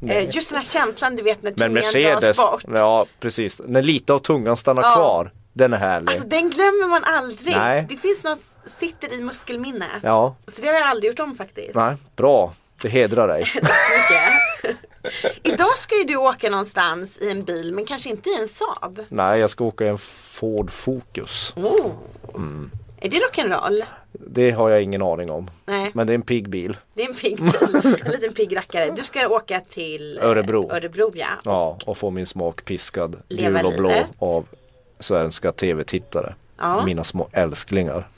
Nej. 0.00 0.16
Eh, 0.16 0.34
Just 0.34 0.48
den 0.50 0.56
här 0.58 0.64
känslan 0.64 1.16
du 1.16 1.22
vet 1.22 1.42
när 1.42 1.50
Men 1.50 1.58
tungan 1.58 1.72
Mercedes, 1.74 2.20
dras 2.20 2.36
bort. 2.36 2.64
ja 2.76 3.06
precis. 3.20 3.60
När 3.66 3.82
lite 3.82 4.12
av 4.12 4.18
tungan 4.18 4.56
stannar 4.56 4.82
Ja. 4.82 4.94
kvar. 4.94 5.30
Den 5.56 5.72
är 5.72 5.76
härlig. 5.76 6.08
Alltså 6.10 6.28
den 6.28 6.50
glömmer 6.50 6.88
man 6.88 7.04
aldrig. 7.04 7.56
Nej. 7.56 7.86
Det 7.88 7.96
finns 7.96 8.24
något, 8.24 8.40
sitter 8.66 9.12
i 9.12 9.20
muskelminnet. 9.20 9.88
Ja. 10.02 10.36
Så 10.46 10.60
det 10.62 10.66
har 10.68 10.74
jag 10.74 10.82
aldrig 10.88 11.10
gjort 11.10 11.20
om 11.20 11.34
faktiskt. 11.34 11.74
Nej, 11.74 11.94
bra. 12.16 12.54
Det 12.82 12.88
hedrar 12.88 13.28
dig. 13.28 13.46
Idag 15.42 15.78
ska 15.78 15.98
ju 15.98 16.04
du 16.04 16.16
åka 16.16 16.50
någonstans 16.50 17.18
i 17.18 17.30
en 17.30 17.44
bil 17.44 17.72
men 17.72 17.84
kanske 17.84 18.10
inte 18.10 18.30
i 18.30 18.36
en 18.40 18.48
Saab. 18.48 19.00
Nej, 19.08 19.40
jag 19.40 19.50
ska 19.50 19.64
åka 19.64 19.84
i 19.84 19.88
en 19.88 19.98
Ford 19.98 20.70
Focus. 20.70 21.52
Oh. 21.56 21.90
Mm. 22.34 22.70
Är 23.00 23.08
det 23.08 23.16
rock'n'roll? 23.16 23.84
Det 24.12 24.50
har 24.50 24.70
jag 24.70 24.82
ingen 24.82 25.02
aning 25.02 25.30
om. 25.30 25.50
Nej, 25.66 25.90
Men 25.94 26.06
det 26.06 26.12
är 26.12 26.14
en 26.14 26.22
pigg 26.22 26.48
bil. 26.48 26.76
det 26.94 27.02
är 27.02 27.08
en 27.08 27.14
pigg 27.14 27.36
bil. 27.42 27.52
En 28.04 28.10
liten 28.12 28.34
pigg 28.34 28.56
rackare. 28.56 28.90
Du 28.90 29.02
ska 29.02 29.28
åka 29.28 29.60
till 29.60 30.18
eh, 30.18 30.24
Örebro. 30.24 30.70
Örebro 30.72 31.12
ja. 31.14 31.26
Ja, 31.44 31.78
och 31.86 31.96
få 31.98 32.10
min 32.10 32.26
smak 32.26 32.64
piskad 32.64 33.16
Leva 33.28 33.58
gul 33.58 33.66
och 33.66 33.72
blå 33.72 33.88
livet. 33.88 34.12
av 34.18 34.46
svenska 35.04 35.52
tv-tittare. 35.52 36.34
Ja. 36.58 36.84
Mina 36.84 37.04
små 37.04 37.28
älsklingar. 37.32 38.08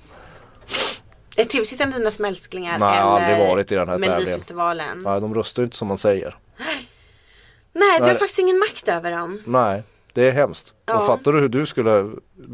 Är 1.36 1.44
tv-tittarna 1.44 1.98
dina 1.98 2.10
smälsklingar? 2.10 2.78
Nej, 2.78 2.96
jag 2.98 3.04
har 3.04 3.20
aldrig 3.20 3.38
varit 3.48 3.72
i 3.72 3.74
den 3.74 3.88
här 3.88 3.98
Melodifestivalen? 3.98 5.02
Nej, 5.02 5.12
Nej, 5.12 5.20
de 5.20 5.34
röstar 5.34 5.62
ju 5.62 5.64
inte 5.64 5.76
som 5.76 5.88
man 5.88 5.98
säger. 5.98 6.36
du 7.72 7.80
har 7.80 8.00
Nej. 8.00 8.14
faktiskt 8.14 8.38
ingen 8.38 8.58
makt 8.58 8.88
över 8.88 9.10
dem. 9.10 9.42
Nej, 9.46 9.82
Det 10.16 10.26
är 10.28 10.32
hemskt. 10.32 10.74
Ja. 10.86 10.98
Och 11.00 11.06
fattar 11.06 11.32
du 11.32 11.40
hur 11.40 11.48
du 11.48 11.66
skulle 11.66 12.10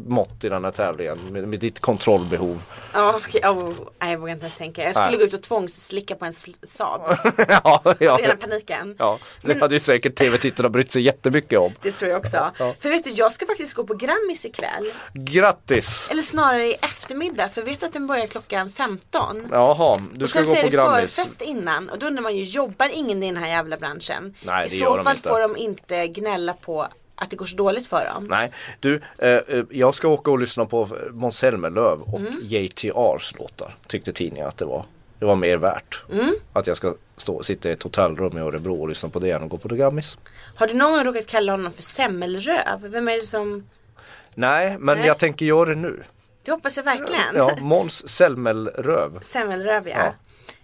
mått 0.07 0.43
i 0.43 0.49
den 0.49 0.63
här 0.63 0.71
tävlingen 0.71 1.17
med, 1.31 1.47
med 1.47 1.59
ditt 1.59 1.79
kontrollbehov? 1.79 2.63
Ja, 2.93 3.19
okej. 3.25 3.41
Oh, 3.49 3.73
nej, 3.99 4.11
jag 4.11 4.19
vågar 4.19 4.33
inte 4.33 4.43
ens 4.43 4.55
tänka. 4.55 4.83
Jag 4.83 4.95
skulle 4.95 5.09
Nej. 5.09 5.17
gå 5.17 5.23
ut 5.23 5.33
och 5.33 5.41
tvångsslicka 5.41 6.15
på 6.15 6.25
en 6.25 6.33
Saab. 6.63 7.01
ja, 7.47 7.81
ja, 7.99 8.17
Rena 8.21 8.35
paniken. 8.35 8.95
ja, 8.99 9.19
det 9.41 9.61
hade 9.61 9.75
ju 9.75 9.79
säkert 9.79 10.15
tv-tittarna 10.15 10.69
brytt 10.69 10.91
sig 10.91 11.01
jättemycket 11.01 11.59
om. 11.59 11.73
Det 11.81 11.91
tror 11.91 12.11
jag 12.11 12.19
också. 12.19 12.51
För 12.79 12.89
vet 12.89 13.03
du, 13.03 13.09
jag 13.09 13.33
ska 13.33 13.45
faktiskt 13.45 13.73
gå 13.73 13.83
på 13.83 13.93
Grammis 13.93 14.45
ikväll. 14.45 14.91
Grattis! 15.13 16.07
Eller 16.11 16.21
snarare 16.21 16.65
i 16.67 16.73
eftermiddag. 16.73 17.49
För 17.49 17.61
vet 17.61 17.79
du 17.79 17.85
att 17.85 17.93
den 17.93 18.07
börjar 18.07 18.27
klockan 18.27 18.69
15? 18.69 19.47
Jaha, 19.51 20.01
du 20.13 20.23
Och 20.23 20.29
ska 20.29 20.39
sen 20.39 20.47
gå 20.47 20.51
så 20.53 20.57
är 20.57 20.63
på 20.63 20.69
det 20.69 20.75
Grammis. 20.75 21.15
förfest 21.15 21.41
innan 21.41 21.89
och 21.89 21.99
då 21.99 22.05
undrar 22.07 22.23
man 22.23 22.35
ju, 22.35 22.43
jobbar 22.43 22.89
ingen 22.93 23.23
i 23.23 23.25
den 23.25 23.37
här 23.43 23.49
jävla 23.49 23.77
branschen? 23.77 24.35
Nej, 24.41 24.61
I 24.61 24.63
det 24.63 24.69
så 24.69 24.75
gör 24.83 24.97
de 24.97 25.03
fall 25.03 25.15
inte. 25.15 25.29
får 25.29 25.39
de 25.39 25.57
inte 25.57 26.07
gnälla 26.07 26.53
på 26.53 26.87
att 27.15 27.29
det 27.29 27.35
går 27.35 27.45
så 27.45 27.55
dåligt 27.55 27.87
för 27.87 28.05
dem. 28.05 28.27
Nej, 28.29 28.51
du, 28.79 29.01
eh, 29.17 29.29
eh, 29.29 29.63
jag 29.69 29.95
ska 29.95 30.07
åka 30.07 30.31
och 30.31 30.39
lyssna 30.39 30.65
på 30.65 30.87
Måns 31.11 31.37
Zelmerlöw 31.37 32.01
och 32.13 32.19
Mm. 32.19 32.39
JTRs 32.41 33.35
låtar. 33.39 33.75
Tyckte 33.87 34.13
tidningen 34.13 34.47
att 34.47 34.57
det 34.57 34.65
var. 34.65 34.85
Det 35.19 35.25
var 35.25 35.35
mer 35.35 35.57
värt. 35.57 36.03
Mm. 36.11 36.35
Att 36.53 36.67
jag 36.67 36.77
ska 36.77 36.93
stå, 37.17 37.43
sitta 37.43 37.69
i 37.69 37.71
ett 37.71 37.83
hotellrum 37.83 38.37
i 38.37 38.41
Örebro 38.41 38.81
och 38.81 38.89
lyssna 38.89 39.09
på 39.09 39.19
det 39.19 39.31
än 39.31 39.43
och 39.43 39.49
gå 39.49 39.57
på 39.57 39.75
Grammis. 39.75 40.17
Har 40.55 40.67
du 40.67 40.73
någon 40.73 40.91
gång 40.91 41.03
råkat 41.03 41.27
kalla 41.27 41.51
honom 41.51 41.71
för 41.71 41.83
semmelröv? 41.83 42.81
Vem 42.81 43.07
är 43.07 43.15
det 43.15 43.21
som... 43.21 43.67
Nej, 44.35 44.77
men 44.79 44.97
Nej. 44.97 45.07
jag 45.07 45.19
tänker 45.19 45.45
göra 45.45 45.69
det 45.69 45.75
nu. 45.75 46.03
Det 46.43 46.51
hoppas 46.51 46.77
jag 46.77 46.83
verkligen. 46.83 47.35
Ja, 47.35 47.55
Måns 47.61 48.09
Zelmerlöw. 48.09 49.19
Semmelröv 49.21 49.87
ja. 49.89 50.13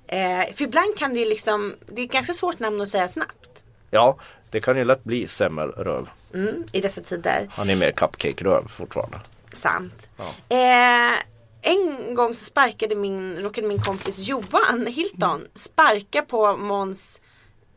Eh, 0.07 0.53
för 0.55 0.63
ibland 0.63 0.97
kan 0.97 1.13
det 1.13 1.19
ju 1.19 1.25
liksom, 1.25 1.75
det 1.85 2.01
är 2.01 2.05
ett 2.05 2.11
ganska 2.11 2.33
svårt 2.33 2.59
namn 2.59 2.81
att 2.81 2.87
säga 2.87 3.07
snabbt. 3.07 3.63
Ja, 3.89 4.17
det 4.49 4.59
kan 4.59 4.77
ju 4.77 4.85
lätt 4.85 5.03
bli 5.03 5.27
Semmelröv. 5.27 6.09
Mm, 6.33 6.63
I 6.71 6.81
dessa 6.81 7.01
tider. 7.01 7.47
Han 7.51 7.69
är 7.69 7.75
mer 7.75 7.91
cupcake-röv 7.91 8.67
fortfarande. 8.67 9.19
Sant. 9.53 10.09
Eh, 10.49 11.19
en 11.61 12.15
gång 12.15 12.35
så 12.35 12.45
sparkade 12.45 12.95
min, 12.95 13.37
råkade 13.41 13.67
min 13.67 13.81
kompis 13.81 14.27
Johan 14.27 14.87
Hilton 14.87 15.47
sparka 15.55 16.21
på 16.21 16.57
Måns 16.57 17.19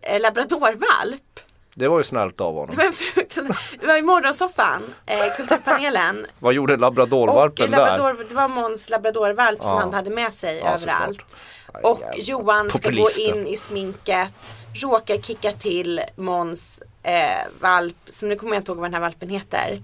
eh, 0.02 0.20
labradorvalp. 0.20 1.40
Det 1.74 1.88
var 1.88 1.98
ju 1.98 2.04
snällt 2.04 2.40
av 2.40 2.54
honom. 2.54 2.76
Det 2.76 2.82
var, 2.82 3.46
en 3.46 3.54
det 3.80 3.86
var 3.86 3.96
i 3.96 4.02
morgonsoffan, 4.02 4.82
eh, 5.06 5.36
kulturpanelen. 5.36 6.26
Vad 6.38 6.54
gjorde 6.54 6.72
Och 6.74 6.80
labradorvalpen 6.80 7.70
där? 7.70 7.78
labrador, 7.78 8.26
det 8.28 8.34
var 8.34 8.48
Måns 8.48 8.90
labradorvalp 8.90 9.62
som 9.62 9.72
Ja. 9.72 9.80
han 9.80 9.94
hade 9.94 10.10
med 10.10 10.32
sig 10.32 10.58
Ja, 10.58 10.74
överallt. 10.74 11.36
Och 11.82 12.00
Johan 12.16 12.70
ska 12.70 12.90
gå 12.90 13.08
in 13.20 13.46
i 13.46 13.56
sminket, 13.56 14.34
råkar 14.74 15.16
kicka 15.16 15.52
till 15.52 16.00
Måns 16.16 16.80
eh, 17.02 17.46
valp, 17.60 17.96
som 18.08 18.28
nu 18.28 18.36
kommer 18.36 18.52
jag 18.52 18.60
inte 18.60 18.70
ihåg 18.70 18.78
vad 18.78 18.86
den 18.86 18.94
här 18.94 19.00
valpen 19.00 19.28
heter. 19.28 19.82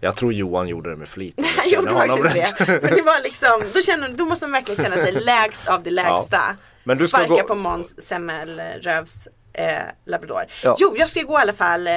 Jag 0.00 0.16
tror 0.16 0.32
Johan 0.32 0.68
gjorde 0.68 0.90
det 0.90 0.96
med 0.96 1.08
flit. 1.08 1.34
Han 1.56 1.68
gjorde 1.68 1.90
faktiskt 1.90 2.18
inte 2.58 2.64
det. 2.64 2.82
Men 2.82 2.94
det 2.94 3.02
var 3.02 3.22
liksom, 3.22 3.62
då, 3.74 3.80
känner, 3.80 4.08
då 4.08 4.24
måste 4.24 4.44
man 4.46 4.52
verkligen 4.52 4.82
känna 4.84 4.96
sig 4.96 5.12
lägst 5.24 5.68
av 5.68 5.82
det 5.82 5.90
lägsta. 5.90 6.56
Men 6.84 6.98
du 6.98 7.08
Sparka 7.08 7.26
gå- 7.28 7.42
på 7.42 7.54
Måns 7.54 8.02
semmelrövs 8.06 9.28
eh, 9.52 9.78
labrador. 10.04 10.44
Ja. 10.64 10.76
Jo, 10.78 10.94
jag 10.96 11.08
ska 11.08 11.22
gå 11.22 11.32
i 11.38 11.42
alla 11.42 11.52
fall 11.52 11.86
eh, 11.86 11.94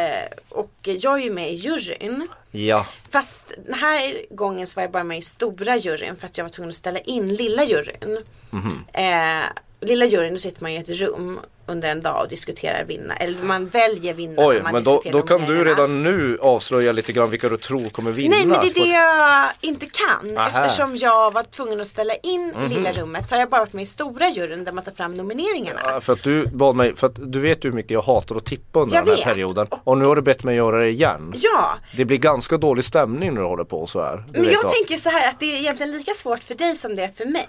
och 0.49 0.71
jag 0.81 1.19
är 1.19 1.23
ju 1.23 1.31
med 1.31 1.51
i 1.51 1.55
juryn. 1.55 2.27
Ja, 2.51 2.85
Fast 3.11 3.51
den 3.65 3.73
här 3.79 4.25
gången 4.35 4.67
så 4.67 4.75
var 4.75 4.83
jag 4.83 4.91
bara 4.91 5.03
med 5.03 5.17
i 5.17 5.21
stora 5.21 5.77
juryn 5.77 6.15
för 6.15 6.25
att 6.25 6.37
jag 6.37 6.45
var 6.45 6.49
tvungen 6.49 6.69
att 6.69 6.75
ställa 6.75 6.99
in 6.99 7.27
lilla 7.35 7.63
juryn. 7.63 8.23
Mhm. 8.49 8.85
Eh, 8.93 9.43
lilla 9.79 10.05
juryn, 10.05 10.33
då 10.33 10.39
sitter 10.39 10.61
man 10.61 10.71
i 10.71 10.75
ett 10.75 10.89
rum 10.89 11.39
under 11.65 11.89
en 11.91 12.01
dag 12.01 12.21
och 12.23 12.29
diskuterar 12.29 12.83
vinna 12.83 13.15
Eller 13.15 13.43
man 13.43 13.67
väljer 13.67 14.13
vinnarna. 14.13 14.47
oj, 14.47 14.61
men 14.71 14.83
då, 14.83 15.01
då 15.11 15.21
kan 15.21 15.41
du 15.41 15.63
redan 15.63 16.03
nu 16.03 16.37
avslöja 16.41 16.91
lite 16.91 17.13
grann 17.13 17.29
vilka 17.29 17.49
du 17.49 17.57
tror 17.57 17.89
kommer 17.89 18.11
vinna. 18.11 18.35
Nej 18.35 18.45
men 18.45 18.59
det 18.61 18.67
är 18.67 18.73
det 18.83 18.89
jag 18.89 19.45
inte 19.61 19.85
kan. 19.85 20.37
Aha. 20.37 20.49
Mhm. 20.49 20.55
Eftersom 20.65 20.95
jag 20.97 21.33
var 21.33 21.43
tvungen 21.43 21.81
att 21.81 21.87
ställa 21.87 22.15
in 22.15 22.53
lilla 22.69 22.91
rummet 22.91 23.27
så 23.29 23.35
har 23.35 23.39
jag 23.39 23.49
bara 23.49 23.61
varit 23.61 23.73
med 23.73 23.81
i 23.83 23.85
stora 23.85 24.29
juryn 24.29 24.63
där 24.63 24.71
man 24.71 24.83
tar 24.83 24.91
fram 24.91 25.13
nomineringarna. 25.13 25.79
Ja, 25.83 26.01
För 26.01 26.13
att 26.13 26.23
du 26.23 26.45
bad 26.45 26.75
mig, 26.75 26.95
för 26.95 27.07
att 27.07 27.31
du 27.31 27.39
vet 27.39 27.65
hur 27.65 27.71
mycket 27.71 27.91
jag 27.91 28.01
hatar 28.01 28.35
att 28.35 28.45
tippa 28.45 28.79
under 28.79 28.95
Jag 28.95 29.05
den 29.05 29.09
här 29.11 29.17
vet. 29.17 29.25
perioden. 29.25 29.67
Och 29.83 29.97
nu 29.97 30.05
har 30.05 30.15
du 30.15 30.21
bett 30.21 30.43
mig 30.43 30.55
göra 30.55 30.77
det 30.79 30.89
igen. 30.89 31.33
Ja, 31.35 31.69
Det 31.97 32.05
blir 32.05 32.17
ganska 32.17 32.57
dålig 32.57 32.85
stämning 32.85 33.33
när 33.33 33.41
du 33.41 33.47
håller 33.47 33.63
på 33.63 33.87
så 33.87 34.01
här. 34.01 34.23
Men 34.33 34.41
vet 34.41 34.53
jag 34.53 34.71
tänker 34.73 34.97
så 34.97 35.09
här 35.09 35.29
att 35.29 35.39
det 35.39 35.45
är 35.45 35.57
egentligen 35.59 35.91
lika 35.91 36.11
svårt 36.13 36.43
för 36.43 36.55
dig 36.55 36.75
som 36.75 36.95
det 36.95 37.03
är 37.03 37.11
för 37.17 37.25
mig. 37.25 37.47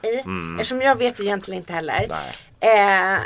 Eftersom 0.60 0.82
jag 0.82 0.98
vet 0.98 1.20
ju 1.20 1.24
egentligen 1.24 1.58
inte 1.60 1.72
heller. 1.72 2.04
Mm. 2.04 2.08
Nej. 2.60 3.12
Eh, 3.14 3.18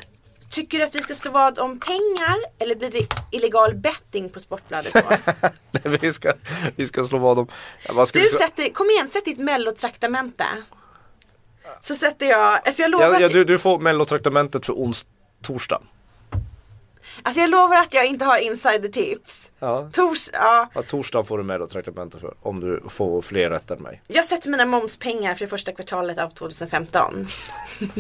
tycker 0.51 0.79
du 0.79 0.85
att 0.85 0.95
vi 0.95 1.03
ska 1.03 1.15
slå 1.15 1.31
vad 1.31 1.59
om 1.59 1.81
pengar 1.81 2.37
eller 2.59 2.75
blir 2.75 2.91
det 2.91 3.07
illegal 3.31 3.75
betting 3.75 4.31
på 4.31 4.41
Sportbladet 4.41 4.93
då? 4.93 5.01
Nej, 5.71 5.99
vi, 6.01 6.13
ska, 6.13 6.33
vi 6.77 6.87
ska 6.87 7.05
slå 7.05 7.19
vad 7.19 7.39
om... 7.39 7.49
Ja, 7.83 8.07
Du 8.13 8.21
vi 8.21 8.29
sätter, 8.29 8.69
kom 8.69 8.91
igen 8.91 9.09
sätt 9.09 9.25
ditt 9.25 9.39
mellotraktamente. 9.39 10.45
Så 11.81 11.95
sätter 11.95 12.27
jag, 12.27 12.61
alltså 12.67 12.83
jag 12.83 12.91
lovar 12.91 13.07
ja, 13.07 13.21
ja, 13.21 13.29
du, 13.29 13.45
du 13.45 13.59
får 13.59 13.79
mellotraktamentet 13.79 14.67
för 14.67 14.79
ons 14.79 15.07
torsdag. 15.43 15.83
Alltså 17.29 17.41
jag 17.41 17.51
lovar 17.51 17.77
att 17.77 17.95
jag 17.95 18.07
inte 18.07 18.25
har 18.25 18.39
insidertips. 18.39 19.51
Ja. 19.59 19.91
Tors, 19.93 20.31
ja. 20.33 20.69
Ja, 20.75 20.83
torsdagen 20.83 21.27
får 21.27 21.39
du 21.39 21.45
mellotraktamentet 21.45 22.21
för. 22.21 22.35
Om 22.43 22.61
du 22.61 22.83
får 22.89 23.23
fler 23.23 23.51
rätt 23.51 23.71
än 23.71 23.83
mig. 23.83 24.03
Jag 24.07 24.25
sätter 24.25 24.51
mina 24.51 24.67
momspengar 24.67 25.35
för 25.35 25.45
det 25.45 25.49
första 25.49 25.73
kvartalet 25.73 26.19
av 26.19 26.31
2015. 26.31 27.27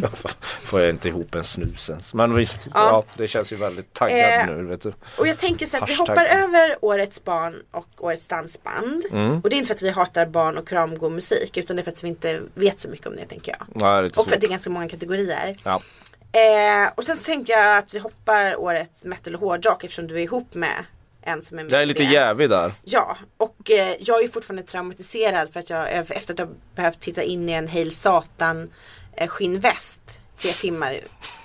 får 0.62 0.80
jag 0.80 0.90
inte 0.90 1.08
ihop 1.08 1.34
en 1.34 1.44
snus 1.44 1.90
ens. 1.90 2.14
Men 2.14 2.34
visst, 2.34 2.58
ja. 2.64 2.70
Ja. 2.74 3.04
det 3.16 3.28
känns 3.28 3.52
ju 3.52 3.56
väldigt 3.56 3.92
taggad 3.92 4.18
Eh, 4.18 4.56
nu 4.56 4.62
vet 4.64 4.82
du. 4.82 4.92
Och 5.18 5.28
jag 5.28 5.38
tänker 5.38 5.66
så 5.66 5.76
att 5.76 5.88
vi 5.88 5.94
hoppar 5.94 6.24
över 6.24 6.84
Årets 6.84 7.24
barn 7.24 7.62
och 7.70 7.88
Årets 7.98 8.28
dansband. 8.28 9.04
Mm. 9.10 9.40
Och 9.40 9.50
det 9.50 9.56
är 9.56 9.58
inte 9.58 9.66
för 9.66 9.74
att 9.74 9.82
vi 9.82 9.90
hatar 9.90 10.26
barn 10.26 10.58
och 10.58 10.68
kramgod 10.68 11.12
musik 11.12 11.56
utan 11.56 11.76
det 11.76 11.82
är 11.82 11.84
för 11.84 11.90
att 11.90 12.04
vi 12.04 12.08
inte 12.08 12.40
vet 12.54 12.80
så 12.80 12.90
mycket 12.90 13.06
om 13.06 13.16
det 13.16 13.26
tänker 13.26 13.56
jag. 13.58 13.82
Nej, 13.82 14.02
det 14.02 14.16
Och 14.16 14.28
för 14.28 14.34
att 14.34 14.40
det 14.40 14.46
är 14.46 14.50
ganska 14.50 14.70
många 14.70 14.88
kategorier. 14.88 15.56
Ja. 15.64 15.80
Eh, 16.32 16.90
och 16.94 17.04
sen 17.04 17.16
så 17.16 17.24
tänker 17.24 17.52
jag 17.52 17.78
att 17.78 17.94
vi 17.94 17.98
hoppar 17.98 18.56
Årets 18.56 19.04
metal 19.04 19.34
och 19.34 19.40
hårdrock 19.40 19.84
eftersom 19.84 20.06
du 20.06 20.14
är 20.14 20.18
ihop 20.22 20.54
med 20.54 20.84
en 21.22 21.42
som 21.42 21.58
är 21.58 21.62
med 21.62 21.72
Jag 21.72 21.82
är 21.82 21.86
lite 21.86 22.02
jävig 22.02 22.50
där. 22.50 22.74
Ja, 22.84 23.16
och 23.36 23.70
eh, 23.70 23.96
jag 24.00 24.24
är 24.24 24.28
fortfarande 24.28 24.62
traumatiserad 24.62 25.52
för 25.52 25.60
att 25.60 25.70
jag 25.70 25.92
efter 25.92 26.32
att 26.32 26.38
ha 26.38 26.46
behövt 26.74 27.00
titta 27.00 27.22
in 27.22 27.48
i 27.48 27.52
en 27.52 27.68
Hail 27.68 27.92
Satan 27.92 28.70
eh, 29.16 29.28
skinnväst 29.28 30.02
tre 30.36 30.50
timmar 30.50 31.00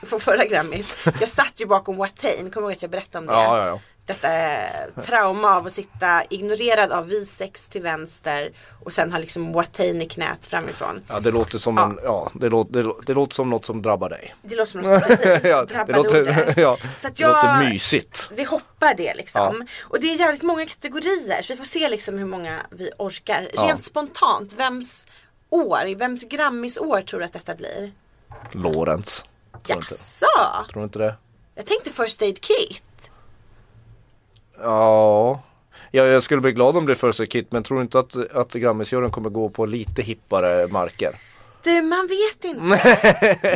på 0.09 0.19
förra 0.19 0.45
Grammis. 0.45 0.93
Jag 1.19 1.29
satt 1.29 1.53
ju 1.61 1.65
bakom 1.65 1.97
Watain, 1.97 2.51
kommer 2.51 2.67
du 2.67 2.71
ihåg 2.71 2.71
att 2.71 2.81
jag 2.81 2.91
berättade 2.91 3.17
om 3.17 3.25
det? 3.25 3.33
Ja, 3.33 3.57
ja, 3.57 3.67
ja. 3.67 3.79
Detta 4.05 4.33
eh, 4.33 4.67
trauma 5.05 5.55
av 5.55 5.65
att 5.65 5.71
sitta 5.73 6.23
ignorerad 6.29 6.91
av 6.91 7.09
V6 7.09 7.71
till 7.71 7.81
vänster 7.81 8.51
och 8.83 8.93
sen 8.93 9.11
ha 9.11 9.19
liksom 9.19 9.53
Watain 9.53 10.01
i 10.01 10.05
knät 10.09 10.45
framifrån. 10.45 11.01
Ja, 11.07 11.19
det 11.19 11.31
låter 11.31 11.57
som 11.57 11.77
Ja. 11.77 11.83
en, 11.85 11.99
ja, 12.03 12.31
det 12.33 12.49
låter, 12.49 12.83
det, 12.83 12.93
det 13.05 13.13
låter 13.13 13.35
som 13.35 13.49
något 13.49 13.65
som 13.65 13.81
drabbar 13.81 14.09
dig. 14.09 14.35
Det 14.41 14.55
låter 14.55 14.71
som 14.71 14.81
något 14.81 15.03
som 15.07 15.17
precis 15.17 15.43
ja, 15.45 15.65
det 15.65 15.93
låter, 15.95 16.53
ja, 16.59 16.77
Så 17.01 17.07
att 17.07 17.15
det 17.15 17.27
låter 17.27 17.47
jag- 17.47 17.59
mysigt. 17.69 18.29
Vi 18.35 18.43
hoppar 18.43 18.93
det 18.97 19.13
liksom. 19.15 19.67
Och 19.83 19.99
det 19.99 20.13
är 20.13 20.15
jävligt 20.19 20.41
många 20.43 20.65
kategorier. 20.65 21.41
Så 21.41 21.53
vi 21.53 21.57
får 21.57 21.65
se 21.65 21.89
liksom 21.89 22.17
hur 22.17 22.25
många 22.25 22.59
vi 22.69 22.91
orkar. 22.97 23.49
Ja. 23.53 23.63
Rent 23.63 23.83
spontant, 23.83 24.53
vems 24.53 25.07
år, 25.49 25.95
vems 25.95 26.23
Grammisår 26.29 27.01
tror 27.01 27.19
du 27.19 27.25
att 27.25 27.33
detta 27.33 27.55
blir? 27.55 27.91
Lorentz. 28.51 29.25
Jaså? 29.67 30.25
tror 30.71 30.81
du 30.81 30.83
inte 30.83 30.99
det? 30.99 31.15
Jag 31.55 31.65
tänkte 31.65 31.89
First 31.91 32.21
Aid 32.21 32.41
Kit. 32.41 32.83
Ja. 34.61 35.43
ja, 35.91 36.03
jag 36.05 36.23
skulle 36.23 36.41
bli 36.41 36.51
glad 36.51 36.77
om 36.77 36.85
det 36.85 36.93
är 36.93 37.11
First 37.11 37.31
Kit 37.31 37.51
men 37.51 37.63
tror 37.63 37.81
inte 37.81 37.99
att, 37.99 38.15
att 38.35 38.53
Grammisjuryn 38.53 39.11
kommer 39.11 39.29
gå 39.29 39.49
på 39.49 39.65
lite 39.65 40.01
hippare 40.01 40.67
marker. 40.67 41.19
Du, 41.63 41.81
man 41.81 42.07
vet 42.07 42.43
inte. 42.43 42.61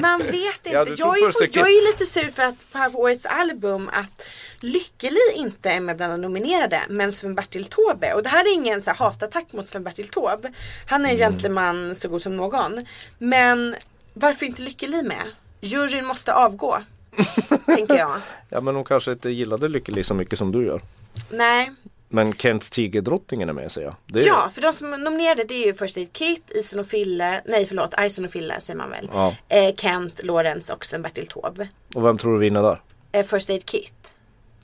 Man 0.02 0.20
vet 0.20 0.34
inte. 0.34 0.70
Ja, 0.70 0.86
du 0.86 0.96
jag, 0.98 1.18
är 1.18 1.32
Kit- 1.48 1.56
jag 1.56 1.68
är 1.70 1.92
lite 1.92 2.06
sur 2.06 2.32
för 2.32 2.44
att 2.44 2.92
på 2.94 3.00
årets 3.00 3.26
album 3.26 3.90
att 3.94 4.24
Lykkeli 4.60 5.20
inte 5.36 5.70
är 5.70 5.80
med 5.80 5.98
bland 5.98 6.14
de 6.14 6.22
nominerade 6.22 6.82
men 6.90 7.12
Sven-Bertil 7.12 7.66
Taube. 7.66 8.14
Och 8.14 8.24
det 8.24 8.30
här 8.30 8.46
är 8.46 8.54
ingen 8.54 8.82
så 8.82 8.90
här, 8.90 8.98
hatattack 8.98 9.54
mot 9.54 9.68
Sven-Bertil 9.68 10.08
Taube. 10.10 10.52
Han 10.88 11.06
är 11.06 11.10
en 11.10 11.16
Mm. 11.16 11.32
gentleman 11.32 11.96
så 11.96 12.08
god 12.10 12.22
som 12.22 12.38
någon. 12.38 12.86
Men 13.18 13.76
varför 14.14 14.46
inte 14.46 14.62
Lykkeli 14.62 15.04
med? 15.04 15.24
Juryn 15.62 16.06
måste 16.06 16.34
avgå. 16.34 16.78
tänker 17.66 17.96
jag. 17.96 18.20
Ja 18.50 18.62
men 18.62 18.74
de 18.74 18.84
kanske 18.84 19.12
inte 19.12 19.30
gillade 19.30 19.68
Lykkeli 19.68 20.04
så 20.04 20.14
mycket 20.14 20.40
som 20.40 20.52
du 20.52 20.66
gör. 20.66 20.82
Nej, 21.30 21.72
Men 22.10 22.34
Kents 22.34 22.70
Tigerdrottningen 22.70 23.50
är 23.50 23.54
med 23.54 23.72
säger 23.72 23.88
jag. 23.88 23.96
Det 24.06 24.20
är, 24.24 24.28
Ja, 24.28 24.50
för 24.54 24.62
de 24.62 24.74
som 24.74 24.92
nominerade 24.92 25.44
det 25.44 25.54
är 25.54 25.66
ju 25.66 25.74
First 25.74 25.98
Aid 25.98 26.14
Kit, 26.14 26.52
Ison 26.56 26.80
och 26.80 26.88
Fille, 26.88 27.42
nej 27.46 27.66
förlåt, 27.66 27.94
Ison 28.02 28.26
och 28.26 28.32
Fille 28.32 28.60
säger 28.60 28.78
man 28.78 28.90
väl. 28.90 29.10
Ja. 29.14 29.36
Eh, 29.50 29.76
Kent, 29.76 30.24
Lorenz 30.24 30.70
och 30.70 30.86
Sven-Bertil 30.86 31.28
Taube. 31.28 31.68
Och 31.96 32.06
vem 32.06 32.18
tror 32.18 32.34
du 32.34 32.40
vinner 32.40 32.62
där? 32.64 32.82
Eh, 33.12 33.26
First 33.26 33.50
Aid 33.50 33.66
Kit. 33.66 33.94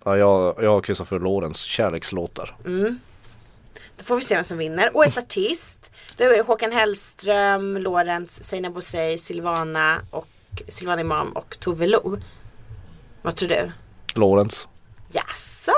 Ja, 0.03 0.17
jag, 0.17 0.55
jag 0.63 0.69
har 0.71 0.81
Christopher 0.81 1.19
Lorenz 1.19 1.61
kärlekslåtar. 1.61 2.55
Då 3.97 4.03
får 4.03 4.15
vi 4.15 4.21
se 4.21 4.35
vem 4.35 4.43
som 4.43 4.57
vinner. 4.57 4.97
Årets 4.97 5.17
artist. 5.17 5.91
Då 6.17 6.23
är 6.23 6.43
Håkan 6.43 6.71
Hellström, 6.71 7.77
Lorenz, 7.77 8.43
Seinabo 8.43 8.75
Bosei, 8.75 9.17
Silvana 9.17 10.01
och 10.09 10.27
Silvana 10.67 11.01
Imam 11.01 11.31
och 11.31 11.59
Tove 11.59 11.87
Lo. 11.87 12.17
Vad 13.23 13.35
tror 13.35 13.49
du? 13.49 13.71
Lorenz. 14.13 14.67
Jaså? 15.11 15.71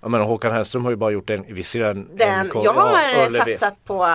Jag 0.00 0.10
menar 0.10 0.24
Håkan 0.24 0.52
Hellström 0.52 0.84
har 0.84 0.90
ju 0.90 0.96
bara 0.96 1.10
gjort 1.10 1.30
en, 1.30 1.54
visserligen 1.54 2.08
Den, 2.16 2.28
en, 2.28 2.50
jag 2.64 2.72
har 2.72 3.00
ja, 3.00 3.30
satsat 3.30 3.84
på 3.84 4.08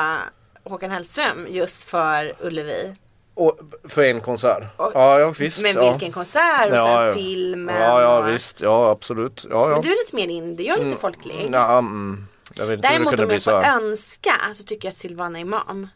Håkan 0.64 0.92
Hellström 0.92 1.48
just 1.50 1.84
för 1.84 2.36
Ullevi. 2.40 2.96
Och, 3.36 3.60
för 3.84 4.04
en 4.04 4.22
konsert? 4.22 4.64
Och- 4.78 4.92
ja, 4.94 5.20
ja 5.20 5.34
visst. 5.40 5.62
Men 5.62 5.74
ja. 5.76 5.92
vilken 5.92 6.12
konsert 6.12 6.70
och 6.72 6.78
Ja, 6.78 6.86
sen 6.86 7.08
ja. 7.08 7.14
filmen. 7.14 7.82
Ja, 7.82 8.02
ja 8.02 8.20
och... 8.20 8.28
visst, 8.34 8.62
ja 8.62 8.90
absolut. 8.90 9.46
Ja, 9.50 9.70
ja. 9.70 9.74
Men 9.74 9.82
du 9.82 9.88
är 9.92 10.06
lite 10.06 10.16
mer 10.16 10.28
indie, 10.28 10.68
jag 10.68 10.80
är 10.80 10.86
lite 10.86 10.98
folklig. 10.98 11.50
Ja, 11.52 11.78
mm, 11.78 12.28
jag 12.56 12.66
vet 12.66 12.78
inte 12.78 12.90
Däremot 12.90 13.10
kunde 13.10 13.26
om 13.26 13.32
jag 13.32 13.44
får 13.44 13.88
önska 13.88 14.34
så 14.54 14.64
tycker 14.64 14.88
jag 14.88 14.92
att 14.92 14.98
Silvana 14.98 15.40
Imam. 15.40 15.88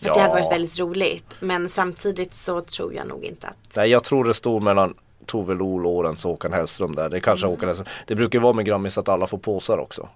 För 0.00 0.06
Ja. 0.08 0.14
Det 0.14 0.20
hade 0.20 0.34
varit 0.34 0.52
väldigt 0.52 0.78
roligt. 0.80 1.26
Men 1.40 1.68
samtidigt 1.68 2.34
så 2.34 2.60
tror 2.60 2.94
jag 2.94 3.06
nog 3.06 3.24
inte 3.24 3.46
att. 3.46 3.76
Nej 3.76 3.90
jag 3.90 4.04
tror 4.04 4.24
det 4.24 4.34
stod 4.34 4.62
mellan 4.62 4.94
Tove 5.26 5.54
Lo, 5.54 5.78
Lorentz 5.78 6.24
och 6.24 6.30
Håkan 6.30 6.52
Hellström 6.52 6.94
där. 6.94 7.08
Det 7.08 7.20
kanske 7.20 7.46
Mm. 7.46 7.56
Håkan 7.56 7.68
Hellström. 7.68 7.86
Det 8.06 8.14
brukar 8.14 8.38
ju 8.38 8.42
vara 8.42 8.52
med 8.52 8.64
Grammis 8.64 8.98
att 8.98 9.08
alla 9.08 9.26
får 9.26 9.38
påsar 9.38 9.78
också. 9.78 10.08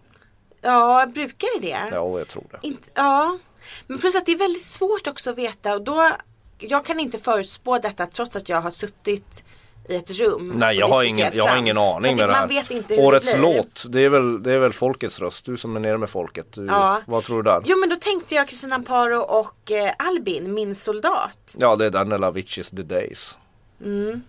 Ja, 0.61 1.07
brukar 1.15 1.61
det 1.61 1.67
det? 1.67 1.79
Ja, 1.93 2.19
jag 2.19 2.29
tror 2.29 2.45
det. 2.51 2.59
Inte, 2.63 2.89
ja. 2.95 3.39
Men 3.87 3.99
plus 3.99 4.17
att 4.17 4.27
det 4.27 4.33
är 4.33 4.39
väldigt 4.39 4.63
svårt 4.63 5.07
också 5.07 5.31
att 5.31 5.39
veta 5.39 5.75
och 5.75 5.83
då 5.83 6.11
jag 6.59 6.85
kan 6.85 7.01
inte 7.01 7.19
förutspå 7.19 7.79
detta 7.79 8.07
trots 8.07 8.37
att 8.37 8.49
jag 8.49 8.61
har 8.61 8.71
suttit 8.71 9.43
i 9.89 9.97
ett 9.97 10.11
rum. 10.11 10.53
Nej 10.57 10.77
jag 10.77 10.89
har 10.89 11.03
ingen, 11.05 11.31
jag 11.35 11.47
har 11.49 11.57
ingen 11.57 11.79
aning 11.79 12.17
med 12.17 12.29
det 12.29 12.35
här. 12.35 12.47
Vet 12.47 12.71
inte 12.71 12.95
hur 12.95 13.03
Årets 13.05 13.33
det 13.33 13.39
blir. 13.39 13.55
låt, 13.57 13.85
det 13.89 14.05
är, 14.05 14.09
väl, 14.09 14.43
det 14.43 14.53
är 14.53 14.59
väl 14.59 14.73
folkets 14.73 15.21
röst. 15.21 15.45
Du 15.45 15.57
som 15.57 15.77
är 15.77 15.81
nere 15.81 15.99
med 15.99 16.11
folket. 16.11 16.47
Du, 16.53 16.67
Ja. 16.67 17.01
Vad 17.07 17.25
tror 17.25 17.43
du 17.43 17.51
där? 17.51 17.63
Jo 17.65 17.77
men 17.81 17.89
då 17.89 17.97
tänkte 17.97 18.35
jag 18.35 18.49
Kristina 18.49 18.75
Amparo 18.75 19.19
och 19.21 19.71
eh, 19.71 19.93
Albin, 19.99 20.55
min 20.55 20.75
soldat. 20.75 21.39
Ja 21.59 21.77
det 21.77 21.87
är 21.87 21.91
den 21.91 22.13
eller 22.13 22.31
Avicii's 22.33 22.77
The 22.77 22.83
Days. 22.83 23.37
Mm. 23.85 24.23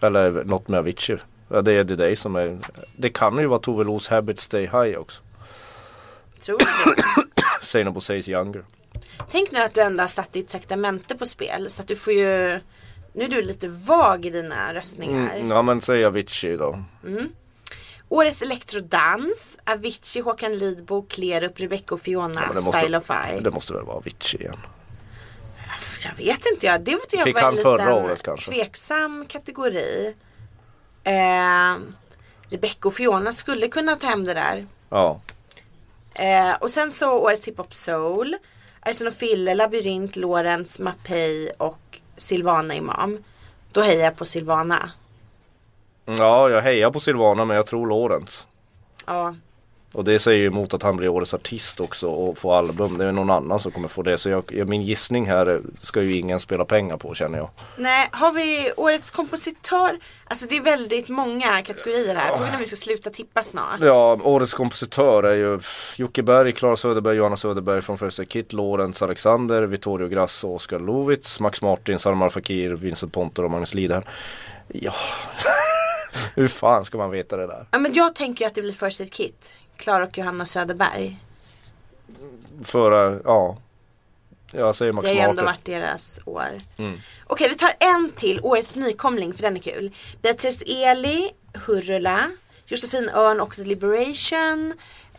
Eller 0.00 0.44
något 0.44 0.68
med 0.68 0.78
Avicii. 0.78 1.18
Ja, 1.48 1.62
det 1.62 1.72
är 1.72 1.84
The 1.84 1.94
Days 1.96 2.20
som 2.20 2.36
är 2.36 2.58
Det 2.96 3.10
kan 3.10 3.38
ju 3.38 3.46
vara 3.46 3.60
Tove 3.60 3.84
Los 3.84 4.08
Habit 4.08 4.40
Stay 4.40 4.62
High 4.62 4.98
också. 4.98 5.22
Tror 6.40 6.58
du 6.58 6.64
det? 6.64 7.42
Seinabo 7.66 8.00
Says 8.00 8.28
Younger. 8.28 8.64
Tänk 9.30 9.50
nu 9.52 9.60
att 9.60 9.74
du 9.74 9.80
ändå 9.80 10.02
har 10.02 10.08
satt 10.08 10.32
ditt 10.32 10.48
traktamente 10.48 11.14
på 11.16 11.26
spel 11.26 11.70
så 11.70 11.82
att 11.82 11.88
du 11.88 11.96
får 11.96 12.12
ju 12.12 12.60
Nu 13.12 13.24
är 13.24 13.28
du 13.28 13.42
lite 13.42 13.68
vag 13.68 14.26
i 14.26 14.30
dina 14.30 14.74
röstningar. 14.74 15.36
Mm, 15.36 15.50
ja 15.50 15.62
men 15.62 15.80
säg 15.80 16.04
Avicii 16.04 16.56
då. 16.56 16.84
Årets 18.08 18.42
elektrodans, 18.42 19.58
Avicii, 19.64 20.22
Håkan 20.22 20.58
Lidbo, 20.58 21.02
Klerup, 21.02 21.60
Rebecca 21.60 21.94
och 21.94 22.00
Fiona, 22.00 22.42
Ja, 22.46 22.52
det 22.52 22.58
Style 22.58 22.98
måste, 22.98 23.14
of 23.14 23.38
I. 23.38 23.40
det 23.40 23.50
måste 23.50 23.72
väl 23.72 23.82
vara 23.84 23.96
Avicii 23.96 24.40
igen. 24.40 24.56
Jag 26.04 26.24
vet 26.24 26.46
inte 26.46 26.66
jag. 26.66 26.80
Det 26.80 26.92
var 26.92 27.00
jag 27.10 27.24
Fick 27.24 27.34
var 27.34 27.42
han 27.42 27.56
förra 27.56 27.94
året 27.94 28.22
kanske? 28.22 28.52
tveksam 28.52 29.26
kategori. 29.28 30.14
Eh, 31.04 31.76
Rebecca 32.50 32.88
och 32.88 32.94
Fiona 32.94 33.32
skulle 33.32 33.68
kunna 33.68 33.96
ta 33.96 34.06
hem 34.06 34.24
det 34.24 34.34
där. 34.34 34.66
Ja. 34.88 35.20
Eh, 36.14 36.54
och 36.60 36.70
sen 36.70 36.92
så 36.92 37.12
årets 37.18 37.48
hiphop 37.48 37.74
soul. 37.74 38.36
Arsen 38.80 39.06
och 39.06 39.14
Fille, 39.14 39.54
Labyrint, 39.54 40.16
Lorentz, 40.16 40.78
Mapei 40.78 41.50
och 41.58 41.98
Silvana 42.16 42.74
Imam. 42.74 43.24
Då 43.72 43.80
hejar 43.80 44.04
jag 44.04 44.16
på 44.16 44.24
Silvana. 44.24 44.90
Ja 46.04 46.50
jag 46.50 46.60
hejar 46.60 46.90
på 46.90 47.00
Silvana 47.00 47.44
men 47.44 47.56
jag 47.56 47.66
tror 47.66 47.86
Lorentz. 47.86 48.46
Ja. 49.06 49.34
Och 49.92 50.04
det 50.04 50.18
säger 50.18 50.38
ju 50.38 50.46
emot 50.46 50.74
att 50.74 50.82
han 50.82 50.96
blir 50.96 51.08
årets 51.08 51.34
artist 51.34 51.80
också 51.80 52.06
och 52.08 52.38
får 52.38 52.54
album. 52.58 52.98
Det 52.98 53.04
är 53.04 53.12
någon 53.12 53.30
annan 53.30 53.60
som 53.60 53.72
kommer 53.72 53.88
få 53.88 54.02
det. 54.02 54.18
Så 54.18 54.28
jag, 54.30 54.68
min 54.68 54.82
gissning 54.82 55.26
här 55.26 55.46
är- 55.46 55.60
ska 55.82 56.02
ju 56.02 56.16
ingen 56.16 56.40
spela 56.40 56.64
pengar 56.64 56.96
på 56.96 57.14
känner 57.14 57.38
jag. 57.38 57.48
Nej, 57.76 58.08
har 58.12 58.32
vi 58.32 58.72
årets 58.76 59.10
kompositör? 59.10 59.98
Alltså 60.24 60.46
det 60.46 60.56
är 60.56 60.60
väldigt 60.60 61.08
många 61.08 61.62
kategorier 61.62 62.14
här. 62.14 62.28
Frågan 62.36 62.48
är 62.48 62.54
om 62.54 62.58
vi 62.60 62.66
ska 62.66 62.76
sluta 62.76 63.10
tippa 63.10 63.42
snart. 63.42 63.80
Ja, 63.80 64.18
årets 64.22 64.54
kompositör 64.54 65.22
är 65.22 65.34
ju 65.34 65.60
Jocke 65.96 66.22
Berg, 66.22 66.52
Klara 66.52 66.76
Söderberg, 66.76 67.16
Johanna 67.16 67.36
Söderberg 67.36 67.82
från 67.82 67.98
First 67.98 68.18
Aid 68.18 68.28
Kit, 68.28 68.52
Lorentz 68.52 69.02
Alexander, 69.02 69.62
Vittorio 69.62 70.08
Grasso, 70.08 70.54
Oskar 70.54 70.78
Lovitz, 70.78 71.40
Max 71.40 71.62
Martin, 71.62 71.98
Salman 71.98 72.30
Fakir, 72.30 72.70
Vincent 72.70 73.12
Ponter 73.12 73.44
och 73.44 73.50
Magnus 73.50 73.74
Lidher. 73.74 74.04
Ja, 74.68 74.94
hur 76.34 76.48
fan 76.48 76.84
ska 76.84 76.98
man 76.98 77.10
veta 77.10 77.36
det 77.36 77.46
där? 77.46 77.66
Ja, 77.70 77.78
men 77.78 77.92
jag 77.94 78.14
tänker 78.14 78.44
ju 78.44 78.48
att 78.48 78.54
det 78.54 78.62
blir 78.62 78.72
First 78.72 79.00
Aid 79.00 79.12
Kit. 79.12 79.52
Klara 79.80 80.04
och 80.04 80.18
Johanna 80.18 80.46
Söderberg. 80.46 81.18
För, 82.64 83.20
ja. 83.24 83.56
Jag 84.52 84.76
säger 84.76 84.92
Max 84.92 85.04
Det 85.04 85.08
har 85.08 85.14
ju 85.14 85.30
ändå 85.30 85.42
varit 85.42 85.64
deras 85.64 86.20
år. 86.24 86.60
Mm. 86.76 87.00
Okej, 87.26 87.48
vi 87.48 87.54
tar 87.54 87.72
en 87.78 88.12
till. 88.16 88.40
Årets 88.42 88.76
nykomling, 88.76 89.34
för 89.34 89.42
den 89.42 89.56
är 89.56 89.60
kul. 89.60 89.94
Beatrice 90.22 90.62
Eli, 90.66 91.30
Hurula. 91.66 92.30
Josefin 92.66 93.08
Örn, 93.08 93.40
också 93.40 93.64
Liberation. 93.64 94.74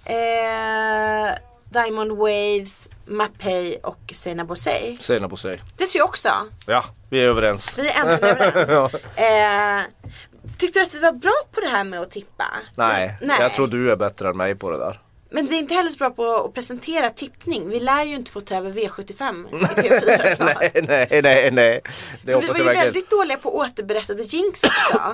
Eh, 0.06 1.36
Diamond 1.70 2.12
Waves, 2.12 2.90
Mapei 3.06 3.78
och 3.84 4.12
Seinabo 4.14 4.48
Bosei. 4.48 4.98
På 5.30 5.38
sig. 5.38 5.62
Det 5.78 5.88
tror 5.88 6.00
jag 6.00 6.10
också. 6.10 6.30
Ja, 6.66 6.84
vi 7.10 7.24
är 7.24 7.28
överens. 7.28 7.78
Vi 7.78 7.90
är 7.90 8.06
äntligen 8.06 8.38
överens. 8.38 8.94
eh, 9.16 10.10
tyckte 10.58 10.80
du 10.80 10.84
att 10.86 10.94
vi 10.96 11.00
var 11.00 11.12
bra 11.12 11.34
på 11.52 11.62
det 11.62 11.68
här 11.68 11.84
med 11.84 12.02
att 12.02 12.12
tippa? 12.12 12.46
Nej, 12.76 13.18
Nej. 13.22 13.38
jag 13.40 13.54
tror 13.54 13.68
du 13.68 13.92
är 13.92 13.96
bättre 13.96 14.30
än 14.30 14.38
mig 14.38 14.56
på 14.56 14.70
det 14.70 14.78
där. 14.78 15.02
Men 15.34 15.48
vi 15.48 15.56
är 15.56 15.60
inte 15.60 15.74
heller 15.74 15.90
så 15.90 15.98
bra 15.98 16.10
på 16.10 16.36
att 16.36 16.54
presentera 16.54 17.10
tippning. 17.10 17.70
Vi 17.70 17.80
lär 17.80 18.04
ju 18.04 18.16
inte 18.16 18.32
få 18.32 18.42
ta 18.42 18.56
över 18.56 18.72
V75 18.72 19.46
i 19.50 19.56
TV4 19.90 20.36
snart. 20.36 20.58
nej, 20.60 20.72
nej, 20.88 21.22
nej, 21.24 21.52
nej. 21.52 21.82
Det 21.84 21.92
Vi 22.24 22.34
hoppas 22.34 22.48
var 22.50 22.56
jag 22.56 22.60
ju 22.60 22.64
verkligen. 22.64 22.86
väldigt 22.86 23.10
dåliga 23.10 23.38
på 23.38 23.58
återberättade 23.58 24.24
jinx 24.24 24.64
också. 24.64 25.14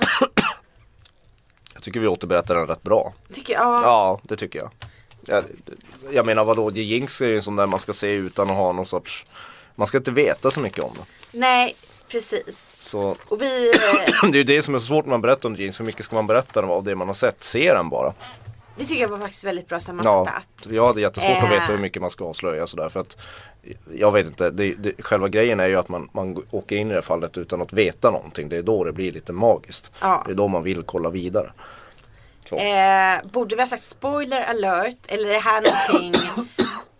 Jag 1.74 1.82
tycker 1.82 2.00
vi 2.00 2.06
återberättar 2.06 2.54
den 2.54 2.66
rätt 2.66 2.82
bra. 2.82 3.14
Tycker 3.32 3.52
jag. 3.54 3.62
Ja, 3.82 4.20
det 4.22 4.36
tycker 4.36 4.58
jag. 4.58 4.70
Jag, 5.26 5.44
jag 6.10 6.26
menar 6.26 6.44
vadå, 6.44 6.70
Jinx 6.72 7.20
är 7.20 7.26
ju 7.26 7.36
en 7.36 7.42
sån 7.42 7.56
där 7.56 7.66
man 7.66 7.78
ska 7.80 7.92
se 7.92 8.12
utan 8.12 8.50
att 8.50 8.56
ha 8.56 8.72
någon 8.72 8.86
sorts 8.86 9.26
Man 9.74 9.86
ska 9.86 9.98
inte 9.98 10.10
veta 10.10 10.50
så 10.50 10.60
mycket 10.60 10.84
om 10.84 10.90
det. 10.94 11.38
Nej, 11.38 11.76
precis. 12.08 12.76
Så 12.80 13.16
Och 13.28 13.42
vi, 13.42 13.70
eh, 13.70 14.22
det 14.30 14.36
är 14.36 14.38
ju 14.38 14.44
det 14.44 14.62
som 14.62 14.74
är 14.74 14.78
så 14.78 14.84
svårt 14.86 15.04
när 15.04 15.10
man 15.10 15.20
berättar 15.20 15.48
om 15.48 15.54
Jinx. 15.54 15.80
Hur 15.80 15.84
mycket 15.84 16.04
ska 16.04 16.14
man 16.16 16.26
berätta 16.26 16.60
av 16.62 16.84
det 16.84 16.94
man 16.94 17.06
har 17.06 17.14
sett? 17.14 17.44
Se 17.44 17.72
den 17.74 17.88
bara. 17.88 18.14
det 18.76 18.84
tycker 18.84 19.02
jag 19.02 19.08
var 19.08 19.18
faktiskt 19.18 19.44
väldigt 19.44 19.68
bra 19.68 19.76
Ja, 19.76 19.80
sammanfattat. 19.80 20.66
jag 20.70 20.86
hade 20.86 21.00
jättesvårt 21.00 21.30
att 21.38 21.44
Eh. 21.44 21.50
veta 21.50 21.64
hur 21.64 21.78
mycket 21.78 22.02
man 22.02 22.10
ska 22.10 22.24
avslöja 22.24 22.66
sådär 22.66 22.88
för 22.88 23.00
att 23.00 23.16
Jag 23.94 24.12
vet 24.12 24.26
inte, 24.26 24.50
det, 24.50 24.74
det, 24.74 24.92
själva 25.02 25.28
grejen 25.28 25.60
är 25.60 25.66
ju 25.66 25.76
att 25.76 25.88
man, 25.88 26.08
man 26.12 26.42
åker 26.50 26.76
in 26.76 26.90
i 26.90 26.94
det 26.94 27.02
fallet 27.02 27.38
utan 27.38 27.62
att 27.62 27.72
veta 27.72 28.10
någonting. 28.10 28.48
Det 28.48 28.56
är 28.56 28.62
då 28.62 28.84
det 28.84 28.92
blir 28.92 29.12
lite 29.12 29.32
magiskt. 29.32 29.92
Ja. 30.00 30.22
Det 30.26 30.32
är 30.32 30.36
då 30.36 30.48
man 30.48 30.62
vill 30.62 30.82
kolla 30.82 31.10
vidare. 31.10 31.52
Eh, 32.50 33.26
borde 33.30 33.56
vi 33.56 33.62
ha 33.62 33.68
sagt 33.68 33.82
spoiler 33.84 34.40
alert 34.40 34.96
eller 35.06 35.28
är 35.28 35.32
det 35.32 35.38
här 35.38 35.62
någonting 35.92 36.20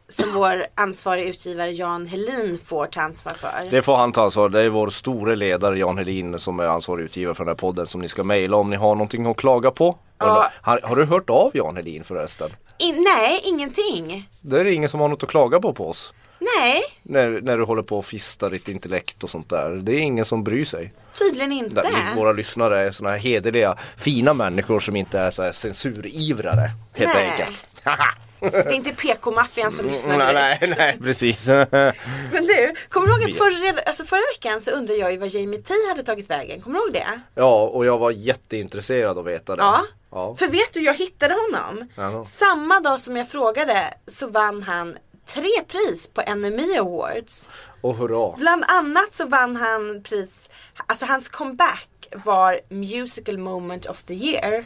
som 0.08 0.32
vår 0.32 0.66
ansvariga 0.74 1.28
utgivare 1.28 1.70
Jan 1.72 2.06
Helin 2.06 2.58
får 2.64 2.86
ta 2.86 3.00
ansvar 3.00 3.32
för? 3.32 3.70
Det 3.70 3.82
får 3.82 3.96
han 3.96 4.12
ta 4.12 4.22
ansvar. 4.24 4.48
Det 4.48 4.60
är 4.62 4.68
vår 4.68 4.88
store 4.88 5.36
ledare 5.36 5.78
Jan 5.78 5.98
Helin 5.98 6.38
som 6.38 6.60
är 6.60 6.64
ansvarig 6.66 7.04
utgivare 7.04 7.34
för 7.34 7.44
den 7.44 7.50
här 7.50 7.56
podden 7.56 7.86
som 7.86 8.00
ni 8.00 8.08
ska 8.08 8.24
mejla 8.24 8.56
om 8.56 8.70
ni 8.70 8.76
har 8.76 8.94
någonting 8.94 9.26
att 9.26 9.36
klaga 9.36 9.70
på. 9.70 9.98
Ja. 10.18 10.50
Har, 10.62 10.80
har 10.82 10.96
du 10.96 11.04
hört 11.04 11.30
av 11.30 11.50
Jan 11.54 11.76
Helin 11.76 12.04
förresten? 12.04 12.50
In, 12.78 13.04
nej, 13.16 13.40
ingenting. 13.44 14.28
Det 14.40 14.60
är 14.60 14.64
det 14.64 14.74
ingen 14.74 14.90
som 14.90 15.00
har 15.00 15.08
något 15.08 15.22
att 15.22 15.28
klaga 15.28 15.60
på 15.60 15.72
på 15.74 15.88
oss. 15.90 16.14
Nej, 16.40 16.82
När, 17.02 17.40
när 17.42 17.58
du 17.58 17.64
håller 17.64 17.82
på 17.82 17.98
och 17.98 18.04
fistar 18.04 18.50
ditt 18.50 18.68
intellekt 18.68 19.24
och 19.24 19.30
sånt 19.30 19.50
där. 19.50 19.70
Det 19.70 19.92
är 19.92 19.98
ingen 19.98 20.24
som 20.24 20.44
bryr 20.44 20.64
sig. 20.64 20.92
tydligen 21.18 21.52
inte. 21.52 21.74
Där, 21.74 22.14
våra 22.16 22.32
lyssnare 22.32 22.80
är 22.80 22.90
såna 22.90 23.10
här 23.10 23.18
hederliga, 23.18 23.76
fina 23.96 24.34
människor 24.34 24.80
som 24.80 24.96
inte 24.96 25.18
är 25.18 25.30
så 25.30 25.42
här 25.42 25.52
censurivrare. 25.52 26.70
Helt 26.92 27.14
Nej. 27.14 27.30
enkelt. 27.30 27.64
Det 28.40 28.56
är 28.56 28.72
inte 28.72 28.90
PK-maffian 28.90 29.70
som 29.70 29.86
lyssnar 29.86 30.18
nej, 30.18 30.58
nej, 30.60 30.74
nej, 30.78 30.98
precis. 31.02 31.46
Men 31.46 32.46
du, 32.46 32.74
kommer 32.88 33.06
du 33.06 33.12
ihåg 33.12 33.30
att 33.30 33.36
förra, 33.36 33.82
alltså 33.82 34.04
förra 34.04 34.22
veckan 34.34 34.60
så 34.60 34.70
undrade 34.70 34.98
jag 35.00 35.12
ju 35.12 35.18
vad 35.18 35.28
Jamie 35.28 35.62
T 35.62 35.74
hade 35.88 36.02
tagit 36.02 36.30
vägen. 36.30 36.60
Kommer 36.60 36.78
du 36.78 36.84
ihåg 36.84 36.92
det? 36.92 37.20
ja, 37.34 37.62
och 37.62 37.86
jag 37.86 37.98
var 37.98 38.10
jätteintresserad 38.10 39.10
av 39.10 39.18
att 39.18 39.32
veta 39.32 39.56
det. 39.56 39.62
Ja. 39.62 39.84
ja. 40.10 40.34
För 40.38 40.46
vet 40.46 40.72
du, 40.72 40.80
jag 40.80 40.94
hittade 40.94 41.34
honom. 41.34 41.88
Jaha. 41.94 42.24
Samma 42.24 42.80
dag 42.80 43.00
som 43.00 43.16
jag 43.16 43.30
frågade 43.30 43.94
så 44.06 44.26
vann 44.26 44.62
han 44.62 44.98
tre 45.34 45.48
pris 45.68 46.10
på 46.14 46.34
NME 46.34 46.80
Awards. 46.80 47.48
Och 47.80 47.96
hurra. 47.96 48.36
Bland 48.36 48.64
annat 48.68 49.12
så 49.12 49.26
vann 49.26 49.56
han 49.56 50.02
pris, 50.02 50.48
alltså 50.86 51.06
hans 51.06 51.28
comeback 51.28 51.88
var 52.12 52.60
Musical 52.68 53.38
Moment 53.38 53.86
of 53.86 54.02
the 54.02 54.14
Year. 54.14 54.64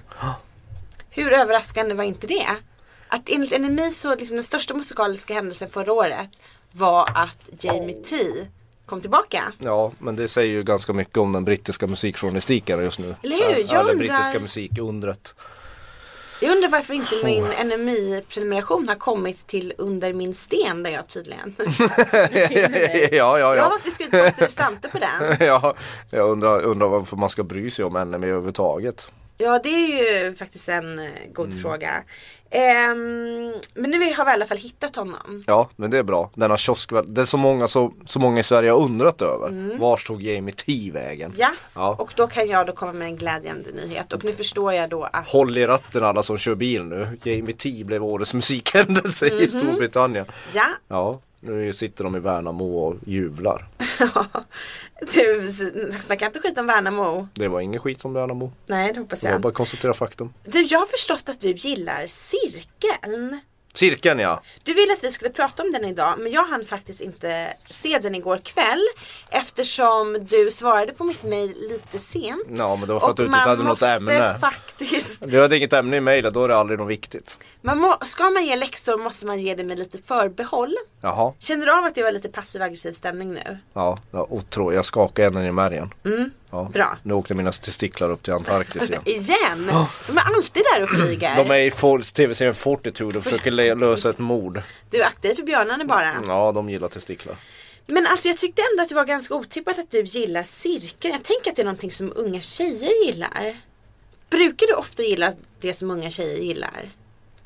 Hur 1.10 1.32
överraskande 1.32 1.94
var 1.94 2.04
inte 2.04 2.26
det? 2.26 2.46
Att 3.14 3.28
enligt 3.30 3.60
NME 3.60 3.90
så 3.90 4.14
liksom 4.14 4.36
den 4.36 4.42
största 4.44 4.74
musikaliska 4.74 5.34
händelsen 5.34 5.70
förra 5.70 5.92
året 5.92 6.30
var 6.72 7.08
att 7.14 7.50
Jamie 7.64 8.02
T 8.02 8.16
kom 8.86 9.00
tillbaka. 9.00 9.52
Ja, 9.58 9.92
men 9.98 10.16
det 10.16 10.28
säger 10.28 10.52
ju 10.52 10.62
ganska 10.62 10.92
mycket 10.92 11.16
om 11.16 11.32
den 11.32 11.44
brittiska 11.44 11.86
musikjournalistiken 11.86 12.80
just 12.84 12.98
nu. 12.98 13.14
Eller 13.22 13.36
hur? 13.36 13.64
Jag 13.74 13.80
undrar- 13.80 13.94
brittiska 13.94 14.40
musikundret. 14.40 15.34
Jag 16.40 16.50
undrar 16.56 16.68
varför 16.68 16.94
inte 16.94 17.14
min 17.24 17.44
NMI-prenumeration 17.44 18.88
har 18.88 18.94
kommit 18.94 19.46
till 19.46 19.72
under 19.78 20.12
min 20.12 20.34
sten 20.34 20.82
där 20.82 20.90
jag 20.90 21.08
tydligen. 21.08 21.54
ja, 23.12 23.38
ja, 23.38 23.38
Jag 23.38 23.46
har 23.48 23.56
ja. 23.56 23.70
faktiskt 23.70 23.94
skrivit 23.94 24.36
poster 24.38 24.88
på 24.92 24.98
den. 24.98 25.36
ja, 25.46 25.74
jag 26.10 26.30
undrar, 26.30 26.60
undrar 26.62 26.88
varför 26.88 27.16
man 27.16 27.28
ska 27.30 27.42
bry 27.42 27.70
sig 27.70 27.84
om 27.84 27.92
NME 27.92 28.26
överhuvudtaget. 28.26 29.08
Ja 29.42 29.60
det 29.62 29.68
är 29.68 30.24
ju 30.28 30.34
faktiskt 30.34 30.68
en 30.68 30.98
eh, 30.98 31.10
god 31.32 31.46
Mm. 31.48 31.58
fråga. 31.58 31.90
Ehm, 32.50 33.52
men 33.74 33.90
nu 33.90 33.98
har 34.14 34.24
vi 34.24 34.30
i 34.30 34.34
alla 34.34 34.46
fall 34.46 34.56
hittat 34.58 34.96
honom. 34.96 35.44
Ja 35.46 35.70
men 35.76 35.90
det 35.90 35.98
är 35.98 36.02
bra. 36.02 36.30
Denna 36.34 36.56
kiosk, 36.56 36.90
det 37.06 37.20
är 37.20 37.24
så 37.24 37.36
många, 37.36 37.68
så, 37.68 37.92
så 38.06 38.18
många 38.18 38.40
i 38.40 38.42
Sverige 38.42 38.70
har 38.70 38.78
undrat 38.78 39.22
över. 39.22 39.78
Var 39.78 39.96
tog 39.96 40.22
Jamie 40.22 40.54
T 40.54 40.90
vägen? 40.94 41.26
Mm. 41.30 41.40
Ja. 41.40 41.50
Ja. 41.74 41.96
och 41.98 42.12
då 42.16 42.26
kan 42.26 42.48
jag 42.48 42.66
då 42.66 42.72
komma 42.72 42.92
med 42.92 43.08
en 43.08 43.16
glädjande 43.16 43.70
nyhet. 43.72 44.12
Och 44.12 44.24
nu 44.24 44.32
förstår 44.32 44.72
jag 44.72 44.90
då 44.90 45.04
att 45.04 45.28
Håll 45.28 45.58
i 45.58 45.66
ratten 45.66 46.04
alla 46.04 46.22
som 46.22 46.38
kör 46.38 46.54
bil 46.54 46.82
nu. 46.84 47.18
Jamie 47.24 47.54
T 47.56 47.84
blev 47.84 48.04
årets 48.04 48.34
musikhändelse 48.34 49.26
Mhm. 49.26 49.40
i 49.40 49.48
Storbritannien. 49.48 50.26
ja, 50.54 50.66
Ja, 50.88 51.20
nu 51.44 51.72
sitter 51.72 52.04
de 52.04 52.16
i 52.16 52.20
Värnamo 52.20 52.78
och 52.78 52.96
jublar. 53.06 53.68
du 55.14 55.52
snackar 56.00 56.26
inte 56.26 56.40
skit 56.40 56.58
om 56.58 56.66
Värnamo. 56.66 57.28
Det 57.34 57.48
var 57.48 57.60
ingen 57.60 57.80
skit 57.80 58.00
som 58.00 58.12
Värnamo. 58.12 58.52
Nej 58.66 58.92
det 58.92 59.00
hoppas 59.00 59.24
Jag 59.24 59.32
jag. 59.32 59.40
bara 59.40 59.52
konstatera 59.52 59.94
faktum. 59.94 60.32
Du 60.44 60.62
jag 60.62 60.78
har 60.78 60.86
förstått 60.86 61.28
att 61.28 61.40
du 61.40 61.50
gillar 61.52 62.06
cirkeln. 62.06 63.40
Cirkeln 63.74 64.18
ja. 64.18 64.42
Du 64.62 64.74
ville 64.74 64.92
att 64.92 65.04
vi 65.04 65.10
skulle 65.10 65.30
prata 65.30 65.62
om 65.62 65.72
den 65.72 65.84
idag 65.84 66.14
men 66.18 66.32
jag 66.32 66.44
hann 66.44 66.64
faktiskt 66.64 67.00
inte 67.00 67.52
se 67.66 67.98
den 67.98 68.14
igår 68.14 68.38
kväll 68.44 68.82
Eftersom 69.30 70.26
du 70.30 70.50
svarade 70.50 70.92
på 70.92 71.04
mitt 71.04 71.22
mail 71.22 71.54
lite 71.68 71.98
sent 71.98 72.46
Ja 72.58 72.76
men 72.76 72.88
det 72.88 72.92
var 72.94 73.00
för 73.00 73.10
att 73.10 73.16
du 73.16 73.24
inte 73.24 73.38
hade 73.38 73.62
något 73.62 73.82
ämne. 73.82 74.36
faktiskt 74.40 75.20
Du 75.20 75.40
hade 75.42 75.56
inget 75.56 75.72
ämne 75.72 75.96
i 75.96 76.00
mejlet, 76.00 76.34
då 76.34 76.44
är 76.44 76.48
det 76.48 76.56
aldrig 76.56 76.78
något 76.78 76.90
viktigt. 76.90 77.38
man 77.60 77.78
må, 77.78 77.98
Ska 78.04 78.30
man 78.30 78.44
ge 78.46 78.56
läxor 78.56 78.98
måste 78.98 79.26
man 79.26 79.40
ge 79.40 79.54
det 79.54 79.64
med 79.64 79.78
lite 79.78 79.98
förbehåll 79.98 80.74
Jaha. 81.00 81.32
Känner 81.38 81.66
du 81.66 81.72
av 81.72 81.84
att 81.84 81.94
det 81.94 82.02
var 82.02 82.12
lite 82.12 82.28
passiv 82.28 82.62
aggressiv 82.62 82.92
stämning 82.92 83.32
nu? 83.32 83.58
Ja, 83.72 83.98
otroligt. 84.12 84.76
Jag 84.76 84.84
skakar 84.84 85.30
ner 85.30 85.44
i 85.44 85.52
märgen. 85.52 85.94
Ja. 86.52 86.70
Bra. 86.72 86.98
Nu 87.02 87.14
åkte 87.14 87.34
mina 87.34 87.52
testiklar 87.52 88.10
upp 88.10 88.22
till 88.22 88.32
Antarktis 88.32 88.90
igen. 88.90 89.02
Igen! 89.06 89.66
De 90.06 90.18
är 90.18 90.22
alltid 90.36 90.62
där 90.74 90.82
och 90.82 90.88
flyger 90.90 91.36
De 91.36 91.50
är 91.50 91.58
i 91.58 91.70
for- 91.70 92.12
tv-serien 92.14 92.54
Fortitude 92.54 93.18
och 93.18 93.24
försöker 93.24 93.50
lösa 93.74 94.10
ett 94.10 94.18
mord. 94.18 94.62
Du 94.90 95.02
aktar 95.02 95.28
dig 95.28 95.36
för 95.36 95.42
björnarna 95.42 95.84
bara 95.84 96.12
Ja, 96.26 96.52
de 96.52 96.70
gillar 96.70 96.88
testiklar. 96.88 97.36
Men 97.86 98.06
alltså 98.06 98.28
jag 98.28 98.38
tyckte 98.38 98.62
ändå 98.72 98.82
att 98.82 98.88
det 98.88 98.94
var 98.94 99.04
ganska 99.04 99.34
otippat 99.34 99.78
att 99.78 99.90
du 99.90 100.02
gillar 100.02 100.42
cirkeln 100.42 101.14
Jag 101.14 101.22
tänker 101.24 101.50
att 101.50 101.56
det 101.56 101.62
är 101.62 101.64
någonting 101.64 101.90
som 101.90 102.12
unga 102.16 102.40
tjejer 102.40 103.06
gillar 103.06 103.56
Brukar 104.30 104.66
du 104.66 104.74
ofta 104.74 105.02
gilla 105.02 105.32
det 105.60 105.74
som 105.74 105.90
unga 105.90 106.10
tjejer 106.10 106.38
gillar? 106.42 106.90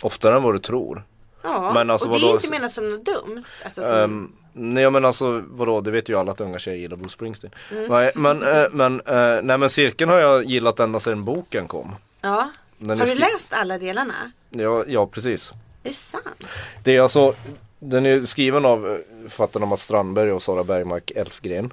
Oftare 0.02 0.36
än 0.36 0.42
vad 0.42 0.54
du 0.54 0.58
tror. 0.58 1.04
Ja, 1.42 1.70
Men 1.74 1.90
alltså 1.90 2.08
och 2.08 2.14
det 2.14 2.20
är 2.20 2.26
vadå? 2.26 2.36
inte 2.36 2.50
menat 2.50 2.72
som 2.72 2.90
något 2.90 3.04
dumt. 3.04 3.44
Alltså 3.64 3.82
som, 3.82 3.92
Um, 3.98 4.32
nej 4.56 4.90
men 4.90 5.04
alltså 5.04 5.42
vadå, 5.48 5.80
det 5.80 5.90
vet 5.90 6.08
ju 6.08 6.18
alla 6.18 6.32
att 6.32 6.40
unga 6.40 6.58
tjejer 6.58 6.78
gillar 6.78 6.96
Bruce 6.96 7.12
Springsteen. 7.12 7.52
Mm. 7.72 7.84
Nej, 7.88 8.12
men, 8.14 8.42
eh, 8.42 8.66
men, 8.72 9.00
eh, 9.00 9.42
nej 9.42 9.58
men 9.58 9.70
cirkeln 9.70 10.10
har 10.10 10.18
jag 10.18 10.44
gillat 10.44 10.80
ända 10.80 11.00
sedan 11.00 11.24
boken 11.24 11.68
kom. 11.68 11.94
ja. 12.20 12.50
Den 12.78 12.98
Har 13.00 13.06
du 13.06 13.14
läst 13.14 13.52
alla 13.52 13.78
delarna? 13.78 14.32
Ja, 14.50 14.84
ja 14.86 15.06
precis. 15.06 15.50
Är 15.50 15.88
det 15.88 15.94
sant? 15.94 16.46
Det 16.84 16.96
är 16.96 17.00
alltså, 17.00 17.34
den 17.78 18.06
är 18.06 18.22
skriven 18.22 18.64
av 18.64 18.86
eh, 18.86 18.96
författarna 19.22 19.66
Mats 19.66 19.82
Strandberg 19.82 20.32
och 20.32 20.42
Sara 20.42 20.64
Bergmark 20.64 21.10
Elfgren. 21.10 21.72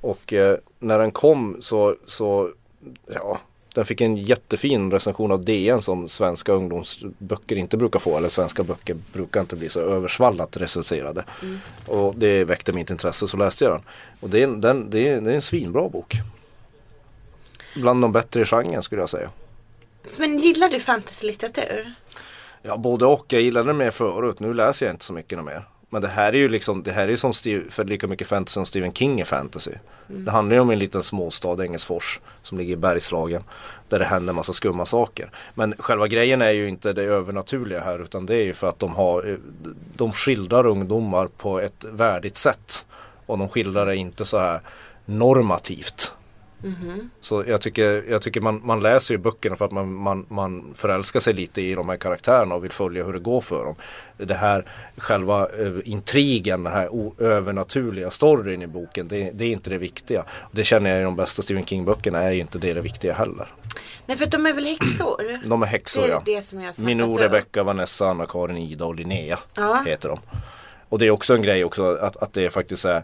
Och 0.00 0.32
eh, 0.32 0.58
när 0.78 0.98
den 0.98 1.10
kom 1.10 1.56
så, 1.60 1.96
så, 2.06 2.50
ja, 3.06 3.40
den 3.74 3.84
fick 3.84 4.00
en 4.00 4.16
jättefin 4.16 4.90
recension 4.92 5.32
av 5.32 5.44
DN 5.44 5.82
som 5.82 6.08
svenska 6.08 6.52
ungdomsböcker 6.52 7.56
inte 7.56 7.76
brukar 7.76 7.98
få. 7.98 8.16
Eller 8.16 8.28
svenska 8.28 8.62
böcker 8.62 8.96
brukar 9.12 9.40
inte 9.40 9.56
bli 9.56 9.68
så 9.68 9.80
översvallat 9.80 10.56
recenserade. 10.56 11.24
Och 11.86 12.14
det 12.16 12.44
väckte 12.44 12.72
mitt 12.72 12.90
intresse 12.90 13.28
så 13.28 13.36
läste 13.36 13.64
jag 13.64 13.72
den. 13.74 13.82
Och 14.20 14.30
det 14.30 14.38
är, 14.38 14.44
en- 14.44 14.60
den, 14.60 14.90
det 14.90 15.08
är, 15.08 15.20
det 15.20 15.30
är 15.30 15.34
en 15.34 15.42
svinbra 15.42 15.88
bok. 15.88 16.14
Bland 17.76 18.02
de 18.02 18.12
bättre 18.12 18.42
i 18.42 18.44
genren 18.44 18.82
skulle 18.82 19.02
jag 19.02 19.10
säga. 19.10 19.30
Men 20.16 20.38
gillar 20.38 20.68
du 20.68 20.80
fantasylitteratur? 20.80 21.94
Ja 22.62 22.76
både 22.76 23.06
och. 23.06 23.26
Jag 23.28 23.42
gillade 23.42 23.66
det 23.68 23.72
mer 23.72 23.90
förut. 23.90 24.40
Nu 24.40 24.54
läser 24.54 24.86
jag 24.86 24.92
inte 24.94 25.04
så 25.04 25.12
mycket 25.12 25.44
mer. 25.44 25.64
Men 25.92 26.02
det 26.02 26.08
här 26.08 26.32
är 26.32 26.38
ju 26.38 26.48
liksom, 26.48 26.82
det 26.82 26.92
här 26.92 27.08
är 27.08 27.16
som 27.16 27.32
Steve, 27.32 27.70
för 27.70 27.84
lika 27.84 28.06
mycket 28.06 28.28
fantasy 28.28 28.54
som 28.54 28.66
Stephen 28.66 28.92
King 28.92 29.20
är 29.20 29.24
fantasy. 29.24 29.70
Det 30.06 30.30
handlar 30.30 30.56
ju 30.56 30.60
om 30.60 30.70
en 30.70 30.78
liten 30.78 31.02
småstad, 31.02 31.64
Engelsfors, 31.64 32.20
som 32.42 32.58
ligger 32.58 32.72
i 32.72 32.76
Bergslagen. 32.76 33.42
Där 33.88 33.98
det 33.98 34.04
händer 34.04 34.32
massa 34.32 34.52
skumma 34.52 34.84
saker. 34.84 35.30
Men 35.54 35.74
själva 35.78 36.08
grejen 36.08 36.42
är 36.42 36.50
ju 36.50 36.68
inte 36.68 36.92
det 36.92 37.02
övernaturliga 37.02 37.80
här 37.80 38.02
utan 38.02 38.26
det 38.26 38.36
är 38.36 38.44
ju 38.44 38.54
för 38.54 38.66
att 38.66 38.78
de 38.78 38.94
har, 38.94 39.28
eh, 39.28 39.36
de 39.96 40.12
skildrar 40.12 40.66
ungdomar 40.66 41.26
på 41.26 41.60
ett 41.60 41.84
värdigt 41.84 42.36
sätt. 42.36 42.86
Och 43.26 43.38
de 43.38 43.48
skildrar 43.48 43.86
det 43.86 43.96
inte 43.96 44.24
så 44.24 44.38
här 44.38 44.60
normativt. 45.04 46.14
Så 47.20 47.44
jag 47.46 47.60
tycker, 47.60 48.04
jag 48.10 48.22
tycker 48.22 48.40
man, 48.40 48.60
man 48.64 48.80
läser 48.80 49.14
ju 49.14 49.18
böckerna 49.18 49.56
för 49.56 49.64
att 49.64 49.72
man, 49.72 49.94
man, 49.94 50.26
man 50.28 50.74
förälskar 50.74 51.20
sig 51.20 51.34
lite 51.34 51.62
i 51.62 51.74
de 51.74 51.88
här 51.88 51.96
karaktärerna 51.96 52.54
och 52.54 52.64
vill 52.64 52.72
följa 52.72 53.04
hur 53.04 53.12
det 53.12 53.18
går 53.18 53.40
för 53.40 53.64
dem. 53.64 53.74
Det 54.16 54.34
här 54.34 54.64
själva 54.96 55.40
eh, 55.40 55.72
intrigen, 55.84 56.64
den 56.64 56.72
här 56.72 56.90
övernaturliga 57.22 58.10
storyn 58.10 58.62
i 58.62 58.66
boken, 58.66 59.08
det, 59.08 59.30
det 59.30 59.44
är 59.44 59.52
inte 59.52 59.70
det 59.70 59.78
viktiga. 59.78 60.24
Det 60.52 60.64
känner 60.64 60.90
jag 60.90 61.00
i 61.00 61.02
de 61.02 61.16
bästa 61.16 61.42
Stephen 61.42 61.64
King-böckerna 61.64 62.22
är 62.22 62.32
ju 62.32 62.40
inte 62.40 62.58
det, 62.58 62.74
det 62.74 62.80
viktiga 62.80 63.12
heller. 63.12 63.46
Nej 64.06 64.16
för 64.16 64.26
de 64.26 64.46
är 64.46 64.52
väl 64.52 64.64
häxor? 64.64 65.48
De 65.48 65.62
är 65.62 65.66
häxor 65.66 66.02
Det 66.02 66.08
är 66.08 66.10
ja. 66.10 66.22
det 66.24 66.42
som 66.42 66.60
jag 66.60 66.78
Minou. 66.78 67.14
Rebecca, 67.14 67.62
Vanessa, 67.62 68.06
Anna-Karin, 68.06 68.56
Ida 68.56 68.84
och 68.84 68.94
Linnea 68.94 69.38
Ja. 69.54 69.82
heter 69.86 70.08
de. 70.08 70.18
Och 70.88 70.98
det 70.98 71.06
är 71.06 71.10
också 71.10 71.34
en 71.34 71.42
grej 71.42 71.64
också 71.64 71.96
att, 71.96 72.16
att 72.16 72.32
det 72.32 72.50
faktiskt 72.50 72.84
är 72.84 73.02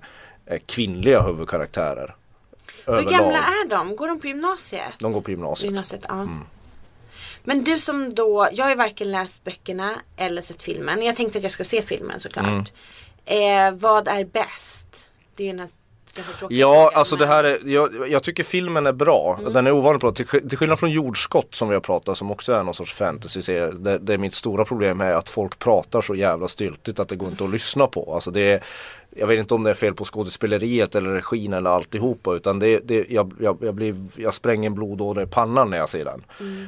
kvinnliga 0.66 1.22
huvudkaraktärer. 1.22 2.14
Hur 2.86 3.02
gamla 3.02 3.38
är 3.38 3.68
de? 3.68 3.96
Går 3.96 4.08
de 4.08 4.20
på 4.20 4.26
gymnasiet? 4.26 4.92
De 4.98 5.12
går 5.12 5.20
på 5.20 5.30
gymnasiet. 5.30 5.64
Gymnasiet, 5.64 6.04
ja. 6.08 6.14
Mm. 6.14 6.44
Men 7.44 7.64
du 7.64 7.78
som 7.78 8.14
då, 8.14 8.48
jag 8.52 8.64
har 8.64 8.70
ju 8.70 8.76
varken 8.76 9.10
läst 9.10 9.44
böckerna 9.44 9.94
eller 10.16 10.40
sett 10.40 10.62
filmen. 10.62 11.02
Jag 11.02 11.16
tänkte 11.16 11.38
att 11.38 11.42
jag 11.42 11.52
ska 11.52 11.64
se 11.64 11.82
filmen 11.82 12.20
såklart. 12.20 12.72
Mm. 13.26 13.74
Eh, 13.74 13.80
vad 13.80 14.08
är 14.08 14.24
bäst? 14.24 15.06
Det 15.36 15.42
är 15.42 15.44
ju 15.44 15.50
en 15.50 15.56
ganska 15.58 15.77
tråkig 15.77 15.77
Ja, 16.50 16.90
alltså 16.94 17.16
det 17.16 17.26
här 17.26 17.44
är, 17.44 17.56
jag, 17.64 17.88
jag 18.08 18.22
tycker 18.22 18.44
filmen 18.44 18.86
är 18.86 18.92
bra. 18.92 19.36
Mm. 19.40 19.52
Den 19.52 19.66
är 19.66 19.70
ovanligt 19.70 20.00
bra. 20.00 20.12
Till, 20.12 20.26
till 20.26 20.58
skillnad 20.58 20.78
från 20.78 20.90
Jordskott 20.90 21.54
som 21.54 21.68
vi 21.68 21.74
har 21.74 21.80
pratat 21.80 22.18
som 22.18 22.30
också 22.30 22.52
är 22.52 22.62
någon 22.62 22.74
sorts 22.74 22.94
fantasy-serie. 22.94 23.70
Det, 23.70 23.98
det 23.98 24.14
är 24.14 24.18
mitt 24.18 24.34
stora 24.34 24.64
problem 24.64 25.00
är 25.00 25.12
att 25.12 25.30
folk 25.30 25.58
pratar 25.58 26.00
så 26.00 26.14
jävla 26.14 26.48
styltigt 26.48 26.98
att 27.00 27.08
det 27.08 27.16
går 27.16 27.28
inte 27.28 27.44
att 27.44 27.50
lyssna 27.50 27.86
på. 27.86 28.14
Alltså 28.14 28.30
det 28.30 28.40
är, 28.52 28.60
jag 29.16 29.26
vet 29.26 29.38
inte 29.38 29.54
om 29.54 29.62
det 29.62 29.70
är 29.70 29.74
fel 29.74 29.94
på 29.94 30.04
skådespeleriet 30.04 30.94
eller 30.94 31.10
regin 31.10 31.52
eller 31.52 31.70
alltihopa 31.70 32.34
utan 32.34 32.58
det, 32.58 32.78
det, 32.84 33.06
jag, 33.08 33.32
jag, 33.40 33.58
jag, 33.60 33.74
blir, 33.74 34.06
jag 34.16 34.34
spränger 34.34 34.66
en 34.66 34.74
blodåder 34.74 35.22
i 35.22 35.26
pannan 35.26 35.70
när 35.70 35.78
jag 35.78 35.88
ser 35.88 36.04
den. 36.04 36.24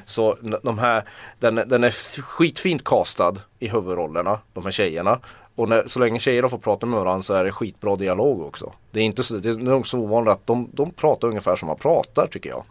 Så 0.06 0.36
n- 0.42 0.56
de 0.62 0.78
här, 0.78 1.02
den, 1.38 1.54
den 1.66 1.84
är 1.84 1.90
skitfint 2.22 2.84
castad 2.84 3.34
i 3.58 3.68
huvudrollerna, 3.68 4.38
de 4.52 4.64
här 4.64 4.70
tjejerna. 4.70 5.18
Och 5.60 5.68
när, 5.68 5.86
så 5.86 6.00
länge 6.00 6.18
tjejerna 6.18 6.48
får 6.48 6.58
prata 6.58 6.86
med 6.86 6.98
varandra 6.98 7.22
så 7.22 7.34
är 7.34 7.44
det 7.44 7.52
skitbra 7.52 7.96
dialog 7.96 8.42
också. 8.42 8.72
Det 8.90 9.00
är 9.00 9.04
inte 9.04 9.22
så, 9.22 9.34
det 9.34 9.48
är 9.48 9.54
nog 9.54 9.86
så 9.86 9.98
ovanligt 9.98 10.32
att 10.32 10.46
de, 10.46 10.70
de 10.72 10.90
pratar 10.90 11.28
ungefär 11.28 11.56
som 11.56 11.66
man 11.66 11.76
pratar 11.76 12.26
tycker 12.26 12.50
jag. 12.50 12.64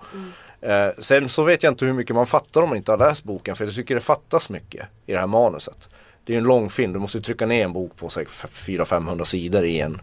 Eh, 0.62 0.94
sen 1.00 1.30
så 1.30 1.44
vet 1.44 1.64
jag 1.64 1.72
inte 1.72 1.86
hur 1.86 1.94
mycket 1.94 2.16
man 2.16 2.26
fattar 2.26 2.62
om 2.62 2.70
man 2.70 2.78
inte 2.78 2.92
har 2.92 2.98
läst 2.98 3.24
boken 3.24 3.56
för 3.56 3.66
jag 3.66 3.76
tycker 3.76 3.96
det 3.96 4.02
fattas 4.02 4.50
mycket 4.50 4.88
i 5.06 5.12
det 5.12 5.20
här 5.20 5.28
manuset. 5.28 5.90
Det 6.26 6.34
är 6.34 6.38
en 6.38 6.44
lång 6.44 6.70
film, 6.70 6.94
du 6.94 7.00
måste 7.00 7.22
trycka 7.22 7.46
ner 7.46 7.64
en 7.64 7.74
bok 7.74 7.96
på 7.96 8.08
400-500 8.08 9.24
sidor 9.24 9.66
i 9.66 9.80
en, 9.80 10.02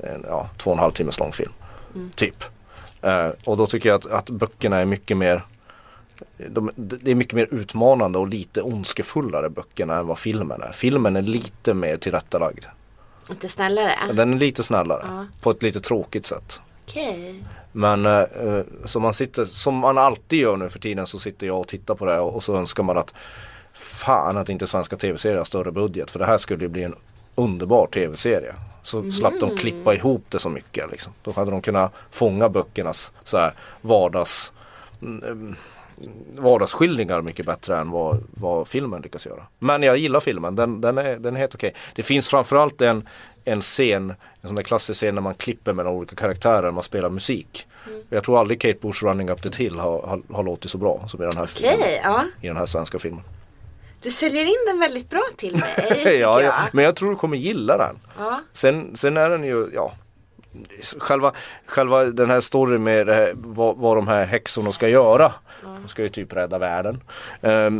en 0.00 0.24
ja, 0.28 0.48
två 0.56 0.70
och 0.70 0.76
en 0.76 0.80
halv 0.80 0.92
timmes 0.92 1.18
lång 1.18 1.32
film. 1.32 1.52
Typ. 2.14 2.44
Eh, 3.02 3.28
och 3.44 3.56
då 3.56 3.66
tycker 3.66 3.88
jag 3.88 3.96
att, 3.96 4.06
att 4.06 4.30
böckerna 4.30 4.78
är 4.78 4.84
mycket 4.84 5.16
mer 5.16 5.42
de, 6.38 6.70
det 6.76 7.10
är 7.10 7.14
mycket 7.14 7.34
mer 7.34 7.48
utmanande 7.50 8.18
och 8.18 8.28
lite 8.28 8.62
ondskefullare 8.62 9.50
böckerna 9.50 9.96
än 9.96 10.06
vad 10.06 10.18
filmen 10.18 10.62
är. 10.62 10.72
Filmen 10.72 11.16
är 11.16 11.22
lite 11.22 11.74
mer 11.74 11.96
tillrättalagd. 11.96 12.64
Lite 13.28 13.48
snällare? 13.48 13.94
Den 14.12 14.32
är 14.32 14.38
lite 14.38 14.62
snällare. 14.62 15.04
Ja. 15.06 15.26
På 15.42 15.50
ett 15.50 15.62
lite 15.62 15.80
tråkigt 15.80 16.26
sätt. 16.26 16.60
Okej. 16.84 17.44
Men 17.72 18.06
eh, 18.06 18.12
eh, 18.20 18.60
som, 18.84 19.02
man 19.02 19.14
sitter, 19.14 19.44
som 19.44 19.74
man 19.74 19.98
alltid 19.98 20.38
gör 20.38 20.56
nu 20.56 20.68
för 20.68 20.78
tiden 20.78 21.06
så 21.06 21.18
sitter 21.18 21.46
jag 21.46 21.60
och 21.60 21.68
tittar 21.68 21.94
på 21.94 22.04
det 22.04 22.18
och, 22.18 22.44
så 22.44 22.56
önskar 22.56 22.82
man 22.82 22.98
att 22.98 23.14
Fan 23.78 24.36
att 24.36 24.48
inte 24.48 24.66
svenska 24.66 24.96
tv-serier 24.96 25.38
har 25.38 25.44
större 25.44 25.72
budget 25.72 26.10
för 26.10 26.18
det 26.18 26.26
här 26.26 26.38
skulle 26.38 26.64
ju 26.64 26.68
bli 26.68 26.82
en 26.82 26.94
underbar 27.34 27.86
tv-serie. 27.86 28.54
Så 28.82 29.10
slapp 29.10 29.40
de 29.40 29.56
klippa 29.56 29.94
ihop 29.94 30.24
det 30.28 30.38
så 30.38 30.48
mycket. 30.48 30.90
Liksom. 30.90 31.12
Då 31.22 31.32
hade 31.32 31.50
de 31.50 31.62
kunnat 31.62 31.92
fånga 32.10 32.48
böckernas 32.48 33.12
så 33.24 33.36
här, 33.36 33.52
vardags 33.80 34.52
mm, 35.02 35.56
vardagsskildringar 36.36 37.22
mycket 37.22 37.46
bättre 37.46 37.76
än 37.76 37.90
vad, 37.90 38.24
vad 38.34 38.68
filmen 38.68 39.02
lyckas 39.02 39.26
göra. 39.26 39.46
Men 39.58 39.82
jag 39.82 39.96
gillar 39.96 40.20
filmen, 40.20 40.56
den, 40.56 40.80
den, 40.80 40.98
är, 40.98 41.16
den 41.16 41.36
är 41.36 41.40
helt 41.40 41.54
okej. 41.54 41.74
Det 41.94 42.02
finns 42.02 42.28
framförallt 42.28 42.80
en, 42.80 43.08
en 43.44 43.60
scen, 43.60 44.14
en 44.40 44.48
sån 44.48 44.56
där 44.56 44.62
klassisk 44.62 44.98
scen 44.98 45.14
när 45.14 45.22
man 45.22 45.34
klipper 45.34 45.72
mellan 45.72 45.92
olika 45.92 46.16
karaktärer, 46.16 46.70
man 46.70 46.82
spelar 46.82 47.08
musik. 47.08 47.66
Jag 48.10 48.24
tror 48.24 48.40
aldrig 48.40 48.60
Kate 48.60 48.78
Bush 48.80 49.04
Running 49.04 49.30
Up 49.30 49.42
the 49.42 49.62
Hill 49.62 49.78
har, 49.78 50.02
har, 50.02 50.22
har 50.34 50.42
låtit 50.42 50.70
så 50.70 50.78
bra 50.78 51.04
som 51.08 51.22
i 51.22 51.26
den 51.26 51.36
här 51.36 51.46
filmen. 51.46 51.74
Okej, 51.78 52.00
ja. 52.04 52.24
I 52.40 52.46
den 52.46 52.56
här 52.56 52.66
svenska 52.66 52.98
filmen. 52.98 53.22
Du 54.02 54.10
säljer 54.10 54.44
in 54.44 54.66
den 54.66 54.80
väldigt 54.80 55.10
bra 55.10 55.22
till 55.36 55.52
mig. 55.52 56.02
ja, 56.04 56.10
jag. 56.10 56.42
ja, 56.42 56.54
men 56.72 56.84
jag 56.84 56.96
tror 56.96 57.10
du 57.10 57.16
kommer 57.16 57.36
gilla 57.36 57.76
den. 57.76 57.98
Ja. 58.18 58.40
Sen, 58.52 58.96
sen 58.96 59.16
är 59.16 59.30
den 59.30 59.44
ju, 59.44 59.70
ja 59.74 59.92
själva, 60.98 61.32
själva 61.66 62.04
den 62.04 62.30
här 62.30 62.40
storyn 62.40 62.82
med 62.82 63.08
här, 63.08 63.32
vad, 63.34 63.76
vad 63.76 63.96
de 63.96 64.08
här 64.08 64.24
häxorna 64.24 64.72
ska 64.72 64.88
göra. 64.88 65.32
De 65.62 65.88
ska 65.88 66.02
ju 66.02 66.08
typ 66.08 66.32
rädda 66.32 66.58
världen 66.58 67.00
eh, 67.40 67.70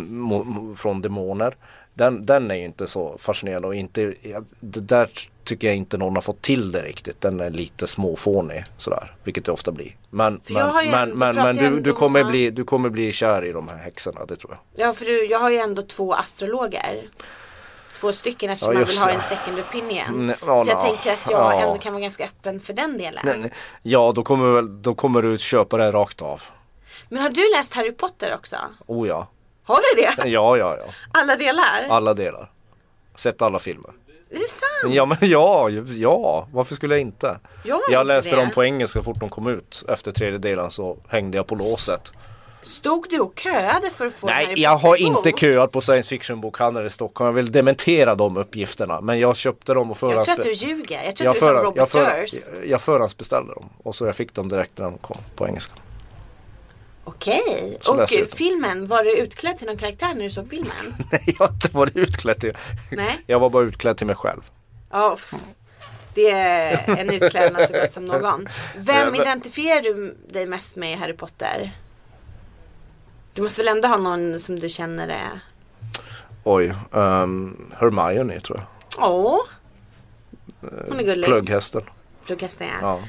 från 0.77 1.03
demoner. 1.03 1.57
Den, 1.95 2.27
den 2.27 2.51
är 2.51 2.55
ju 2.55 2.64
inte 2.64 2.87
så 2.87 3.16
fascinerande 3.18 3.68
och 3.68 3.74
inte, 3.74 4.14
det 4.61 4.81
där 4.81 5.09
tycker 5.45 5.66
jag 5.66 5.77
inte 5.77 5.99
någon 5.99 6.14
har 6.14 6.22
fått 6.22 6.43
till 6.43 6.72
det 6.72 6.83
riktigt. 6.83 7.20
Den 7.20 7.41
är 7.41 7.51
lite 7.51 7.87
småfånig 7.87 8.62
sådär, 8.77 9.14
vilket 9.24 9.45
det 9.45 9.53
ofta 9.53 9.72
blir. 9.72 9.97
Men, 10.11 10.41
men, 10.49 10.91
men, 10.91 11.11
men, 11.11 11.37
men 11.37 11.57
du, 11.57 11.81
du, 11.81 11.93
kommer 11.93 12.24
bli, 12.24 12.51
du 12.51 12.64
kommer 12.64 12.89
bli 12.89 13.12
kär 13.12 13.45
i 13.45 13.53
de 13.53 13.68
här 13.68 13.77
häxorna, 13.77 14.27
det 14.27 14.37
tror 14.37 14.53
jag. 14.53 14.89
Ja 14.89 14.95
för 14.95 15.05
du, 15.05 15.24
jag 15.24 15.39
har 15.39 15.51
ju 15.51 15.57
ändå 15.57 15.83
två 15.83 16.14
astrologer. 16.14 17.09
Två 18.01 18.12
stycken 18.12 18.51
eftersom 18.51 18.72
Ja, 18.72 18.78
man 18.78 18.88
vill 18.88 18.99
ha 18.99 19.11
en 19.11 19.20
second 19.20 19.59
opinion. 19.61 20.09
Mm, 20.09 20.36
ja, 20.47 20.64
så 20.64 20.70
jag 20.70 20.76
nå. 20.78 20.82
tänker 20.84 21.12
att 21.12 21.30
jag 21.30 21.40
Ja. 21.55 21.61
ändå 21.61 21.78
kan 21.78 21.92
vara 21.92 22.03
ganska 22.03 22.24
öppen 22.24 22.61
för 22.61 22.72
den 22.72 22.99
delen. 22.99 23.20
Nej, 23.24 23.38
nej. 23.38 23.53
Ja, 23.82 24.12
då 24.14 24.22
kommer, 24.22 24.62
då 24.62 24.94
kommer 24.94 25.22
du 25.22 25.38
köpa 25.38 25.76
det 25.76 25.90
rakt 25.90 26.22
av. 26.22 26.42
Men 27.09 27.22
har 27.22 27.30
du 27.30 27.51
läst 27.57 27.74
Harry 27.74 27.92
Potter 27.92 28.34
också? 28.34 28.57
Oh 28.86 29.09
ja. 29.09 29.26
Har 29.64 29.76
du 29.76 30.03
det? 30.03 30.28
Ja, 30.28 30.57
ja, 30.57 30.76
ja. 30.78 30.84
Alla 31.12 31.36
delar? 31.36 31.86
Alla 31.90 32.14
delar. 32.14 32.51
Sett 33.14 33.42
alla 33.42 33.59
filmer. 33.59 33.90
Är 34.30 34.38
det 34.38 34.49
sant? 34.49 34.94
Ja 34.94 35.07
men 35.07 35.18
ja, 35.20 35.70
ja, 35.97 36.49
varför 36.53 36.74
skulle 36.74 36.94
jag 36.94 37.01
inte? 37.01 37.38
Jag 37.64 37.80
Jag 37.90 38.07
läste 38.07 38.30
det. 38.36 38.40
dem 38.40 38.51
på 38.51 38.64
engelska 38.64 39.03
fort 39.03 39.20
de 39.20 39.28
kom 39.28 39.47
ut. 39.47 39.84
Efter 39.88 40.12
tredje 40.12 40.38
delen 40.38 40.70
så 40.70 40.97
hängde 41.09 41.36
jag 41.38 41.47
på 41.47 41.55
låset. 41.55 42.12
Stod 42.67 43.07
du 43.11 43.21
och 43.21 43.39
köade 43.39 43.91
för 43.91 44.07
att 44.07 44.14
få 44.14 44.27
Nej, 44.27 44.47
Harry 44.47 44.62
jag 44.62 44.77
har 44.77 44.97
inte 44.97 45.33
köat 45.33 45.73
på 45.73 45.81
science 45.81 46.09
fiction 46.09 46.41
bokhandlare 46.41 46.87
i 46.87 46.91
Stockholm. 46.91 47.27
Jag 47.27 47.33
vill 47.33 47.53
dementera 47.53 48.14
de 48.14 48.37
uppgifterna. 48.37 49.01
Men 49.01 49.19
jag 49.19 49.37
köpte 49.37 49.75
dem 49.75 49.91
och 49.91 49.97
Jag 50.03 50.25
tror 50.25 50.39
att 50.39 50.43
du 50.43 50.53
ljuger. 50.53 51.03
Jag 51.05 51.17
tror 51.17 51.27
jag, 51.27 51.37
att 51.37 51.41
du 51.41 51.47
är 51.47 51.55
som 51.55 51.64
Robert 51.64 51.77
jag, 51.77 51.91
för, 51.91 52.21
Durst. 52.21 52.51
jag 52.64 52.83
förhandsbeställde 52.83 53.55
dem. 53.55 53.69
Och 53.83 53.97
så 53.97 54.07
jag 54.07 54.17
fick 54.17 54.35
dem 54.35 54.49
direkt 54.49 54.79
när 54.79 54.85
de 54.85 54.99
kom 54.99 55.17
på 55.37 55.47
engelska. 55.49 55.73
Okej. 57.05 57.79
Och 57.89 58.11
filmen, 58.37 58.87
var 58.87 59.05
du 59.05 59.17
utklädd 59.19 59.59
till 59.59 59.67
någon 59.67 59.77
karaktär 59.77 60.14
när 60.14 60.23
du 60.23 60.31
såg 60.31 60.51
filmen? 60.51 60.95
Nej, 61.12 61.23
jag 61.39 61.47
har 61.47 61.53
inte 61.55 61.69
varit 61.69 61.97
utklädd 61.97 62.41
till. 62.41 62.57
Nej. 62.91 63.19
Jag 63.27 63.41
var 63.41 63.51
bara 63.51 63.64
utklädd 63.64 63.97
till 63.99 64.07
mig 64.07 64.17
själv. 64.17 64.41
Ja, 64.91 65.17
f- 65.19 65.33
det 66.14 66.31
är 66.31 66.99
en 66.99 67.11
utklädnad 67.11 67.67
så 67.67 67.73
gott 67.73 67.93
som 67.93 68.05
någon. 68.05 68.49
Vem 68.77 69.14
identifierar 69.21 69.83
du 69.83 70.17
dig 70.33 70.47
mest 70.47 70.77
med 70.77 70.93
i 70.93 70.95
Harry 70.95 71.12
Potter? 71.17 71.73
Du 73.37 73.43
måste 73.43 73.61
väl 73.61 73.68
ändå 73.68 73.89
ha 73.89 73.97
någon 73.97 74.39
som 74.39 74.59
du 74.59 74.68
känner 74.68 75.09
är... 75.09 75.41
Oj, 76.45 76.74
um, 76.91 77.72
Hermione 77.78 78.41
tror 78.41 78.59
jag. 78.59 79.11
Åh! 79.11 79.39
Hon 80.61 80.99
är 80.99 81.03
gullig. 81.03 81.24
Plugghästen. 81.24 81.82
Plugghästen 82.26 82.68
ja. 82.68 82.78
Ja. 82.82 83.03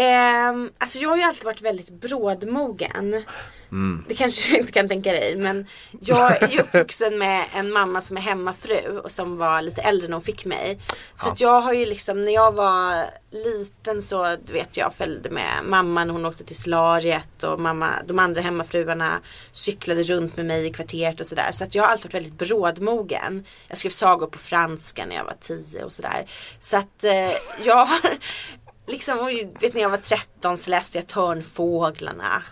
Ehm, 0.00 0.70
alltså 0.78 0.98
jag 0.98 1.08
har 1.08 1.16
ju 1.16 1.22
alltid 1.22 1.44
varit 1.44 1.62
väldigt 1.62 1.90
brådmogen. 1.90 3.24
Mm. 3.72 4.04
Det 4.08 4.14
kanske 4.14 4.50
du 4.50 4.58
inte 4.58 4.72
kan 4.72 4.88
tänka 4.88 5.12
dig 5.12 5.36
men 5.36 5.66
jag 6.00 6.42
är 6.42 6.48
ju 6.48 6.60
uppvuxen 6.60 7.18
med 7.18 7.44
en 7.54 7.72
mamma 7.72 8.00
som 8.00 8.16
är 8.16 8.20
hemmafru 8.20 8.98
och 8.98 9.12
som 9.12 9.36
var 9.36 9.62
lite 9.62 9.82
äldre 9.82 10.08
när 10.08 10.14
hon 10.14 10.22
fick 10.22 10.44
mig. 10.44 10.80
Så 11.16 11.28
att 11.28 11.40
jag 11.40 11.60
har 11.60 11.72
ju 11.72 11.86
liksom 11.86 12.22
när 12.22 12.32
jag 12.32 12.52
var 12.52 13.04
liten 13.30 14.02
så 14.02 14.36
du 14.44 14.52
vet 14.52 14.76
jag 14.76 14.94
följde 14.94 15.30
med 15.30 15.64
mamma 15.64 16.04
när 16.04 16.12
hon 16.12 16.24
åkte 16.24 16.44
till 16.44 16.56
solariet 16.56 17.42
och 17.42 17.60
mamma, 17.60 17.90
de 18.06 18.18
andra 18.18 18.40
hemmafruarna 18.40 19.20
cyklade 19.52 20.02
runt 20.02 20.36
med 20.36 20.46
mig 20.46 20.66
i 20.66 20.72
kvarteret 20.72 21.20
och 21.20 21.26
sådär. 21.26 21.50
Så 21.52 21.64
att 21.64 21.74
jag 21.74 21.82
har 21.82 21.90
alltid 21.90 22.04
varit 22.04 22.14
väldigt 22.14 22.38
brådmogen. 22.38 23.44
Jag 23.68 23.78
skrev 23.78 23.90
sagor 23.90 24.26
på 24.26 24.38
franska 24.38 25.06
när 25.06 25.16
jag 25.16 25.24
var 25.24 25.36
tio 25.40 25.84
och 25.84 25.92
sådär. 25.92 26.30
Så 26.60 26.76
att 26.76 27.04
eh, 27.04 27.30
jag 27.64 27.86
har 27.86 28.18
liksom, 28.86 29.26
vet 29.60 29.74
när 29.74 29.82
jag 29.82 29.90
var 29.90 29.96
13 29.96 30.56
så 30.56 30.70
läste 30.70 30.98
jag 30.98 31.06
Törnfåglarna. 31.06 32.42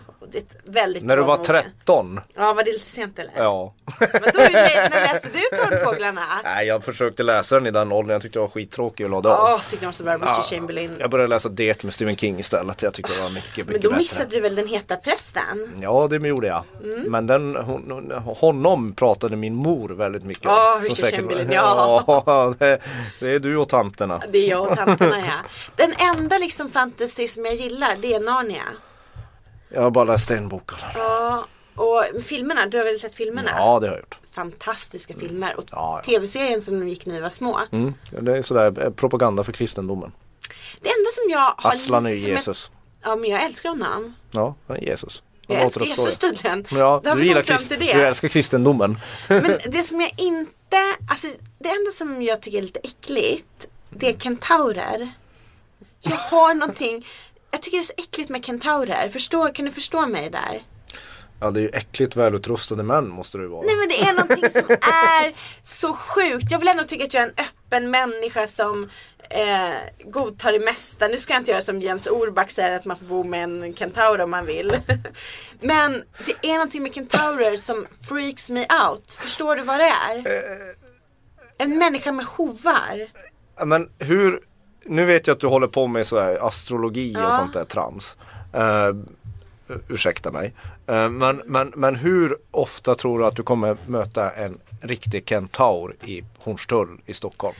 Väldigt 0.65 1.03
När 1.03 1.17
du 1.17 1.23
var 1.23 1.35
brådmogen. 1.37 1.63
13? 1.79 2.19
Ja, 2.35 2.53
var 2.53 2.63
det 2.63 2.71
lite 2.71 2.89
sent 2.89 3.19
eller? 3.19 3.33
Ja. 3.37 3.73
Vadå, 3.99 4.39
när, 4.39 4.89
läste 4.89 5.27
du 5.33 5.57
Törnfåglarna? 5.57 6.21
Nej, 6.43 6.67
jag 6.67 6.83
försökte 6.83 7.23
läsa 7.23 7.55
den 7.55 7.67
i 7.67 7.71
den 7.71 7.91
åldern. 7.91 8.11
Jag 8.13 8.21
tyckte 8.21 8.39
det 8.39 8.41
var 8.41 8.47
skittråkig 8.49 9.05
och 9.05 9.09
lade 9.11 9.33
av. 9.35 9.59
tyckte 9.59 9.85
de 9.85 9.93
så 9.93 10.03
bra. 10.03 10.15
Richard 10.15 10.43
Chamberlain. 10.43 10.95
Jag 10.99 11.09
började 11.09 11.27
läsa 11.29 11.49
det 11.49 11.83
med 11.83 11.93
Stephen 11.93 12.15
King 12.15 12.39
istället. 12.39 12.81
Jag 12.81 12.93
tyckte 12.93 13.13
det 13.15 13.21
var 13.21 13.29
mycket, 13.29 13.57
mycket 13.57 13.67
Men 13.71 13.81
då 13.81 13.89
bättre. 13.89 13.97
missade 13.99 14.29
du 14.29 14.39
väl 14.41 14.55
den 14.55 14.67
heta 14.67 14.95
prästen? 14.95 15.73
Ja, 15.81 16.07
det 16.09 16.15
gjorde 16.27 16.47
jag. 16.47 16.63
Mm. 16.83 17.01
Men 17.11 17.27
den, 17.27 17.55
hon, 17.55 17.91
hon- 17.91 18.11
honom 18.37 18.93
pratade 18.95 19.35
min 19.35 19.55
mor 19.55 19.89
väldigt 19.89 20.23
mycket 20.23 20.45
om. 20.45 20.51
Ja, 20.51 20.79
Richard 20.81 20.97
säkert- 20.97 21.19
Chamberlain, 21.19 21.51
ja. 21.53 22.03
ja 22.25 22.53
det, 22.59 22.79
det 23.19 23.29
är 23.29 23.39
du 23.39 23.57
och 23.57 23.69
tanterna. 23.69 24.21
Det 24.31 24.37
är 24.37 24.49
jag 24.49 24.71
och 24.71 24.77
tanterna 24.77 25.19
ja. 25.19 25.49
Den 25.75 25.93
enda 26.17 26.37
liksom 26.37 26.69
fantasy 26.69 27.27
som 27.27 27.45
jag 27.45 27.55
gillar 27.55 27.95
det 28.01 28.13
är 28.13 28.19
Narnia. 28.19 28.61
Jag 29.73 29.81
har 29.81 29.91
bara 29.91 30.03
läst 30.05 30.31
en 30.31 30.49
bok 30.49 30.73
av 30.73 30.79
den. 30.79 30.89
Ja, 30.95 31.45
och 31.75 32.23
filmerna, 32.23 32.65
du 32.65 32.77
har 32.77 32.85
väl 32.85 32.99
sett 32.99 33.15
filmerna? 33.15 33.49
Ja, 33.55 33.79
det 33.79 33.87
har 33.87 33.93
jag 33.93 33.99
gjort. 34.01 34.17
Fantastiska 34.35 35.13
filmer. 35.13 35.55
Och 35.57 35.63
Ja, 35.71 36.01
ja. 36.05 36.11
tv-serien 36.11 36.61
som 36.61 36.79
de 36.79 36.89
gick 36.89 37.05
när 37.05 37.15
vi 37.15 37.21
var 37.21 37.29
små. 37.29 37.59
Mm. 37.71 37.93
Det 38.21 38.37
är 38.37 38.41
sådär 38.41 38.83
eh, 38.85 38.89
propaganda 38.91 39.43
för 39.43 39.51
kristendomen. 39.51 40.11
Det 40.81 40.89
enda 40.89 41.09
som 41.13 41.29
jag 41.29 41.39
har 41.57 41.69
Aslan 41.69 42.05
är 42.05 42.09
Jesus. 42.09 42.71
Ja 43.03 43.15
men 43.15 43.29
jag 43.29 43.43
älskar 43.43 43.69
honom. 43.69 44.13
Ja, 44.31 44.55
han 44.67 44.77
är 44.77 44.81
Jesus. 44.81 45.23
Han 45.47 45.55
Jag 45.55 45.65
älskar 45.65 45.85
Jesus 45.85 46.17
tydligen. 46.17 46.65
Ja, 46.71 47.01
du 47.03 47.15
vi 47.15 47.27
gillar 47.27 47.41
krist- 47.41 47.69
du 47.79 48.01
älskar 48.01 48.27
kristendomen. 48.27 48.97
Men 49.27 49.57
det 49.67 49.83
som 49.83 50.01
jag 50.01 50.11
inte, 50.17 50.77
alltså 51.11 51.27
det 51.59 51.69
enda 51.69 51.91
som 51.91 52.21
jag 52.21 52.41
tycker 52.41 52.57
är 52.57 52.61
lite 52.61 52.79
äckligt 52.79 53.67
Det 53.89 54.09
är 54.09 54.13
kentaurer. 54.19 55.11
Jag 56.01 56.15
har 56.17 56.53
någonting, 56.53 57.05
jag 57.53 57.61
tycker 57.61 57.77
det 57.77 57.81
är 57.81 57.83
så 57.83 57.93
äckligt 57.97 58.29
med 58.29 58.45
kentaurer. 58.45 59.09
Förstår, 59.09 59.55
kan 59.55 59.65
du 59.65 59.71
förstå 59.71 60.05
mig 60.05 60.29
där? 60.29 60.63
Ja, 61.39 61.51
det 61.51 61.59
är 61.59 61.61
ju 61.61 61.69
äckligt 61.69 62.15
välutrustade 62.15 62.83
män 62.83 63.09
måste 63.09 63.37
det 63.37 63.43
ju 63.43 63.49
vara. 63.49 63.65
Nej 63.65 63.75
men 63.75 63.87
det 63.87 63.99
är 64.01 64.13
någonting 64.13 64.49
som 64.49 64.71
är 64.81 65.33
så 65.63 65.93
sjukt. 65.93 66.51
Jag 66.51 66.59
vill 66.59 66.67
ändå 66.67 66.83
tycka 66.83 67.03
att 67.03 67.13
jag 67.13 67.23
är 67.23 67.27
en 67.27 67.45
öppen 67.45 67.91
människa 67.91 68.47
som 68.47 68.89
eh, 69.29 70.09
godtar 70.11 70.51
det 70.51 70.59
mesta. 70.59 71.07
Nu 71.07 71.17
ska 71.17 71.33
jag 71.33 71.41
inte 71.41 71.51
göra 71.51 71.61
som 71.61 71.81
Jens 71.81 72.07
Orback 72.07 72.51
säger 72.51 72.75
att 72.75 72.85
man 72.85 72.97
får 72.97 73.05
bo 73.05 73.23
med 73.23 73.43
en 73.43 73.73
kentaur 73.73 74.21
om 74.21 74.31
man 74.31 74.45
vill. 74.45 74.71
Men 75.59 76.03
det 76.25 76.47
är 76.47 76.53
någonting 76.53 76.83
med 76.83 76.93
kentaurer 76.93 77.55
som 77.55 77.85
freaks 78.09 78.49
me 78.49 78.67
out. 78.89 79.13
Förstår 79.13 79.55
du 79.55 79.63
vad 79.63 79.79
det 79.79 79.91
är? 80.09 80.23
En 81.57 81.77
människa 81.77 82.11
med 82.11 82.25
hovar. 82.25 83.07
Men 83.65 83.89
hur, 83.99 84.39
nu 84.85 85.05
vet 85.05 85.27
jag 85.27 85.33
att 85.35 85.39
du 85.41 85.47
håller 85.47 85.67
på 85.67 85.87
med 85.87 86.07
så 86.07 86.19
här 86.19 86.47
astrologi 86.47 87.15
och 87.15 87.19
Ja. 87.21 87.31
sånt 87.31 87.53
där 87.53 87.65
trams. 87.65 88.17
Uh, 88.55 89.03
ursäkta 89.89 90.31
mig. 90.31 90.53
Eh, 90.87 91.09
men, 91.09 91.41
men, 91.45 91.73
men 91.75 91.95
hur 91.95 92.37
ofta 92.51 92.95
tror 92.95 93.19
du 93.19 93.25
att 93.25 93.35
du 93.35 93.43
kommer 93.43 93.77
möta 93.85 94.29
en 94.31 94.57
riktig 94.81 95.29
kentaur 95.29 95.95
i 96.05 96.23
Hornstull 96.37 97.01
i 97.05 97.13
Stockholm? 97.13 97.55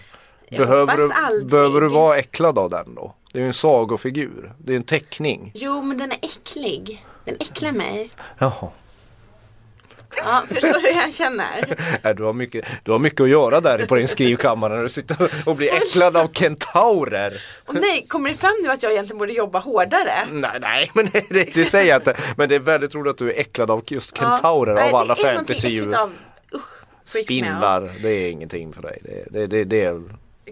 Jag 0.50 0.68
Behöver 0.68 0.98
du, 0.98 1.12
aldrig. 1.14 1.52
behöver 1.52 1.82
du 1.82 1.88
vara 1.88 2.18
äcklad 2.18 2.60
av 2.60 2.70
den 2.70 2.96
då? 2.96 3.14
Det 3.32 3.40
är 3.40 3.42
ju 3.42 3.48
en 3.48 3.54
sagofigur. 3.54 4.54
Det 4.58 4.72
är 4.74 4.78
en 4.78 4.84
teckning. 4.84 5.52
Jo 5.56 5.82
men 5.82 5.98
den 5.98 6.12
är 6.12 6.18
äcklig. 6.22 7.06
Den 7.26 7.36
äcklar 7.36 7.72
mig. 7.72 8.10
Jaha. 8.38 8.68
Ja, 10.18 10.44
förstår 10.50 10.74
du 10.74 10.80
hur 10.80 11.02
jag 11.02 11.14
känner? 11.14 11.76
Nej, 12.04 12.14
Du 12.16 12.24
har, 12.24 12.34
mycket, 12.34 12.66
du 12.84 12.92
har 12.92 13.00
mycket 13.00 13.22
att 13.22 13.30
göra 13.30 13.62
där 13.62 13.86
på 13.86 13.96
din 13.96 14.08
skrivkammare 14.08 14.76
när 14.76 14.84
du 14.84 14.90
sitter 14.90 15.32
och 15.46 15.56
blir 15.56 15.74
äcklad 15.74 16.18
av 16.18 16.28
kentaurer. 16.34 17.42
Och 17.66 17.76
nej, 17.76 18.06
kommer 18.08 18.30
det 18.30 18.36
fram 18.36 18.54
nu 18.64 18.70
att 18.72 18.84
jag 18.84 18.92
egentligen 18.92 19.18
borde 19.18 19.34
jobba 19.34 19.60
hårdare? 19.60 20.14
Nej, 20.32 20.52
nej 20.62 20.92
men 20.94 21.06
det, 21.30 21.54
det, 21.54 21.66
säger 21.66 21.90
jag 21.90 21.98
inte. 22.00 22.16
Men 22.38 22.50
det 22.50 22.56
är 22.56 22.60
väldigt 22.60 22.96
roligt 22.96 23.12
att 23.12 23.18
du 23.18 23.32
är 23.34 23.40
äcklad 23.40 23.72
av 23.72 23.84
just 23.88 24.18
kentaurer 24.18 24.76
Ja, 24.76 24.88
av 24.88 24.96
alla 24.96 25.14
äckligt 25.14 25.94
av- 25.96 26.12
Usch, 26.56 26.84
me 27.16 27.20
out. 27.20 27.26
Spindlar, 27.28 27.92
det 28.04 28.10
är 28.10 28.30
ingenting 28.32 28.74
för 28.74 28.82
dig. 28.82 29.00
Det, 29.04 29.26
det, 29.40 29.48
det, 29.48 29.64
det 29.64 29.82
är... 29.84 30.02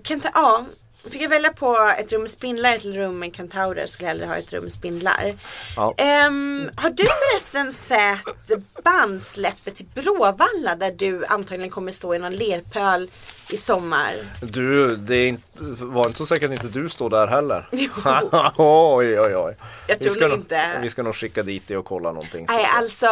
Kenta, 0.03 0.30
ja, 0.34 0.66
fick 1.10 1.22
jag 1.22 1.30
välja 1.30 1.54
på 1.54 1.93
ett 1.99 2.12
rum 2.12 2.22
med 2.22 2.30
spindlar 2.30 2.72
eller 2.72 2.91
ett 2.91 2.97
rum 2.97 3.20
med 3.20 3.36
kentaurer 3.36 3.86
skulle 3.86 4.10
jag 4.10 4.16
hellre 4.16 4.26
ha 4.26 4.36
ett 4.36 4.54
rum 4.54 4.64
med 4.64 4.72
spindlar. 4.72 5.38
Ja. 5.76 5.93
Ehm, 5.97 6.70
har 6.76 6.89
du 6.89 7.04
förresten 7.04 7.74
sett 7.74 8.84
bandsläppet 8.84 9.76
till 9.76 9.86
Bråvalla 9.93 10.76
där 10.76 10.91
du 10.91 11.26
antagligen 11.26 11.70
kommer 11.70 11.91
stå 11.91 12.16
i 12.16 12.20
någon 12.20 12.36
lerpöl 12.36 13.10
i 13.50 13.58
sommar? 13.58 14.14
Du, 14.42 14.96
det 14.96 15.16
är 15.16 15.28
inte, 15.28 15.50
var 15.86 16.06
inte 16.06 16.18
så 16.18 16.26
säkert 16.26 16.52
att 16.52 16.64
inte 16.64 16.80
du 16.80 16.89
står 16.89 17.10
där 17.10 17.28
heller. 17.28 17.70
Jo. 17.72 17.89
oj, 18.58 19.20
oj, 19.20 19.36
oj. 19.36 19.56
Jag 19.88 19.96
Vi 19.96 20.02
tror 20.04 20.12
ska 20.14 20.22
nog 20.22 20.30
nog- 20.30 20.39
inte. 20.39 20.80
Vi 20.82 20.89
ska 20.89 21.04
nog 21.04 21.16
skicka 21.16 21.44
dit 21.44 21.68
dig 21.68 21.78
och 21.78 21.86
kolla 21.86 22.12
någonting. 22.12 22.46
Nej 22.50 22.66
alltså 22.78 23.08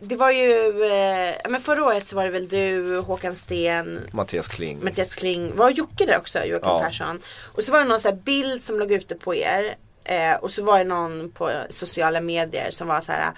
det 0.00 0.16
var 0.16 0.30
ju, 0.30 0.84
eh, 0.84 1.34
men 1.48 1.60
förra 1.60 1.84
året 1.84 2.06
så 2.06 2.16
var 2.16 2.24
det 2.24 2.30
väl 2.30 2.48
du, 2.48 2.98
Håkan 2.98 3.34
Sten, 3.34 4.00
Mattias 4.12 4.48
Kling. 4.48 4.78
Mattias 4.84 5.14
Kling, 5.14 5.56
var 5.56 5.70
Jocke 5.70 6.06
där 6.06 6.18
också, 6.18 6.38
Joakim 6.44 6.68
Ja. 6.68 6.82
Persson. 6.84 7.20
Och 7.54 7.62
så 7.64 7.72
var 7.72 7.78
det 7.78 7.84
någon 7.84 8.00
sån 8.00 8.10
här 8.12 8.18
bild 8.18 8.62
som 8.62 8.78
låg 8.78 8.92
ute 8.92 9.14
på 9.14 9.34
er. 9.34 9.74
Eh, 10.04 10.34
och 10.34 10.50
så 10.50 10.64
var 10.64 10.78
det 10.78 10.84
någon 10.84 11.30
på 11.30 11.50
sociala 11.68 12.20
medier 12.20 12.70
som 12.70 12.88
var 12.88 13.00
så 13.00 13.12
här 13.12 13.30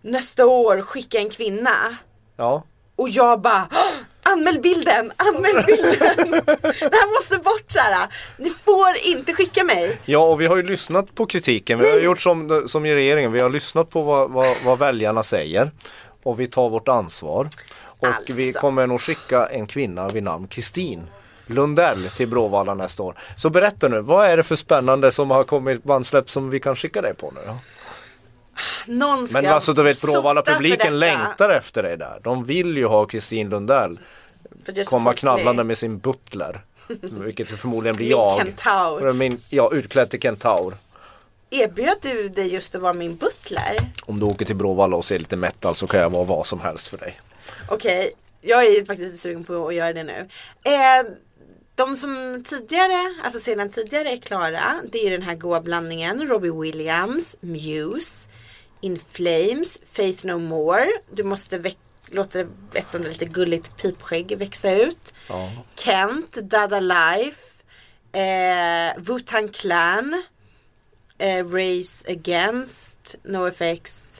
nästa 0.00 0.46
år 0.46 0.82
skicka 0.82 1.18
en 1.18 1.30
kvinna. 1.30 1.96
Ja. 2.36 2.64
Och 2.96 3.08
jag 3.08 3.40
bara 3.40 3.68
"Åh, 3.70 3.92
Anmäl 4.32 4.60
bilden, 4.60 5.12
anmäl 5.16 5.64
bilden. 5.66 6.30
det 6.30 6.96
här 6.96 7.14
måste 7.14 7.38
bort 7.38 7.76
här. 7.76 8.08
Ni 8.36 8.50
får 8.50 8.96
inte 9.04 9.34
skicka 9.34 9.64
mig. 9.64 10.00
Ja 10.04 10.18
och 10.18 10.40
vi 10.40 10.46
har 10.46 10.56
ju 10.56 10.62
lyssnat 10.62 11.14
på 11.14 11.26
kritiken. 11.26 11.78
Vi 11.78 11.90
har 11.90 11.98
gjort 11.98 12.20
som, 12.20 12.64
som 12.68 12.86
i 12.86 12.94
regeringen. 12.94 13.32
Vi 13.32 13.40
har 13.40 13.50
lyssnat 13.50 13.90
på 13.90 14.02
vad, 14.02 14.30
vad, 14.30 14.56
vad 14.64 14.78
väljarna 14.78 15.22
säger. 15.22 15.70
Och 16.22 16.40
vi 16.40 16.46
tar 16.46 16.70
vårt 16.70 16.88
ansvar. 16.88 17.48
Och 17.84 18.08
vi 18.28 18.46
Alltså. 18.46 18.60
kommer 18.60 18.86
nog 18.86 19.00
skicka 19.00 19.46
en 19.46 19.66
kvinna 19.66 20.08
vid 20.08 20.22
namn 20.22 20.48
Kristin 20.48 21.06
Lundell 21.46 22.10
till 22.16 22.28
Bråvalla 22.28 22.74
nästa 22.74 23.02
år. 23.02 23.18
Så 23.36 23.50
berätta 23.50 23.88
nu, 23.88 24.00
vad 24.00 24.26
är 24.26 24.36
det 24.36 24.42
för 24.42 24.56
spännande 24.56 25.10
som 25.10 25.30
har 25.30 25.44
kommit 25.44 25.84
bandsläpp 25.84 26.30
som 26.30 26.50
vi 26.50 26.60
kan 26.60 26.76
skicka 26.76 27.02
dig 27.02 27.14
på 27.14 27.32
nu 27.34 27.40
då? 27.46 27.56
Någon 28.86 29.28
ska 29.28 29.42
Men 29.42 29.52
alltså 29.52 29.72
du 29.72 29.82
vet 29.82 30.02
Bråvalla 30.02 30.42
publiken 30.42 30.98
längtar 30.98 31.50
efter 31.50 31.82
dig 31.82 31.96
där. 31.96 32.20
De 32.22 32.44
vill 32.44 32.76
ju 32.76 32.86
ha 32.86 33.06
Kristin 33.06 33.48
Lundell 33.48 33.98
Komma 34.86 35.14
knallande 35.14 35.64
med 35.64 35.78
sin 35.78 35.98
butler. 35.98 36.64
Vilket 37.02 37.48
förmodligen 37.48 37.96
blir 37.96 38.10
jag. 38.10 38.38
kentaur. 38.38 39.12
Min, 39.12 39.40
ja, 39.48 39.70
utklädd 39.72 40.10
till 40.10 40.20
kentaur. 40.20 40.74
Erbjöd 41.50 41.96
du 42.02 42.28
dig 42.28 42.46
just 42.54 42.74
att 42.74 42.80
vara 42.82 42.92
min 42.92 43.16
butler? 43.16 43.76
Om 44.06 44.20
du 44.20 44.26
åker 44.26 44.44
till 44.44 44.56
Bråvalla 44.56 44.96
och 44.96 45.04
ser 45.04 45.18
lite 45.18 45.36
metal 45.36 45.74
så 45.74 45.86
kan 45.86 46.00
jag 46.00 46.10
vara 46.10 46.24
vad 46.24 46.46
som 46.46 46.60
helst 46.60 46.88
för 46.88 46.96
dig. 46.98 47.20
Okej, 47.68 48.12
jag 48.40 48.64
är 48.66 48.84
faktiskt 48.84 49.06
lite 49.10 49.22
sugen 49.22 49.44
på 49.44 49.68
att 49.68 49.74
göra 49.74 49.92
det 49.92 50.02
nu. 50.04 50.28
Eh, 50.64 51.06
de 51.74 51.96
som 51.96 52.44
tidigare, 52.48 53.14
alltså 53.24 53.40
sedan 53.40 53.68
tidigare 53.70 54.10
är 54.10 54.16
klara, 54.16 54.80
det 54.92 55.06
är 55.06 55.10
den 55.10 55.22
här 55.22 55.34
goa 55.34 55.60
blandningen. 55.60 56.28
Robbie 56.28 56.50
Williams, 56.50 57.36
Muse, 57.40 58.28
In 58.80 58.98
Flames, 59.10 59.80
Faith 59.92 60.26
No 60.26 60.38
More. 60.38 60.86
Du 61.10 61.22
måste 61.22 61.58
väck- 61.58 61.76
låta 62.10 62.40
ett 62.74 62.88
sånt 62.88 63.04
lite 63.04 63.24
gulligt 63.24 63.76
pipskägg 63.76 64.38
växa 64.38 64.70
ut. 64.74 65.12
Ja. 65.28 65.50
Kent, 65.76 66.32
Dada 66.32 66.80
Life, 66.80 67.62
eh, 68.12 68.96
Wu-Tang 69.02 69.48
Clan, 69.52 70.22
eh, 71.18 71.44
Race 71.46 72.10
Against, 72.12 73.14
NoFX, 73.24 74.14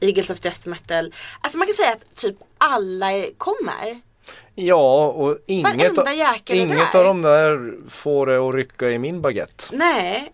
Eagles 0.00 0.30
of 0.30 0.40
Death 0.40 0.68
Metal. 0.68 1.14
Alltså 1.40 1.58
man 1.58 1.66
kan 1.66 1.74
säga 1.74 1.92
att 1.92 2.16
typ 2.16 2.36
alla 2.58 3.10
kommer. 3.38 4.00
Ja 4.54 5.06
och 5.06 5.38
inget, 5.46 5.74
inget 6.48 6.94
av 6.94 7.04
de 7.04 7.22
där 7.22 7.74
får 7.90 8.26
det 8.26 8.48
att 8.48 8.54
rycka 8.54 8.90
i 8.90 8.98
min 8.98 9.20
baguette. 9.20 9.64
Nej. 9.72 10.32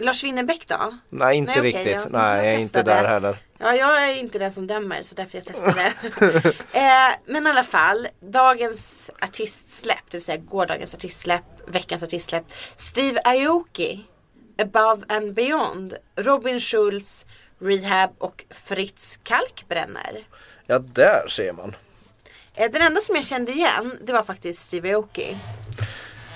Lars 0.00 0.24
Winnerbäck 0.24 0.66
då? 0.68 0.98
Nej 1.10 1.36
inte 1.36 1.52
Nej, 1.52 1.60
riktigt. 1.62 1.86
jag- 2.04 2.12
Nej 2.12 2.44
jag 2.46 2.54
är 2.54 2.58
inte 2.58 2.82
där 2.82 3.04
heller. 3.04 3.36
Ja, 3.58 3.74
jag 3.74 4.08
är 4.08 4.14
inte 4.14 4.38
den 4.38 4.52
som 4.52 4.66
dömer 4.66 5.02
så 5.02 5.14
därför 5.14 5.38
jag 5.38 5.44
testade. 5.44 5.92
eh, 6.72 7.18
men 7.26 7.46
i 7.46 7.50
alla 7.50 7.62
fall, 7.62 8.08
dagens 8.20 9.10
artistsläpp, 9.20 10.04
det 10.10 10.16
vill 10.16 10.24
säga 10.24 10.36
gårdagens 10.38 10.94
artistsläpp, 10.94 11.44
veckans 11.66 12.02
artistsläpp. 12.02 12.44
Steve 12.76 13.20
Aoki, 13.24 14.04
Above 14.58 15.04
and 15.08 15.34
Beyond, 15.34 15.94
Robin 16.16 16.60
Schultz, 16.60 17.26
Rehab 17.58 18.10
och 18.18 18.44
Fritz 18.50 19.16
Kalkbrenner. 19.22 20.24
Ja 20.66 20.78
där 20.78 21.28
ser 21.28 21.52
man. 21.52 21.76
Eh, 22.54 22.70
den 22.70 22.82
enda 22.82 23.00
som 23.00 23.16
jag 23.16 23.24
kände 23.24 23.52
igen, 23.52 23.98
det 24.02 24.12
var 24.12 24.22
faktiskt 24.22 24.64
Steve 24.64 24.94
Aoki. 24.94 25.36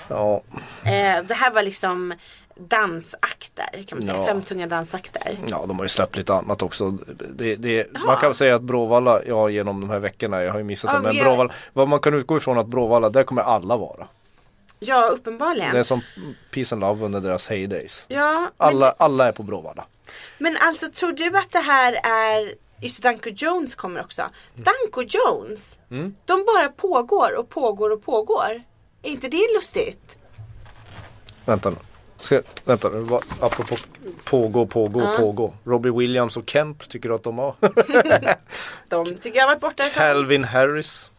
Ja, 0.07 0.41
Eh, 0.85 1.23
det 1.23 1.33
här 1.33 1.51
var 1.51 1.63
liksom 1.63 2.13
dansakter 2.55 3.83
kan 3.87 3.97
man 3.97 4.03
säga, 4.03 4.17
Ja. 4.17 4.25
fem 4.25 4.41
tunga 4.41 4.67
dansakter. 4.67 5.39
ja 5.49 5.65
de 5.67 5.77
har 5.77 5.85
ju 5.85 5.89
släppt 5.89 6.15
lite 6.15 6.33
annat 6.33 6.61
också. 6.61 6.91
Det, 7.35 7.55
det, 7.55 7.87
man 8.05 8.17
kan 8.17 8.33
säga 8.33 8.55
att 8.55 8.61
Bråvalla, 8.61 9.21
ja 9.25 9.49
genom 9.49 9.81
de 9.81 9.89
här 9.89 9.99
veckorna, 9.99 10.43
jag 10.43 10.51
har 10.51 10.57
ju 10.59 10.63
missat 10.65 10.91
Ja, 10.93 10.97
det. 10.97 11.03
Men 11.07 11.17
är- 11.17 11.23
Bråvalla, 11.23 11.53
vad 11.73 11.87
man 11.87 11.99
kan 11.99 12.13
utgå 12.13 12.37
ifrån 12.37 12.57
att 12.57 12.67
Bråvalla, 12.67 13.09
där 13.09 13.23
kommer 13.23 13.41
alla 13.41 13.77
vara. 13.77 14.07
Ja, 14.79 15.09
uppenbarligen. 15.09 15.71
Det 15.73 15.79
är 15.79 15.83
som 15.83 16.01
Peace 16.51 16.75
and 16.75 16.79
Love 16.81 17.05
under 17.05 17.21
deras 17.21 17.47
heydays. 17.47 18.05
Ja, 18.07 18.39
men 18.57 18.67
Alla, 18.67 18.95
alla 18.97 19.27
är 19.27 19.31
på 19.31 19.43
Bråvalla. 19.43 19.85
Men 20.37 20.57
alltså 20.61 20.89
tror 20.89 21.11
du 21.11 21.37
att 21.37 21.51
det 21.51 21.59
här 21.59 21.93
är 22.03 22.53
Just 22.81 23.03
Danko 23.03 23.29
Jones 23.29 23.75
kommer 23.75 24.01
också. 24.01 24.21
Danko 24.55 25.01
Jones. 25.07 25.77
Mm. 25.91 26.15
De 26.25 26.45
bara 26.45 26.69
pågår 26.69 27.39
och 27.39 27.49
pågår 27.49 27.89
och 27.89 28.03
pågår. 28.05 28.63
Är 29.01 29.09
inte 29.11 29.27
det 29.27 29.43
lustigt? 29.55 30.17
Vänta 31.45 31.69
nu. 31.69 31.75
Ska, 32.23 32.41
vänta 32.65 32.89
nu, 32.89 33.19
apropå 33.39 33.75
pågå, 34.23 34.65
pågå, 34.65 35.17
pågå. 35.17 35.53
Robbie 35.63 35.91
Williams 35.91 36.37
och 36.37 36.49
Kent, 36.49 36.89
tycker 36.89 37.09
du 37.09 37.15
att 37.15 37.23
de 37.23 37.37
har? 37.37 37.55
De 38.89 39.05
tycker 39.05 39.37
jag 39.39 39.43
har 39.43 39.47
varit 39.47 39.61
borta 39.61 39.83
ett. 39.83 39.93
Calvin 39.93 40.43
Harris, 40.43 41.11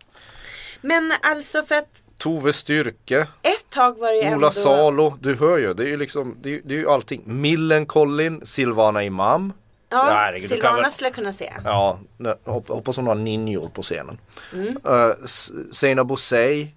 Men 0.80 1.12
alltså 1.22 1.62
för 1.62 1.74
att 1.74 2.02
Tove 2.18 2.52
Styrke, 2.52 3.26
ett 3.42 3.70
tag 3.70 3.98
var 3.98 4.08
det 4.08 4.16
ju 4.16 4.22
ändå... 4.22 4.36
Ola 4.38 4.50
Salo. 4.50 5.18
Du 5.20 5.34
hör 5.36 5.58
ju, 5.58 5.74
det 5.74 5.82
är 5.82 5.88
ju 5.88 5.96
liksom, 5.96 6.36
det 6.42 6.54
är, 6.54 6.60
det 6.64 6.74
är 6.74 6.78
ju 6.78 6.90
allting. 6.90 7.22
Millen 7.24 7.86
Collin, 7.86 8.46
Silvana 8.46 9.02
Imam. 9.04 9.52
Ja, 9.88 10.30
kan 10.32 10.48
Silvana 10.48 10.82
väl- 10.82 10.92
skulle 10.92 11.08
jag 11.08 11.14
kunna 11.14 11.32
se. 11.32 11.52
Ja, 11.64 11.98
hoppas 12.44 12.96
hon 12.96 13.06
har 13.06 13.14
ninjor 13.14 13.68
på 13.68 13.82
scenen. 13.82 14.18
Mm. 14.52 14.76
Uh, 14.86 15.26
Seinabo 15.72 16.08
Bosei. 16.08 16.74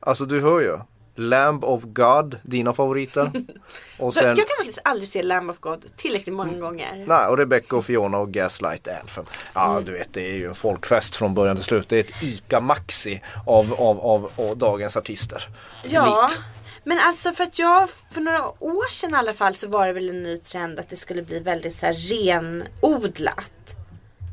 Alltså 0.00 0.24
du 0.24 0.40
hör 0.40 0.60
ju. 0.60 0.78
Lamb 1.20 1.64
of 1.64 1.82
God, 1.84 2.38
dina 2.42 2.72
favoriter. 2.72 3.30
Och 3.98 4.14
sen, 4.14 4.26
Jag 4.26 4.36
kan 4.36 4.46
faktiskt 4.58 4.78
aldrig 4.84 5.08
se 5.08 5.22
Lamb 5.22 5.50
of 5.50 5.58
God 5.60 5.84
tillräckligt 5.96 6.34
många 6.34 6.48
Mm. 6.48 6.60
gånger. 6.60 7.04
nej, 7.08 7.26
och 7.26 7.38
Rebecca 7.38 7.76
och 7.76 7.84
Fiona 7.84 8.18
och 8.18 8.30
Gaslight 8.30 8.88
Anthem. 9.00 9.24
Ja 9.54 9.70
Mm. 9.72 9.84
du 9.84 9.92
vet 9.92 10.08
det 10.12 10.30
är 10.30 10.34
ju 10.34 10.46
en 10.48 10.54
folkfest 10.54 11.16
från 11.16 11.34
början 11.34 11.56
till 11.56 11.64
slut. 11.64 11.88
Det 11.88 11.96
är 11.96 12.00
ett 12.00 12.22
ICA 12.22 12.60
Maxi 12.60 13.22
av, 13.46 13.74
av, 13.78 14.00
av, 14.00 14.30
av 14.36 14.56
dagens 14.56 14.96
artister. 14.96 15.48
Ja. 15.84 16.28
Lit. 16.30 16.40
Men 16.84 16.98
alltså 16.98 17.32
för 17.32 17.44
att 17.44 17.58
jag 17.58 17.88
för 18.12 18.20
några 18.20 18.48
år 18.64 18.90
sedan 18.92 19.10
i 19.10 19.14
alla 19.14 19.34
fall 19.34 19.54
så 19.54 19.68
var 19.68 19.86
det 19.86 19.92
väl 19.92 20.08
en 20.08 20.22
ny 20.22 20.38
trend 20.38 20.78
att 20.78 20.88
det 20.90 20.96
skulle 20.96 21.22
bli 21.22 21.40
väldigt 21.40 21.74
så 21.74 21.86
här 21.86 21.92
renodlat. 21.92 23.74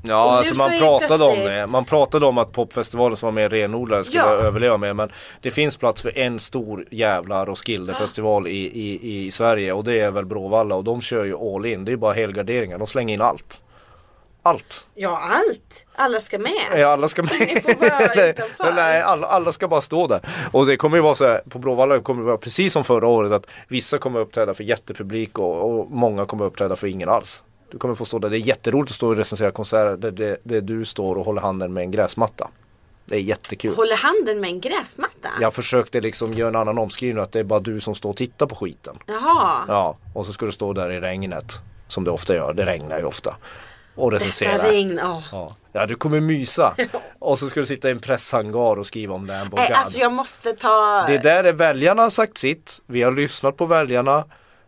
Ja, 0.08 0.38
alltså 0.38 0.56
så 0.56 0.64
man 0.70 0.80
pratade 0.80 1.24
om 1.24 1.40
det. 1.40 1.68
Man 1.68 1.86
pratade 1.86 2.26
om 2.26 2.38
att 2.38 2.52
popfestivalen 2.52 3.18
som 3.18 3.28
var 3.28 3.32
mer 3.32 3.50
renodlade 3.50 4.04
skulle 4.04 4.24
Ja. 4.24 4.30
överleva 4.30 4.78
med. 4.78 4.96
Men 4.96 5.12
det 5.42 5.52
finns 5.52 5.78
plats 5.78 6.02
för 6.02 6.18
en 6.18 6.40
stor 6.40 6.86
jävla 6.92 7.46
Roskilde-festival 7.46 8.48
i, 8.48 8.52
i, 8.52 9.26
i 9.26 9.32
Sverige 9.32 9.74
och 9.74 9.84
det 9.84 10.00
är 10.00 10.12
väl 10.12 10.26
Bråvalla 10.26 10.76
och 10.76 10.84
de 10.84 11.02
kör 11.02 11.26
ju 11.26 11.38
all 11.38 11.66
in. 11.66 11.86
Det 11.86 11.92
är 11.92 11.96
bara 11.98 12.14
helgarderingar. 12.14 12.78
De 12.78 12.88
slänger 12.88 13.14
in 13.14 13.22
allt. 13.22 13.62
Allt. 14.44 14.88
Ja, 14.96 15.20
allt. 15.32 15.86
Alla 15.96 16.20
ska 16.20 16.40
med. 16.40 16.52
Ja, 16.80 16.88
alla 16.88 17.08
ska 17.08 17.24
med. 17.24 17.32
Ingen 17.50 17.62
får 17.62 17.74
vara 17.80 18.12
Nej, 18.16 18.30
utanför. 18.30 18.74
Nej, 18.76 19.02
alla, 19.02 19.28
alla 19.28 19.52
ska 19.52 19.68
bara 19.68 19.82
stå 19.82 20.08
där. 20.08 20.20
Och 20.52 20.66
det 20.66 20.78
kommer 20.78 20.98
ju 20.98 21.04
vara 21.04 21.16
så 21.16 21.28
här, 21.28 21.42
på 21.50 21.60
Bråvalla 21.60 22.00
kommer 22.00 22.22
det 22.22 22.26
vara 22.28 22.38
precis 22.38 22.74
som 22.74 22.84
förra 22.84 23.08
året 23.08 23.32
att 23.32 23.48
vissa 23.68 23.98
kommer 23.98 24.20
uppträda 24.20 24.54
för 24.54 24.64
jättepublik 24.64 25.40
och, 25.40 25.70
och 25.80 25.92
många 25.92 26.26
kommer 26.26 26.46
uppträda 26.46 26.76
för 26.76 26.88
ingen 26.88 27.10
alls. 27.10 27.44
Du 27.76 27.80
kommer 27.80 27.96
få 27.96 28.06
stå 28.06 28.20
där. 28.20 28.30
Det 28.30 28.38
är 28.38 28.40
jätteroligt 28.40 28.92
att 28.92 28.96
stå 28.96 29.08
och 29.08 29.18
recensera 29.18 29.52
konserter 29.52 29.98
där, 29.98 30.12
det, 30.12 30.38
där 30.44 30.62
du 30.62 30.86
står 30.86 31.16
och 31.16 31.26
håller 31.26 31.42
handen 31.42 31.74
med 31.74 31.84
en 31.84 31.92
gräsmatta. 31.92 32.50
Det 33.06 33.16
är 33.16 33.20
jättekul. 33.20 33.76
Håller 33.76 33.96
handen 33.96 34.40
med 34.40 34.50
en 34.50 34.60
gräsmatta? 34.62 35.30
Jag 35.42 35.54
försökte 35.54 36.02
liksom 36.02 36.34
göra 36.34 36.50
en 36.50 36.56
annan 36.56 36.78
omskrivning 36.78 37.24
att 37.24 37.32
det 37.32 37.40
är 37.40 37.44
bara 37.44 37.60
du 37.60 37.80
som 37.80 37.96
står 37.96 38.10
och 38.10 38.18
tittar 38.18 38.46
på 38.46 38.56
skiten. 38.56 38.98
Jaha. 39.06 39.66
Ja, 39.68 39.98
och 40.14 40.26
så 40.26 40.34
ska 40.34 40.46
du 40.46 40.52
stå 40.52 40.74
där 40.74 40.92
i 40.92 41.00
regnet. 41.00 41.54
Som 41.88 42.04
det 42.04 42.12
ofta 42.12 42.36
gör, 42.36 42.54
det 42.54 42.66
regnar 42.66 43.00
ju 43.00 43.06
ofta. 43.06 43.36
Och 43.96 44.12
recensera. 44.12 44.52
Detta 44.52 44.68
regn. 44.68 45.00
åh. 45.04 45.24
Ja. 45.32 45.56
ja, 45.72 45.86
du 45.86 45.96
kommer 45.96 46.20
mysa. 46.20 46.76
Och 47.20 47.40
så 47.40 47.50
ska 47.50 47.60
du 47.60 47.66
sitta 47.66 47.88
i 47.88 47.92
en 47.92 48.00
presshangar 48.00 48.80
och 48.80 48.88
skriva 48.88 49.16
om 49.16 49.24
of 49.24 49.30
Nej, 49.56 49.72
alltså 49.74 50.00
jag 50.00 50.12
måste 50.12 50.54
ta... 50.54 51.06
Det 51.08 51.18
där 51.18 51.44
är 51.44 51.54
väljarna 51.54 52.02
har 52.02 52.10
sagt 52.10 52.38
sitt. 52.38 52.82
Vi 52.86 53.02
har 53.02 53.12
lyssnat 53.12 53.58
på 53.58 53.66
väljarna. 53.66 54.26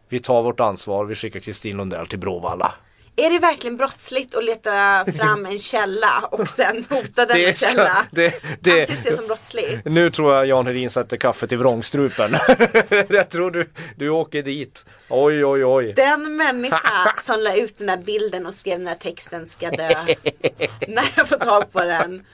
Vi 0.10 0.20
tar 0.20 0.43
vårt 0.43 0.60
ansvar. 0.60 1.05
Vi 1.05 1.16
skickar 1.16 1.39
Kristin 1.39 1.78
Lundell 1.78 2.08
till 2.08 2.20
Bråvalla. 2.20 2.74
Är 3.20 3.30
det 3.30 3.39
verkligen 3.39 3.78
brottsligt 3.78 4.36
att 4.36 4.43
leta 4.43 5.05
fram 5.18 5.45
en 5.45 5.59
källa 5.59 6.28
och 6.32 6.49
sen 6.49 6.86
hota 6.89 7.26
Det 7.26 7.57
ska- 7.57 7.70
källa? 7.70 8.05
det- 8.11 8.43
det- 8.59 8.82
Anses 8.82 9.03
det 9.03 9.15
som 9.15 9.28
brottsligt? 9.28 9.86
Nu 9.86 10.09
tror 10.09 10.34
jag 10.34 10.45
Jan 10.45 10.68
Hedin 10.68 10.89
sätter 10.89 11.18
kaffet 11.18 11.51
i 11.51 11.55
vrångstrupen. 11.55 12.32
jag 13.09 13.30
tror 13.30 13.51
du, 13.51 13.70
du 13.95 14.09
åker 14.09 14.43
dit. 14.43 14.86
Oj, 15.09 15.45
oj, 15.45 15.65
oj. 15.65 15.93
Den 15.95 16.36
människa 16.38 17.13
som 17.24 17.39
la 17.39 17.55
ut 17.55 17.78
den 17.78 17.89
här 17.89 17.97
bilden 17.97 18.45
och 18.45 18.53
skrev 18.53 18.78
den 18.80 18.88
här 18.88 18.95
texten 18.95 19.45
ska 19.45 19.70
dö. 19.72 19.89
När 20.88 21.05
jag 21.15 21.28
får 21.30 21.38
tag 21.38 21.72
på 21.72 21.80
den. 21.84 22.26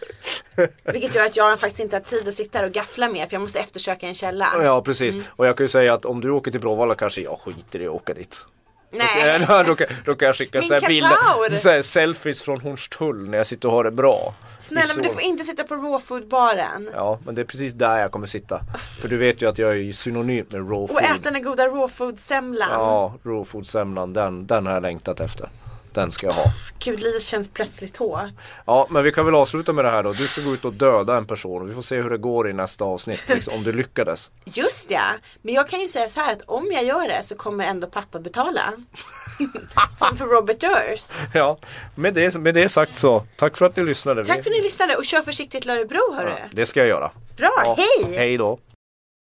Vilket 0.84 1.16
gör 1.16 1.26
att 1.26 1.38
jag 1.38 1.60
faktiskt 1.60 1.80
inte 1.80 1.96
har 1.96 2.02
tid 2.02 2.28
att 2.28 2.34
sitta 2.34 2.58
här 2.58 2.66
och 2.66 2.72
gaffla 2.72 3.10
mer 3.10 3.28
för 3.28 3.34
jag 3.34 3.42
måste 3.42 3.60
eftersöka 3.60 4.08
en 4.08 4.14
källa. 4.16 4.48
Ja, 4.64 4.82
precis. 4.82 5.16
Mm. 5.16 5.28
Och 5.30 5.48
jag 5.48 5.58
kan 5.58 5.64
ju 5.64 5.68
säga 5.70 5.94
att 5.94 6.06
om 6.06 6.22
du 6.22 6.30
åker 6.30 6.52
till 6.52 6.60
Bråvalla 6.62 6.96
kanske 6.96 7.22
jag 7.22 7.40
skiter 7.40 7.80
i 7.82 7.86
att 7.88 7.92
åka 7.94 8.14
dit. 8.14 8.46
Nej. 8.94 9.40
Då, 9.66 9.76
kan, 9.76 9.88
då 10.06 10.16
kan 10.16 10.26
jag 10.26 10.36
skicka 10.36 10.60
Min 10.60 10.68
så 10.68 10.74
här 10.74 10.88
bilder, 10.88 11.56
så 11.56 11.70
här 11.70 11.82
selfies 11.82 12.42
från 12.42 12.62
Hornstull 12.62 13.30
när 13.30 13.38
jag 13.38 13.48
sitter 13.48 13.68
och 13.68 13.74
har 13.74 13.84
det 13.84 13.92
bra. 13.92 14.34
Snälla 14.60 14.94
men 14.96 15.04
du 15.04 15.10
får 15.10 15.22
inte 15.22 15.44
sitta 15.44 15.64
på 15.64 15.76
rawfood-baren. 15.76 16.90
Ja, 16.94 17.20
men 17.26 17.36
det 17.36 17.42
är 17.42 17.46
precis 17.46 17.74
där 17.74 18.00
jag 18.00 18.12
kommer 18.12 18.28
sitta. 18.28 18.60
För 19.02 19.08
du 19.08 19.18
vet 19.18 19.42
ju 19.42 19.50
att 19.50 19.58
jag 19.58 19.78
är 19.78 19.92
synonym 19.92 20.46
med 20.52 20.62
raw 20.72 20.94
Och 20.94 21.02
äta 21.02 21.32
den 21.32 21.44
goda 21.44 21.68
rawfood-semlan. 21.68 22.70
Ja, 22.72 23.14
raw 23.24 23.46
food 23.46 23.68
semlan, 23.68 24.14
den, 24.14 24.48
den 24.48 24.66
har 24.66 24.74
jag 24.74 24.82
längtat 24.82 25.20
efter. 25.20 25.50
Den 25.94 26.12
ska 26.12 26.28
jag 26.28 26.34
ha. 26.34 26.46
Gud, 26.80 27.00
livet 27.00 27.24
känns 27.24 27.50
plötsligt 27.50 27.98
hårt. 27.98 28.24
Ja 28.66 28.88
men 28.90 29.04
vi 29.04 29.12
kan 29.12 29.26
väl 29.26 29.36
avsluta 29.36 29.74
med 29.74 29.86
det 29.86 29.92
här 29.92 30.04
då. 30.04 30.14
Du 30.14 30.28
ska 30.28 30.42
gå 30.42 30.54
ut 30.54 30.66
och 30.66 30.74
döda 30.74 31.18
en 31.18 31.28
person 31.28 31.68
vi 31.68 31.74
får 31.74 31.82
se 31.82 32.02
hur 32.02 32.10
det 32.10 32.18
går 32.18 32.50
i 32.50 32.54
nästa 32.54 32.86
avsnitt. 32.86 33.24
Liksom, 33.28 33.54
om 33.54 33.64
du 33.64 33.72
lyckades. 33.72 34.32
Just 34.46 34.92
ja, 34.92 35.04
men 35.42 35.54
jag 35.54 35.70
kan 35.70 35.80
ju 35.80 35.88
säga 35.88 36.08
så 36.08 36.20
här 36.20 36.34
att 36.34 36.42
om 36.46 36.72
jag 36.72 36.84
gör 36.84 37.08
det 37.08 37.24
så 37.24 37.36
kommer 37.36 37.66
ändå 37.66 37.88
pappa 37.88 38.20
betala. 38.20 38.62
Som 40.00 40.18
för 40.18 40.26
Robert 40.26 40.60
Durst. 40.60 41.14
Ja, 41.34 41.58
med 41.96 42.14
det, 42.14 42.36
med 42.38 42.54
det 42.54 42.70
sagt 42.70 42.98
så. 42.98 43.26
Tack 43.36 43.58
för 43.58 43.66
att 43.66 43.76
ni 43.76 43.84
lyssnade. 43.84 44.26
Tack 44.26 44.44
för 44.44 44.50
att 44.50 44.56
ni 44.56 44.62
lyssnade 44.62 44.96
och 44.96 45.06
kör 45.06 45.22
försiktigt 45.22 45.62
till 45.62 45.72
Örebro 45.72 46.14
hörru. 46.14 46.32
Det 46.52 46.66
ska 46.66 46.80
jag 46.80 46.88
göra. 46.90 47.12
Bra, 47.38 47.52
Ja, 47.66 47.78
hej! 47.78 48.18
Hej 48.18 48.38
då. 48.38 48.60